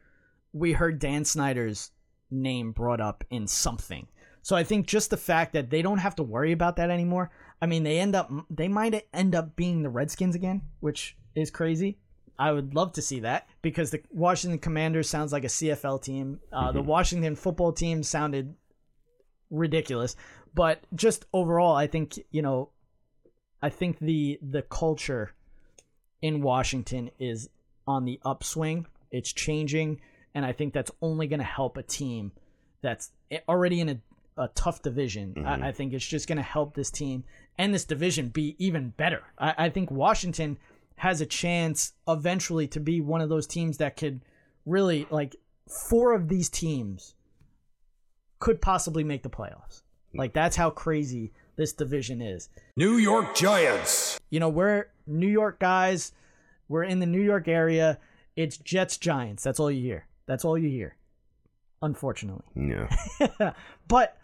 [0.54, 1.92] we heard Dan Snyder's
[2.30, 4.08] name brought up in something.
[4.46, 7.32] So I think just the fact that they don't have to worry about that anymore.
[7.64, 11.50] I mean, they end up they might end up being the Redskins again, which is
[11.50, 11.98] crazy.
[12.38, 16.42] I would love to see that because the Washington Commanders sounds like a CFL team.
[16.54, 18.54] Uh, The Washington football team sounded
[19.50, 20.16] ridiculous,
[20.54, 22.70] but just overall, I think you know,
[23.64, 25.32] I think the the culture
[26.22, 27.50] in Washington is
[27.88, 28.86] on the upswing.
[29.10, 30.02] It's changing,
[30.36, 32.32] and I think that's only going to help a team
[32.84, 33.10] that's
[33.50, 33.98] already in a,
[34.38, 35.34] a tough division.
[35.38, 35.64] I, mm-hmm.
[35.64, 37.24] I think it's just going to help this team
[37.58, 39.24] and this division be even better.
[39.38, 40.58] I, I think Washington
[40.98, 44.22] has a chance eventually to be one of those teams that could
[44.66, 45.36] really like
[45.90, 47.16] four of these teams
[48.40, 49.82] could possibly make the playoffs.
[50.14, 52.50] Like that's how crazy this division is.
[52.78, 54.20] New York Giants.
[54.30, 56.14] You know, we're New York guys.
[56.68, 58.00] We're in the New York area.
[58.36, 59.44] It's Jets Giants.
[59.44, 60.08] That's all you hear.
[60.26, 60.96] That's all you hear.
[61.82, 62.46] Unfortunately.
[62.56, 63.54] Yeah.
[63.88, 64.18] but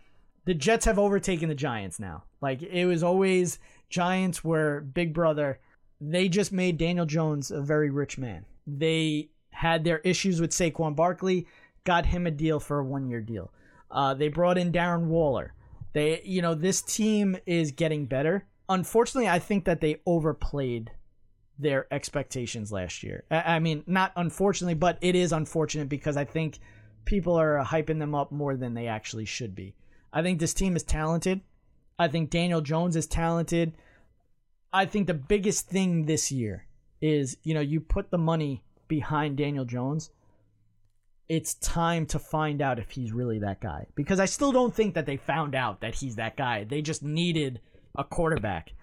[0.46, 2.24] the Jets have overtaken the Giants now.
[2.42, 5.60] Like it was always Giants were big brother.
[6.00, 8.46] They just made Daniel Jones a very rich man.
[8.66, 11.48] They had their issues with Saquon Barkley,
[11.84, 13.52] got him a deal for a one year deal.
[13.90, 15.54] Uh, they brought in Darren Waller.
[15.94, 18.48] They, you know, this team is getting better.
[18.70, 20.92] Unfortunately, I think that they overplayed
[21.60, 23.26] their expectations last year.
[23.30, 26.60] I, I mean, not unfortunately, but it is unfortunate because I think
[27.06, 29.76] people are hyping them up more than they actually should be.
[30.14, 31.42] I think this team is talented.
[31.98, 33.74] I think Daniel Jones is talented.
[34.74, 36.66] I think the biggest thing this year
[37.02, 40.10] is, you know, you put the money behind Daniel Jones.
[41.30, 43.88] It's time to find out if he's really that guy.
[43.96, 46.66] Because I still don't think that they found out that he's that guy.
[46.66, 47.62] They just needed
[47.96, 48.74] a quarterback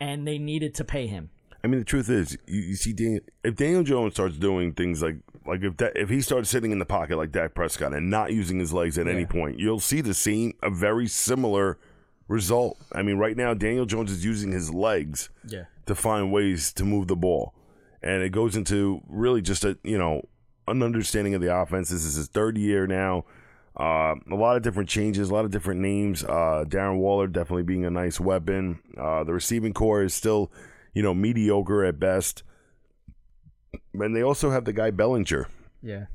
[0.00, 1.30] and they needed to pay him.
[1.64, 5.02] I mean, the truth is, you, you see, Dan, if Daniel Jones starts doing things
[5.02, 5.16] like
[5.46, 8.32] like if that, if he starts sitting in the pocket like Dak Prescott and not
[8.32, 11.78] using his legs at any point, you'll see the same a very similar
[12.28, 12.78] result.
[12.92, 15.64] I mean, right now Daniel Jones is using his legs Yeah.
[15.86, 17.54] to find ways to move the ball,
[18.02, 20.22] and it goes into really just a you know
[20.68, 21.90] an understanding of the offense.
[21.90, 23.24] This is his third year now.
[23.78, 26.22] Uh, a lot of different changes, a lot of different names.
[26.24, 28.78] Uh, Darren Waller definitely being a nice weapon.
[28.98, 30.52] Uh, the receiving corps is still,
[30.94, 32.42] you know, mediocre at best.
[33.94, 35.48] And they also have the guy Bellinger,
[35.82, 36.06] Yeah.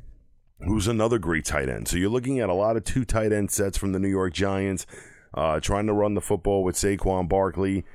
[0.61, 1.87] who's another great tight end.
[1.87, 4.33] So you're looking at a lot of two tight end sets from the New York
[4.33, 4.85] Giants,
[5.33, 7.85] uh, trying to run the football with Saquon Barkley.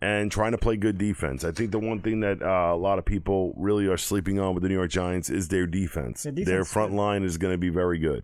[0.00, 1.42] and trying to play good defense.
[1.44, 4.54] I think the one thing that uh, a lot of people really are sleeping on
[4.54, 6.22] with the New York Giants is their defense.
[6.22, 8.22] Their defense their front line is going to be very good.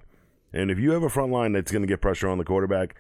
[0.53, 2.95] And if you have a front line that's going to get pressure on the quarterback,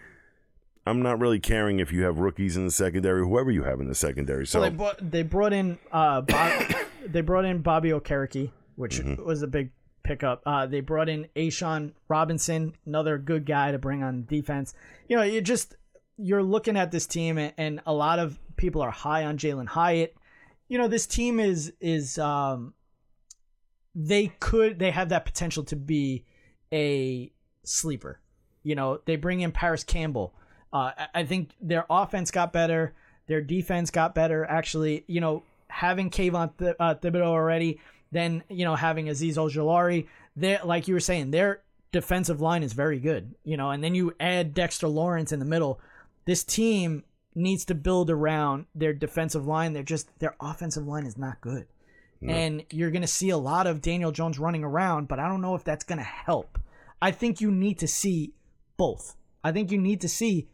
[0.86, 3.88] I'm not really caring if you have rookies in the secondary, whoever you have in
[3.88, 4.46] the secondary.
[4.46, 6.74] So So they brought they brought in uh Bob,
[7.06, 9.24] they brought in Bobby Okereke, which Mm-hmm.
[9.24, 9.70] was a big
[10.02, 10.42] pickup.
[10.44, 14.74] Uh, they brought in A'Shawn Robinson, another good guy to bring on defense.
[15.08, 15.76] You know, you just
[16.18, 19.66] you're looking at this team, and, and a lot of people are high on Jalin
[19.66, 20.14] Hyatt.
[20.68, 22.74] You know, this team is is um
[23.94, 26.24] they could they have that potential to be
[26.72, 27.32] a
[27.62, 28.20] sleeper.
[28.62, 30.34] You know, they bring in Parris Campbell.
[30.74, 32.92] Uh, I- think their offense got better.
[33.28, 34.44] Their defense got better.
[34.44, 37.80] Actually, you know, having Kayvon Th- uh, Thibodeaux already,
[38.10, 42.72] then you know having Azeez Ojulari, they like you were saying, their defensive line is
[42.72, 43.34] very good.
[43.44, 45.80] You know, and then you add Dexter Lawrence in the middle.
[46.26, 47.04] This team
[47.36, 49.72] needs to build around their defensive line.
[49.72, 51.66] They're just their offensive line is not good.
[52.30, 55.42] And you're going to see a lot of Daniel Jones running around, but I don't
[55.42, 56.58] know if that's going to help.
[57.02, 58.32] I think you need to see
[58.76, 59.16] both.
[59.42, 60.48] I think you need to see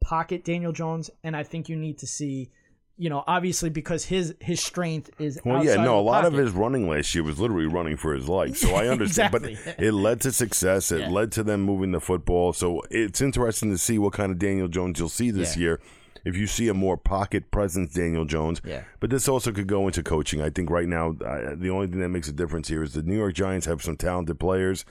[0.00, 2.50] pocket Daniel Jones, and I think you need to see,
[2.96, 5.40] you know, obviously because his his strength is.
[5.44, 8.28] Well, yeah, no, a lot of his running last year was literally running for his
[8.28, 8.56] life.
[8.56, 9.58] So I understand, Exactly.
[9.76, 10.90] but it led to success.
[10.92, 11.08] It Yeah.
[11.10, 12.52] led to them moving the football.
[12.52, 15.60] So it's interesting to see what kind of Daniel Jones you'll see this Yeah.
[15.62, 15.80] year.
[16.22, 18.60] If you see a more pocket presence, Daniel Jones.
[18.62, 18.82] Yeah.
[19.00, 20.42] But this also could go into coaching.
[20.42, 23.16] I think right now the only thing that makes a difference here is the New
[23.16, 24.84] York Giants have some talented players,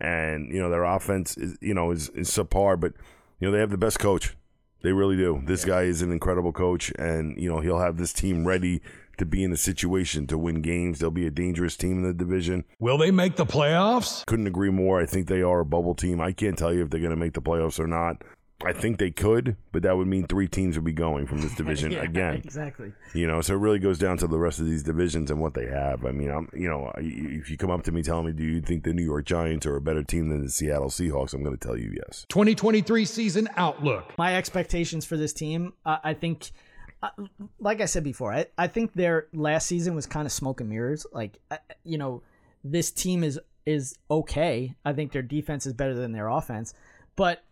[0.00, 2.92] and you know their offense is you know is, is subpar, but
[3.40, 4.36] you know they have the best coach.
[4.82, 5.42] They really do.
[5.44, 8.80] This guy is an incredible coach, and you know he'll have this team ready
[9.18, 11.00] to be in a situation to win games.
[11.00, 12.64] They'll be a dangerous team in the division.
[12.78, 14.24] Will they make the playoffs?
[14.26, 15.00] Couldn't agree more.
[15.00, 16.20] I think they are a bubble team.
[16.20, 18.22] I can't tell you if they're going to make the playoffs or not.
[18.64, 21.54] I think they could, but that would mean three teams would be going from this
[21.56, 22.34] division Yeah, again.
[22.34, 22.92] Exactly.
[23.14, 25.54] You know, so it really goes down to the rest of these divisions and what
[25.54, 26.04] they have.
[26.04, 28.60] I mean, I'm, you know, if you come up to me telling me, do you
[28.60, 31.34] think the New York Giants are a better team than the Seattle Seahawks?
[31.34, 32.26] I'm going to tell you yes.
[32.30, 34.18] 2023 season outlook.
[34.18, 36.50] my expectations for this team, uh, I think,
[37.00, 37.10] uh,
[37.60, 40.68] like I said before, I, I think their last season was kind of smoke and
[40.68, 41.06] mirrors.
[41.12, 42.22] Like, uh, you know,
[42.64, 44.74] this team is is okay.
[44.84, 46.72] I think their defense is better than their offense,
[47.16, 47.44] but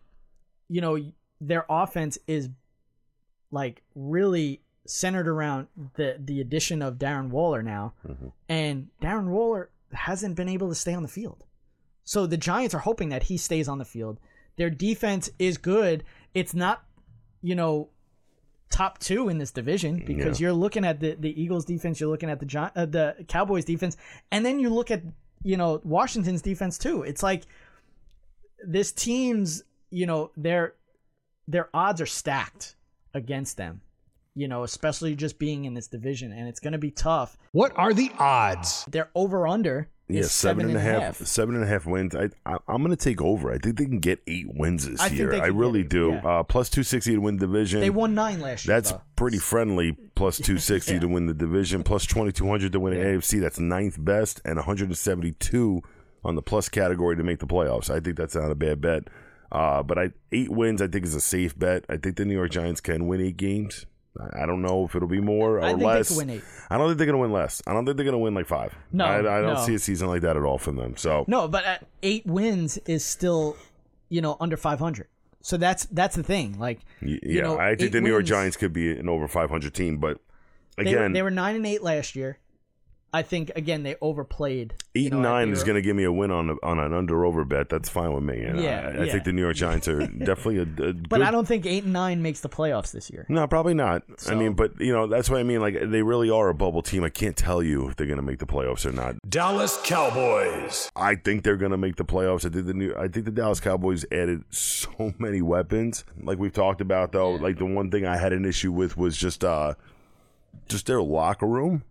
[0.68, 0.98] you know,
[1.40, 2.48] their offense is
[3.50, 7.94] like really centered around the the addition of Darren Waller now,
[8.48, 11.44] and Darren Waller hasn't been able to stay on the field.
[12.04, 14.18] So the Giants are hoping that he stays on the field.
[14.56, 16.04] Their defense is good.
[16.34, 16.84] It's not,
[17.42, 17.88] you know,
[18.70, 22.30] top two in this division because you're looking at the, the Eagles defense, you're looking
[22.30, 23.96] at the Gi- uh, the Cowboys defense,
[24.30, 25.02] and then you look at
[25.42, 27.02] you know Washington's defense too.
[27.02, 27.42] It's like
[28.64, 30.74] this team's you know their
[31.48, 32.76] their odds are stacked
[33.14, 33.80] against them.
[34.34, 37.38] You know, especially just being in this division, and it's going to be tough.
[37.52, 38.84] What are the odds?
[38.90, 42.14] They're over under Yeah, is seven and a half, seven and a half wins.
[42.14, 43.50] I, I I'm going to take over.
[43.50, 45.42] I think they can get eight wins this I year.
[45.42, 46.20] I really get do.
[46.22, 46.40] yeah.
[46.40, 47.80] Uh, plus two sixty to win division.
[47.80, 48.76] They won nine last year.
[48.76, 49.00] That's though.
[49.16, 49.96] pretty friendly.
[50.14, 51.82] Plus two sixty to win the division.
[51.82, 53.40] Plus twenty two hundred to win the AFC.
[53.40, 55.82] That's ninth best, and one hundred and seventy two
[56.24, 57.88] on the plus category to make the playoffs.
[57.88, 59.04] I think that's not a bad bet.
[59.52, 60.82] Uh, but I eight wins.
[60.82, 61.84] I think is a safe bet.
[61.88, 63.86] I think the New York Giants can win eight games.
[64.34, 66.08] I don't know if it'll be more or I less.
[66.08, 66.42] they could win eight.
[66.70, 67.62] I don't think they're going to win less.
[67.66, 68.74] I don't think they're going to win like five.
[68.90, 69.64] No, I, I don't no.
[69.64, 70.96] see a season like that at all from them.
[70.96, 73.56] So No, but eight wins is still,
[74.08, 75.08] you know, under 500.
[75.42, 76.58] So that's that's the thing.
[76.58, 79.28] Like, yeah, you know, I think the New York wins- Giants could be an over
[79.28, 79.98] five hundred team.
[79.98, 80.18] But
[80.76, 82.38] they, were, again, they were nine and eight last year.
[83.16, 84.74] I think again they overplayed.
[84.94, 86.78] Eight you know, and nine is going to give me a win on a, on
[86.78, 87.70] an under over bet.
[87.70, 88.42] That's fine with me.
[88.42, 89.12] And Yeah, I, I yeah.
[89.12, 91.22] think the New York Giants are definitely a, a But good.
[91.22, 93.24] I don't think eight and nine makes the playoffs this year.
[93.30, 94.02] no, probably not.
[94.28, 95.60] I mean, but you know that's what I mean.
[95.62, 97.04] Like they really are a bubble team.
[97.04, 99.16] I can't tell you if they're going to make the playoffs or not.
[99.26, 100.90] Dallas Cowboys.
[100.94, 102.44] I think they're going to make the playoffs.
[102.44, 102.94] I think the new.
[102.96, 106.04] I think the Dallas Cowboys added so many weapons.
[106.20, 107.32] Like we've talked about, though.
[107.32, 109.72] Like the one thing I had an issue with was just uh,
[110.68, 111.82] just their locker room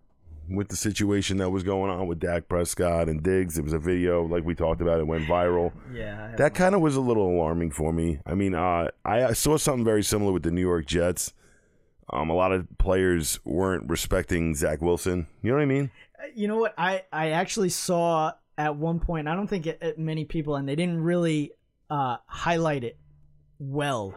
[0.48, 3.58] with the situation that was going on with Dak Prescott and Diggs.
[3.58, 5.00] It was a video like we talked about.
[5.00, 5.72] It went viral.
[5.92, 6.34] Yeah.
[6.36, 8.20] That kind of was a little alarming for me.
[8.26, 11.32] I mean, uh, I I saw something very similar with the New York Jets.
[12.12, 15.26] Um, a lot of players weren't respecting Zach Wilson.
[15.42, 15.90] You know what I mean?
[16.34, 16.74] You know what?
[16.78, 19.26] I I actually saw at one point.
[19.28, 21.52] I don't think it, it- many people, and they didn't really
[21.90, 22.96] uh, highlight it
[23.58, 24.14] well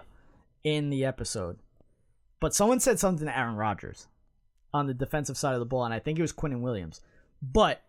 [0.64, 1.58] in the episode.
[2.40, 4.08] But someone said something to Aaron Rodgers
[4.74, 7.02] on the defensive side of the ball, and I think it was Quinnen Williams.
[7.42, 7.82] But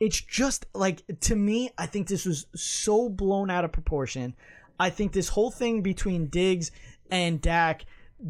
[0.00, 4.34] it's just like to me, I think this was so blown out of proportion.
[4.78, 6.72] I think this whole thing between Diggs
[7.10, 7.84] and Dak,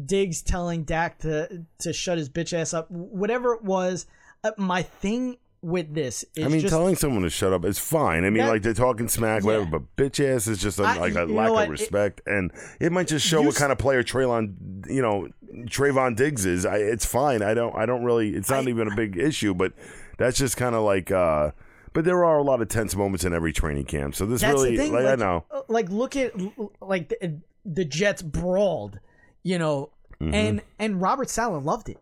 [0.05, 4.05] Diggs telling Dak to to shut his bitch ass up, whatever it was.
[4.43, 7.79] Uh, my thing with this is I mean, just telling someone to shut up is
[7.79, 8.23] fine.
[8.23, 9.47] I mean, That- like they're talking smack, Yeah.
[9.47, 9.79] whatever.
[9.79, 12.91] But bitch ass is just a, I- like a lack of It- respect, and it
[12.91, 15.27] might just show what kind of player Traylon, you know,
[15.65, 16.65] Trevon Diggs is.
[16.65, 17.41] I, it's fine.
[17.41, 17.75] I don't.
[17.75, 18.35] I don't really.
[18.35, 19.73] It's not I- even a big issue, but
[20.17, 21.11] that's just kind of like.
[21.11, 21.51] uh
[21.93, 24.15] But there are a lot of tense moments in every training camp.
[24.15, 24.91] So this really, thing.
[24.93, 25.45] like, like, I know.
[25.49, 26.33] uh, Like, look at
[26.81, 28.99] like the, the Jets brawled,
[29.43, 29.91] you know,
[30.21, 30.33] Mm-hmm.
[30.33, 31.97] and and Robert Saleh loved it.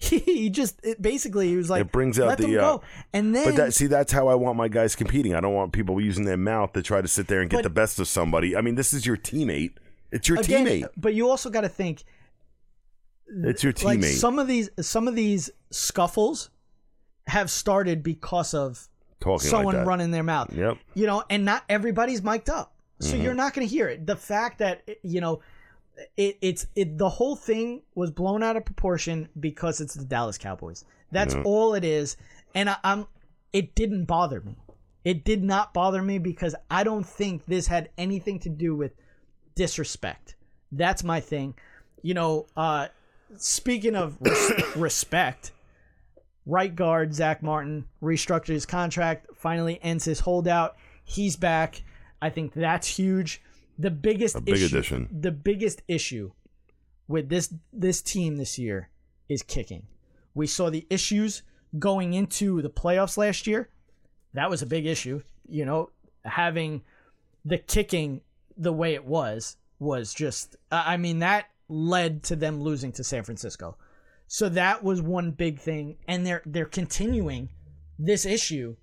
[0.10, 2.78] He just it basically he was like, It brings out the, uh,
[3.12, 5.34] and then But that see, that's how I want my guys competing.
[5.34, 7.62] I don't want people using their mouth to try to sit there and get But-
[7.64, 8.56] the best of somebody.
[8.56, 9.74] I mean, this is your teammate.
[10.10, 10.88] It's your again, teammate.
[10.96, 12.02] but you also got to think
[13.44, 14.14] It's your like teammate.
[14.18, 16.50] some of these some of these scuffles
[17.28, 18.88] have started because of
[19.20, 20.52] talking someone like running their mouth.
[20.52, 20.78] Yep.
[20.94, 22.74] You know, and not everybody's mic'd up.
[23.00, 23.22] So Mm-hmm.
[23.22, 24.06] you're not going to hear it.
[24.06, 25.40] The fact that you know
[26.16, 30.38] it, it's it the whole thing was blown out of proportion because it's the Dallas
[30.38, 30.84] Cowboys.
[31.12, 32.16] That's all it is.
[32.54, 33.06] And I, I'm
[33.52, 34.56] it didn't bother me.
[35.04, 38.92] It did not bother me because I don't think this had anything to do with
[39.54, 40.36] disrespect.
[40.72, 41.54] That's my thing.
[42.02, 42.88] You know, uh
[43.36, 45.52] speaking of res- respect,
[46.46, 50.76] right guard Zack Martin restructured his contract, finally ends his holdout.
[51.04, 51.82] He's back.
[52.22, 53.42] I think that's huge.
[53.80, 55.08] The biggest A big issue, addition.
[55.10, 56.32] the biggest issue
[57.08, 58.90] with this this team this year
[59.28, 59.86] is kicking.
[60.34, 61.42] We saw the issues
[61.78, 63.68] going into the playoffs last year.
[64.34, 65.22] That was a big issue.
[65.48, 65.90] You know,
[66.24, 66.82] having
[67.44, 68.20] the kicking
[68.56, 73.04] the way it was was just I I mean that led to them losing to
[73.04, 73.76] San Francisco.
[74.26, 77.48] So that was one big thing and they're they're continuing
[77.98, 78.76] this issue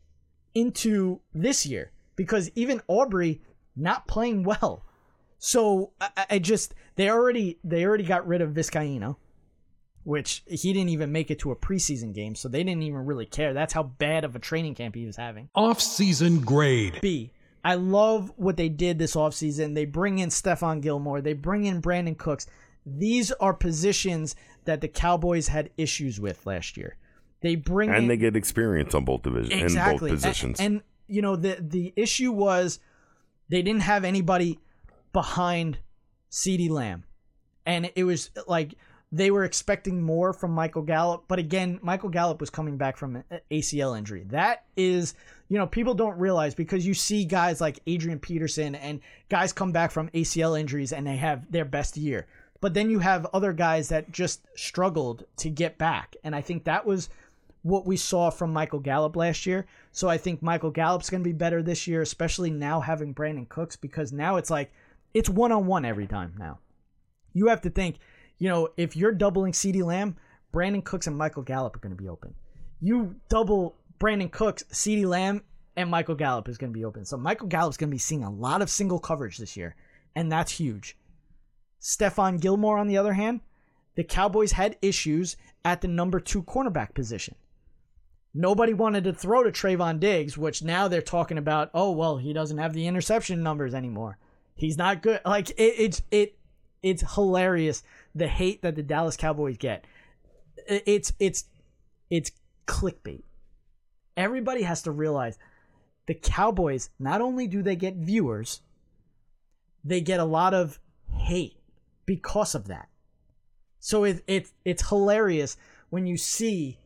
[0.56, 3.41] into this year because even Aubrey
[3.76, 4.84] not playing well.
[5.38, 9.18] So I, I- I just they already they already got rid of Vizcaino,
[10.03, 13.26] which he didn't even make it to a preseason game, so they didn't even really
[13.26, 13.53] care.
[13.53, 15.49] That's how bad of a training camp he was having.
[15.55, 16.99] Off-season grade.
[17.01, 17.31] B.
[17.64, 19.76] I love what they did this offseason.
[19.76, 22.47] They bring in Stephon Gilmore, they bring in Brandin Cooks.
[22.85, 26.95] These are positions that the Cowboys had issues with last year.
[27.41, 30.59] They bring in and they get experience on both divisions exactly in both positions.
[30.61, 32.80] And, and you know the the issue was
[33.49, 34.59] they didn't have anybody
[35.18, 35.80] behind
[36.30, 37.03] CeeDee Lamb,
[37.65, 38.76] and it was like
[39.11, 41.23] they were expecting more from Michael Gallup.
[41.27, 44.26] But again, Michael Gallup was coming back from an ACL injury.
[44.30, 45.15] That is,
[45.49, 49.72] you know, people don't realize because you see guys like Adrian Peterson and guys come
[49.72, 52.27] back from ACL injuries and they have their best year.
[52.61, 56.15] But then you have other guys that just struggled to get back.
[56.23, 57.10] And I think that was
[57.64, 59.65] what we saw from Michael Gallup last year.
[59.94, 63.49] So I think Michael Gallup's going to be better this year, especially now having Brandin
[63.49, 64.72] Cooks because now it's like
[65.14, 66.60] it's one on one every time now.
[67.34, 67.98] You have to think,
[68.38, 70.16] you know, if you're doubling CeeDee Lamb,
[70.54, 72.34] Brandin Cooks and Michael Gallup are going to be open.
[72.80, 75.44] You double Brandin Cooks, CeeDee Lamb,
[75.76, 77.06] and Michael Gallup is going to be open.
[77.06, 79.76] So Michael Gallup's going to be seeing a lot of single coverage this year,
[80.16, 80.98] and that's huge.
[81.82, 83.42] Stephon Gilmore, on the other hand,
[83.96, 87.36] the Cowboys had issues at the number two cornerback position.
[88.34, 91.72] Nobody wanted to throw to Trevon Diggs, which now they're talking about.
[91.74, 94.20] Oh well, he doesn't have the interception numbers anymore.
[94.58, 95.22] He's not good.
[95.26, 96.38] Like it, it's it,
[96.84, 99.86] it's hilarious the hate that the Dallas Cowboys get.
[100.68, 101.46] It- It's it's
[102.10, 102.32] it's
[102.66, 103.24] clickbait.
[104.18, 105.38] Everybody has to realize
[106.08, 106.90] the Cowboys.
[107.00, 108.62] Not only do they get viewers,
[109.84, 110.80] they get a lot of
[111.12, 111.58] hate
[112.06, 112.90] because of that.
[113.80, 115.56] So it, it it's hilarious
[115.90, 116.80] when you see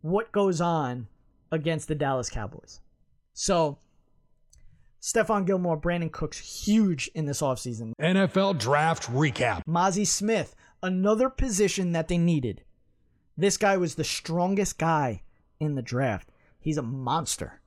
[0.00, 1.08] what goes on
[1.52, 2.80] against the Dallas Cowboys.
[3.34, 3.78] So
[5.00, 7.92] Stephon Gilmore, Brandin Cooks, huge in this offseason.
[8.00, 9.62] NFL Draft Recap.
[9.66, 12.62] Mazi Smith, another position that they needed.
[13.36, 15.22] This guy was the strongest guy
[15.60, 16.30] in the draft.
[16.58, 17.60] He's a monster.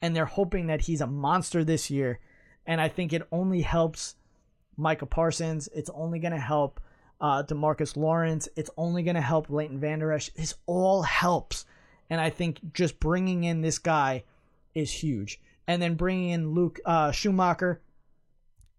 [0.00, 2.18] And they're hoping that he's a monster this year.
[2.66, 4.16] And I think it only helps
[4.76, 5.68] Micah Parsons.
[5.72, 6.80] It's only going to help
[7.20, 8.48] uh, DeMarcus Lawrence.
[8.56, 10.30] It's only going to help Leighton Vander Esch.
[10.34, 11.64] This all helps.
[12.10, 14.24] And I think just bringing in this guy
[14.74, 15.40] is huge.
[15.66, 17.78] And then bringing in Luke uh, Schoonmaker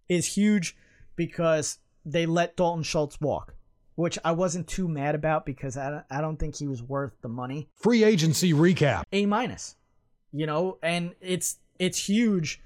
[0.10, 0.76] is huge
[1.16, 3.56] because they let Dalton Schultz walk,
[3.96, 7.14] which I wasn't too mad about because I don't, I don't think he was worth
[7.22, 7.70] the money.
[7.76, 9.04] Free agency recap.
[9.12, 9.76] A minus,
[10.32, 12.62] you know, and it's it's huge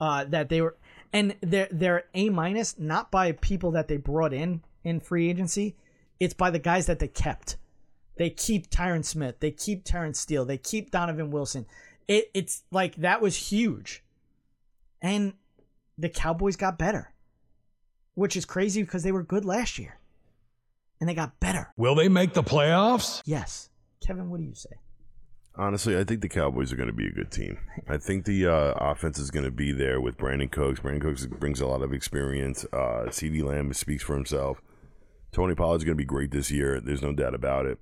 [0.00, 0.76] uh, that they were
[1.12, 5.76] and they're they're A minus not by people that they brought in in free agency,
[6.20, 7.56] it's by the guys that they kept.
[8.16, 11.66] They keep Tyron Smith, they keep Terence Steele, they keep Donovan Wilson.
[12.08, 14.02] It it's like that was huge,
[15.02, 15.34] and
[15.96, 17.12] the Cowboys got better,
[18.14, 19.98] which is crazy because they were good last year.
[21.00, 21.72] and they got better.
[21.76, 23.22] Will they make the playoffs?
[23.24, 23.70] Yes.
[24.04, 24.70] Kevin, what do you say?
[25.56, 27.58] Honestly, I think the Cowboys are going to be a good team.
[27.88, 30.80] I think the uh, offense is going to be there with Brandin Cooks.
[30.80, 32.64] Brandin Cooks brings a lot of experience.
[32.72, 34.62] Uh, CeeDee Lamb speaks for himself.
[35.32, 36.80] Tony Pollard's going to be great this year.
[36.80, 37.78] There's no doubt about it.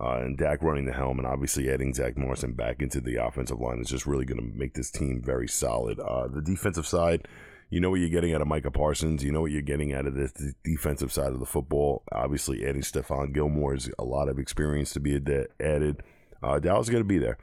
[0.00, 3.58] Uh, and Dak running the helm, and obviously adding Zach Morrison back into the offensive
[3.58, 5.98] line is just really going to make this team very solid.
[5.98, 7.26] Uh, the defensive side,
[7.68, 9.24] you know what you're getting out of Micah Parsons.
[9.24, 12.04] You know what you're getting out of this the defensive side of the football.
[12.12, 16.02] Obviously, adding Stephon Gilmore is a lot of experience to be ad- added.
[16.42, 17.36] Uh, Dallas is going to be there.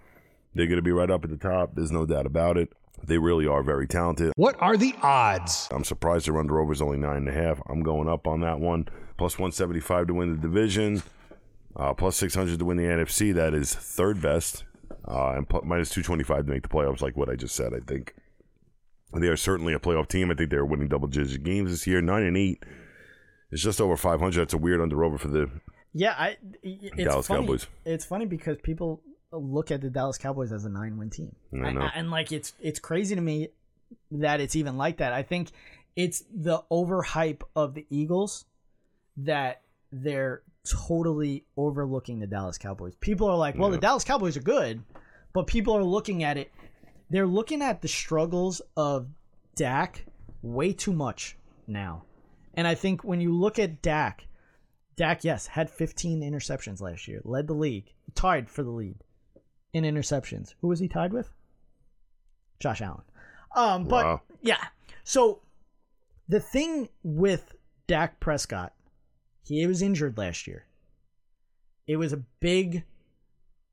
[0.54, 1.76] They're going to be right up at the top.
[1.76, 2.72] There's no doubt about it.
[3.04, 4.32] They really are very talented.
[4.38, 5.68] What are the odds?
[5.72, 7.62] I'm surprised their under over is only nine and a half.
[7.70, 8.88] I'm going up on that one.
[9.18, 11.04] Plus 175 to win the division.
[11.76, 13.34] Uh, plus 600 to win the NFC.
[13.34, 14.64] That is third best.
[15.08, 18.16] Uh, and minus 225 to make the playoffs, like what I just said, I think.
[19.14, 20.32] They are certainly a playoff team.
[20.32, 22.02] I think they're winning double digit games this year.
[22.02, 22.64] Nine and eight.
[23.52, 24.40] It's just over 500.
[24.40, 25.50] That's a weird under over for the
[25.94, 26.38] Yeah, I.
[26.64, 27.42] It's Dallas funny.
[27.42, 27.68] Cowboys.
[27.86, 31.90] It's funny because people look at the Dallas Cowboys as a nine-win team, I know.
[31.94, 33.50] and like it's it's crazy to me
[34.12, 35.14] that it's even like that.
[35.14, 35.52] I think
[35.96, 38.46] it's the overhype of the Eagles
[39.18, 39.62] that
[39.92, 42.96] they're totally overlooking the Dallas Cowboys.
[42.96, 44.84] People are like, "Well, the Dallas Cowboys are good,"
[45.34, 46.52] but people are looking at it.
[47.10, 49.08] They're looking at the struggles of
[49.56, 50.06] Dak
[50.42, 51.38] way too much
[51.68, 52.04] now.
[52.56, 54.28] And I think when you look at Dak,
[54.96, 58.98] Dak, yes, had 15 interceptions last year, led the league, tied for the lead
[59.74, 60.54] in interceptions.
[60.62, 61.34] Who was he tied with?
[62.60, 63.04] Josh Allen.
[63.56, 64.22] Um, but Wow.
[64.42, 64.68] yeah,
[65.04, 65.42] so
[66.28, 67.56] the thing with
[67.88, 68.74] Dak Prescott,
[69.48, 70.66] he was injured last year.
[71.88, 72.84] It was a big,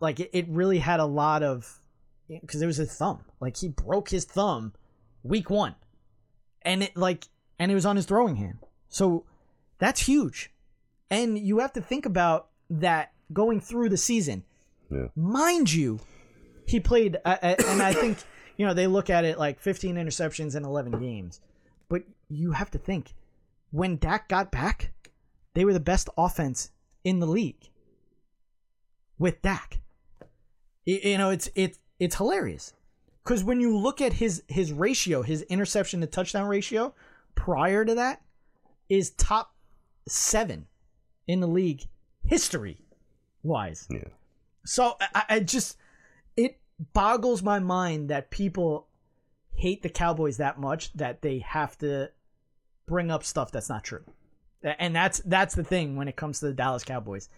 [0.01, 1.81] like it, it really had a lot of,
[2.29, 3.25] because it was his thumb.
[3.41, 4.75] Like he broke his thumb
[5.23, 5.75] week one,
[6.63, 7.25] and it like,
[7.59, 8.59] and it was on his throwing hand.
[8.89, 9.25] So
[9.79, 10.51] that's huge.
[11.11, 14.45] And you have to think about that going through the season.
[14.91, 15.09] Yeah.
[15.17, 16.01] Mind you,
[16.67, 18.19] he played, uh, uh, and I think,
[18.57, 21.41] you know, they look at it like 15 interceptions in 11 games.
[21.89, 23.15] But you have to think,
[23.71, 24.93] when Dak got back,
[25.55, 26.71] they were the best offense
[27.05, 27.71] in the league
[29.19, 29.81] with Dak.
[30.85, 32.73] You know, it's it's it's hilarious
[33.23, 36.95] because when you look at his his ratio, his interception to touchdown ratio
[37.35, 38.23] prior to that
[38.89, 39.55] is top
[40.09, 40.67] seven
[41.29, 41.83] in the league
[42.25, 42.79] history
[43.43, 43.87] wise.
[43.91, 44.09] Yeah.
[44.65, 45.77] So I, I just
[46.37, 46.59] it
[46.93, 48.89] boggles my mind that people
[49.55, 52.11] hate the Cowboys that much that they have to
[52.87, 54.05] bring up stuff that's not true.
[54.65, 57.29] And that's that's the thing when it comes to the Dallas Cowboys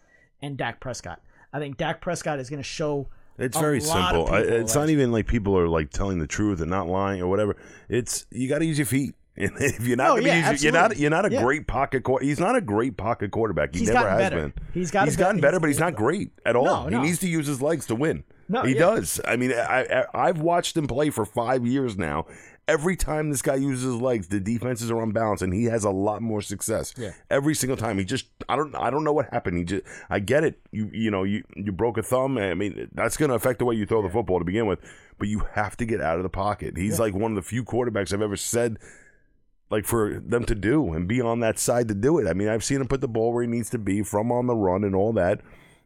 [0.42, 1.20] and Dak Prescott.
[1.52, 4.26] I think Dak Prescott is going to show It's very simple.
[4.28, 7.26] I, it's not even like people are like telling the truth and not lying or
[7.28, 7.56] whatever.
[7.88, 9.14] It's you got to use your feet.
[9.36, 11.42] And if you're not, No, gonna yeah, use, you're not, you're not a Yeah.
[11.42, 12.04] great pocket.
[12.04, 13.72] Quar- he's not a great pocket quarterback.
[13.74, 14.36] He He's never has better.
[14.42, 14.52] been.
[14.72, 16.64] He's gotten he's gotten better, he's- but he's not great at all.
[16.64, 17.00] No, no.
[17.00, 18.22] he needs to use his legs to win.
[18.48, 18.80] No, he yeah.
[18.80, 19.20] does.
[19.26, 22.26] I mean, I, I I've watched him play for five years now.
[22.66, 25.90] Every time this guy uses his legs, the defenses are unbalanced, and he has a
[25.90, 26.94] lot more success.
[26.96, 27.12] Yeah.
[27.30, 29.58] Every single time, he just I don't I don't know what happened.
[29.58, 30.60] He just I get it.
[30.72, 32.38] You you know you you broke a thumb.
[32.38, 34.80] I mean that's going to affect the way you throw the football to begin with.
[35.18, 36.76] But you have to get out of the pocket.
[36.76, 38.78] He's like one of the few quarterbacks I've ever said
[39.70, 42.28] like for them to do and be on that side to do it.
[42.28, 44.46] I mean, I've seen him put the ball where he needs to be from on
[44.46, 45.40] the run and all that.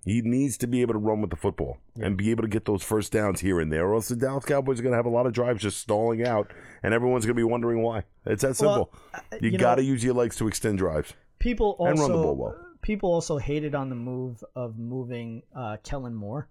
[0.08, 2.64] He needs to be able to run with the football and be able to get
[2.64, 5.04] those first downs here and there, or else the Dallas Cowboys are going to have
[5.06, 6.50] a lot of drives just stalling out,
[6.82, 8.04] and everyone's going to be wondering why.
[8.24, 8.90] It's that simple.
[9.12, 11.12] Well, uh, you you got to use your legs to extend drives.
[11.38, 12.56] people also And run the ball well.
[12.80, 16.48] people also hated on the move of moving uh, Kellen Moore,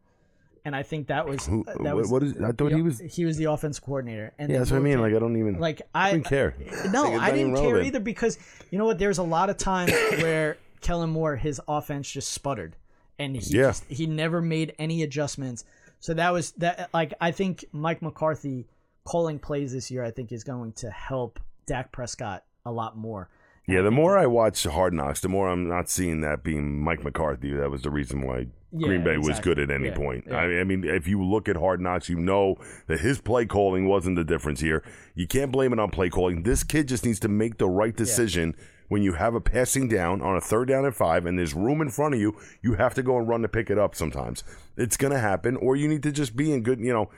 [0.64, 2.40] and I think that was Who, that was what is?
[2.40, 3.00] I thought he was.
[3.00, 4.94] he was the offense coordinator, and Yeah, that's what I mean.
[4.94, 5.02] him.
[5.02, 5.60] Like I don't even.
[5.60, 6.54] like I didn't care.
[6.92, 7.88] No, Like, I didn't care relevant.
[7.88, 8.38] either because
[8.70, 9.00] you know what?
[9.00, 12.76] There's a lot of times where Kellen Moore his offense just sputtered,
[13.20, 13.68] and he Yeah.
[13.70, 15.64] just, he never made any adjustments.
[16.00, 16.90] So that was that.
[16.94, 18.68] Like I think Mike McCarthy
[19.04, 23.30] calling plays this year, I think is going to help Dak Prescott a lot more.
[23.68, 27.04] Yeah, the more I watch Hard Knocks, the more I'm not seeing that being Mike
[27.04, 27.52] McCarthy.
[27.52, 30.24] That was the reason why Yeah, Green Bay was good at any Yeah, point.
[30.28, 30.38] yeah.
[30.38, 32.56] I, I mean, if you look at Hard Knocks, you know
[32.88, 34.84] that his play calling wasn't the difference here.
[35.16, 36.44] You can't blame it on play calling.
[36.44, 38.56] This kid just needs to make the right decision.
[38.90, 41.82] When you have a passing down on a third down and five, and there's room
[41.82, 43.96] in front of you, you have to go and run to pick it up.
[43.96, 44.44] Sometimes
[44.78, 46.80] it's going to happen, or you need to just be in good.
[46.80, 47.10] You know,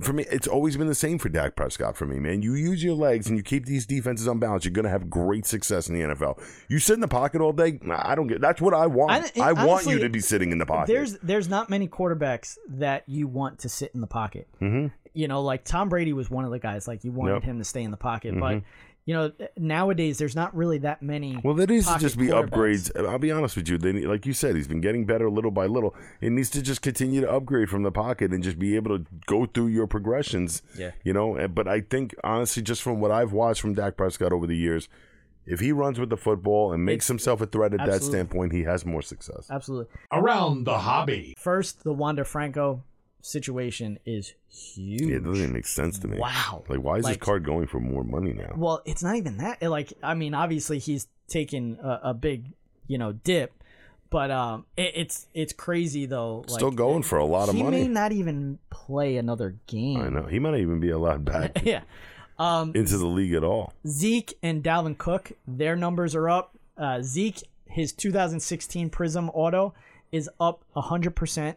[0.00, 1.96] for me, it's always been the same for Dak Prescott.
[1.98, 4.64] For me, man, you use your legs and you keep these defenses on balance.
[4.64, 6.40] You're going to have great success in the NFL.
[6.68, 7.78] You sit in the pocket all day.
[7.90, 8.40] I don't get.
[8.40, 9.10] That's what I want.
[9.36, 10.86] I- I, want you to be sitting in the pocket.
[10.92, 14.48] There's there's not many quarterbacks that you want to sit in the pocket.
[14.62, 14.86] Mm-hmm.
[15.14, 17.42] You know, like Tom Brady was one of the guys like you wanted Yep.
[17.42, 18.62] him to stay in the pocket, but
[19.08, 21.38] You know, nowadays there's not really that many.
[21.42, 22.90] Well, there needs to just be upgrades.
[23.08, 23.78] I'll be honest with you.
[23.78, 25.94] They, need- like you said, he's been getting better little by little.
[26.20, 29.06] It needs to just continue to upgrade from the pocket and just be able to
[29.24, 30.60] go through your progressions.
[30.76, 30.90] Yeah.
[31.04, 34.46] You know, but I think, honestly, just from what I've watched from Dak Prescott over
[34.46, 34.90] the years,
[35.46, 38.52] if he runs with the football and makes It's- himself a threat at that standpoint,
[38.52, 39.46] he has more success.
[39.50, 39.86] Absolutely.
[40.12, 41.34] Around the hobby.
[41.38, 42.82] First, the Wander Franco
[43.20, 45.02] situation is huge.
[45.02, 46.18] Yeah, it doesn't even make sense to me.
[46.18, 46.64] Wow.
[46.68, 48.52] Like, why is Like- this card going for more money now?
[48.56, 49.62] Well, it's not even that.
[49.62, 52.52] Like, I mean, obviously he's taken a, a big,
[52.86, 53.52] you know, dip,
[54.10, 56.38] but um, it, it's it's crazy though.
[56.48, 57.78] Like, Still going for a lot of he money.
[57.78, 60.00] He may not even play another game.
[60.00, 60.22] I know.
[60.22, 61.82] He might not even be allowed back yeah.
[62.38, 63.72] Um, into the league at all.
[63.86, 66.56] Zeke and Dalvin Cook, their numbers are up.
[66.76, 69.74] Uh, Zeke, his 2016 Prism Auto
[70.12, 71.56] is up 100%.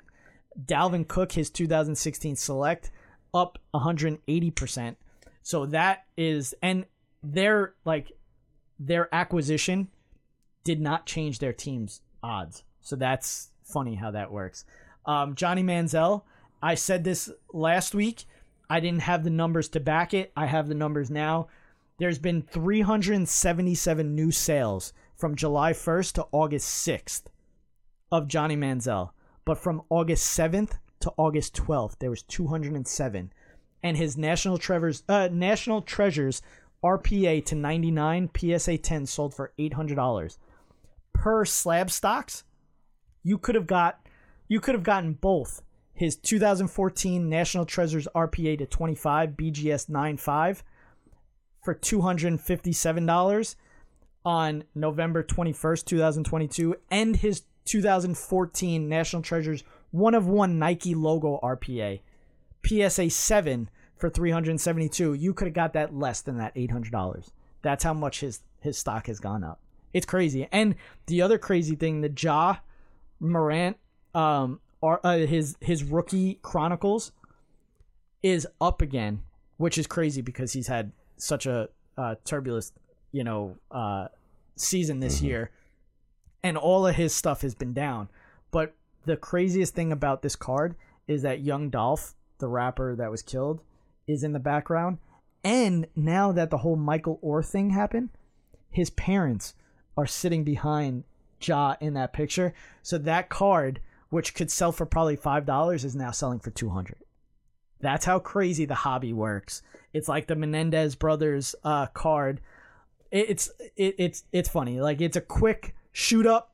[0.65, 2.91] Dalvin Cook, his 2016 Select,
[3.33, 4.95] up 180%.
[5.43, 6.85] So that is, and
[7.23, 8.11] their like
[8.79, 9.89] their acquisition
[10.63, 12.63] did not change their team's odds.
[12.81, 14.65] So that's funny how that works.
[15.05, 16.23] Um, Johnny Manziel,
[16.61, 18.25] I said this last week.
[18.69, 20.31] I didn't have the numbers to back it.
[20.35, 21.47] I have the numbers now.
[21.97, 27.23] There's been 377 new sales from July 1st to August 6th
[28.11, 29.11] of Johnny Manziel.
[29.51, 33.33] But from August 7th to August 12th, there was 207.
[33.83, 36.41] And his National Treasures, uh, National Treasures
[36.81, 40.37] RPA to 99 PSA 10 sold for $800
[41.11, 42.45] per slab stocks.
[43.23, 44.07] You could have got,
[44.47, 45.61] you could have gotten both
[45.93, 50.63] his 2014 National Treasures RPA to 25 BGS 95
[51.61, 53.55] for $257
[54.23, 61.99] on November 21st, 2022, and his 2014 National Treasures one of one Nike logo RPA
[62.65, 65.13] PSA 7 for 372.
[65.13, 67.29] You could have got that less than that $800.
[67.61, 69.59] That's how much his his stock has gone up.
[69.93, 70.47] It's crazy.
[70.51, 70.75] And
[71.07, 72.57] the other crazy thing, the Ja
[73.19, 73.77] Morant
[74.13, 77.11] um are uh, his his rookie chronicles
[78.23, 79.23] is up again,
[79.57, 82.71] which is crazy because he's had such a uh, turbulent,
[83.11, 84.07] you know, uh,
[84.55, 85.51] season this year,
[86.43, 88.09] and all of his stuff has been down.
[88.51, 90.76] But the craziest thing about this card
[91.07, 93.61] is that Young Dolph, the rapper that was killed,
[94.07, 94.97] is in the background,
[95.43, 98.09] and now that the whole Michael Oher thing happened,
[98.69, 99.55] his parents
[99.97, 101.03] are sitting behind
[101.41, 102.53] Ja in that picture.
[102.81, 106.69] So that card, which could sell for probably five dollars, is now selling for two
[106.69, 106.97] hundred.
[107.80, 109.63] That's how crazy the hobby works.
[109.93, 112.41] It's like the Menendez brothers uh, card.
[113.09, 114.80] It, it's it, it's it's funny.
[114.80, 116.53] Like it's a quick shoot up,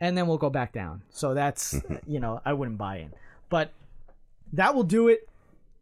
[0.00, 1.02] and then we'll go back down.
[1.10, 3.12] So that's you know I wouldn't buy in,
[3.48, 3.72] but
[4.52, 5.28] that will do it.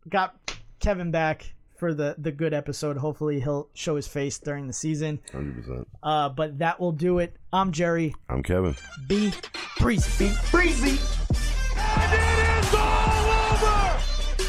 [0.08, 2.96] Got Kevin back for the the good episode.
[2.96, 5.20] Hopefully he'll show his face during the season.
[5.32, 5.84] 100%.
[6.02, 7.36] Uh, but that will do it.
[7.52, 8.14] I'm Jerry.
[8.28, 8.76] I'm Kevin.
[9.06, 9.32] Be
[9.78, 10.28] breezy.
[10.28, 10.98] Be breezy.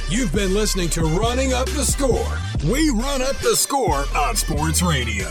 [0.10, 2.38] You've been listening to Running Up the Score.
[2.72, 5.28] We run up the score on Sports Radio.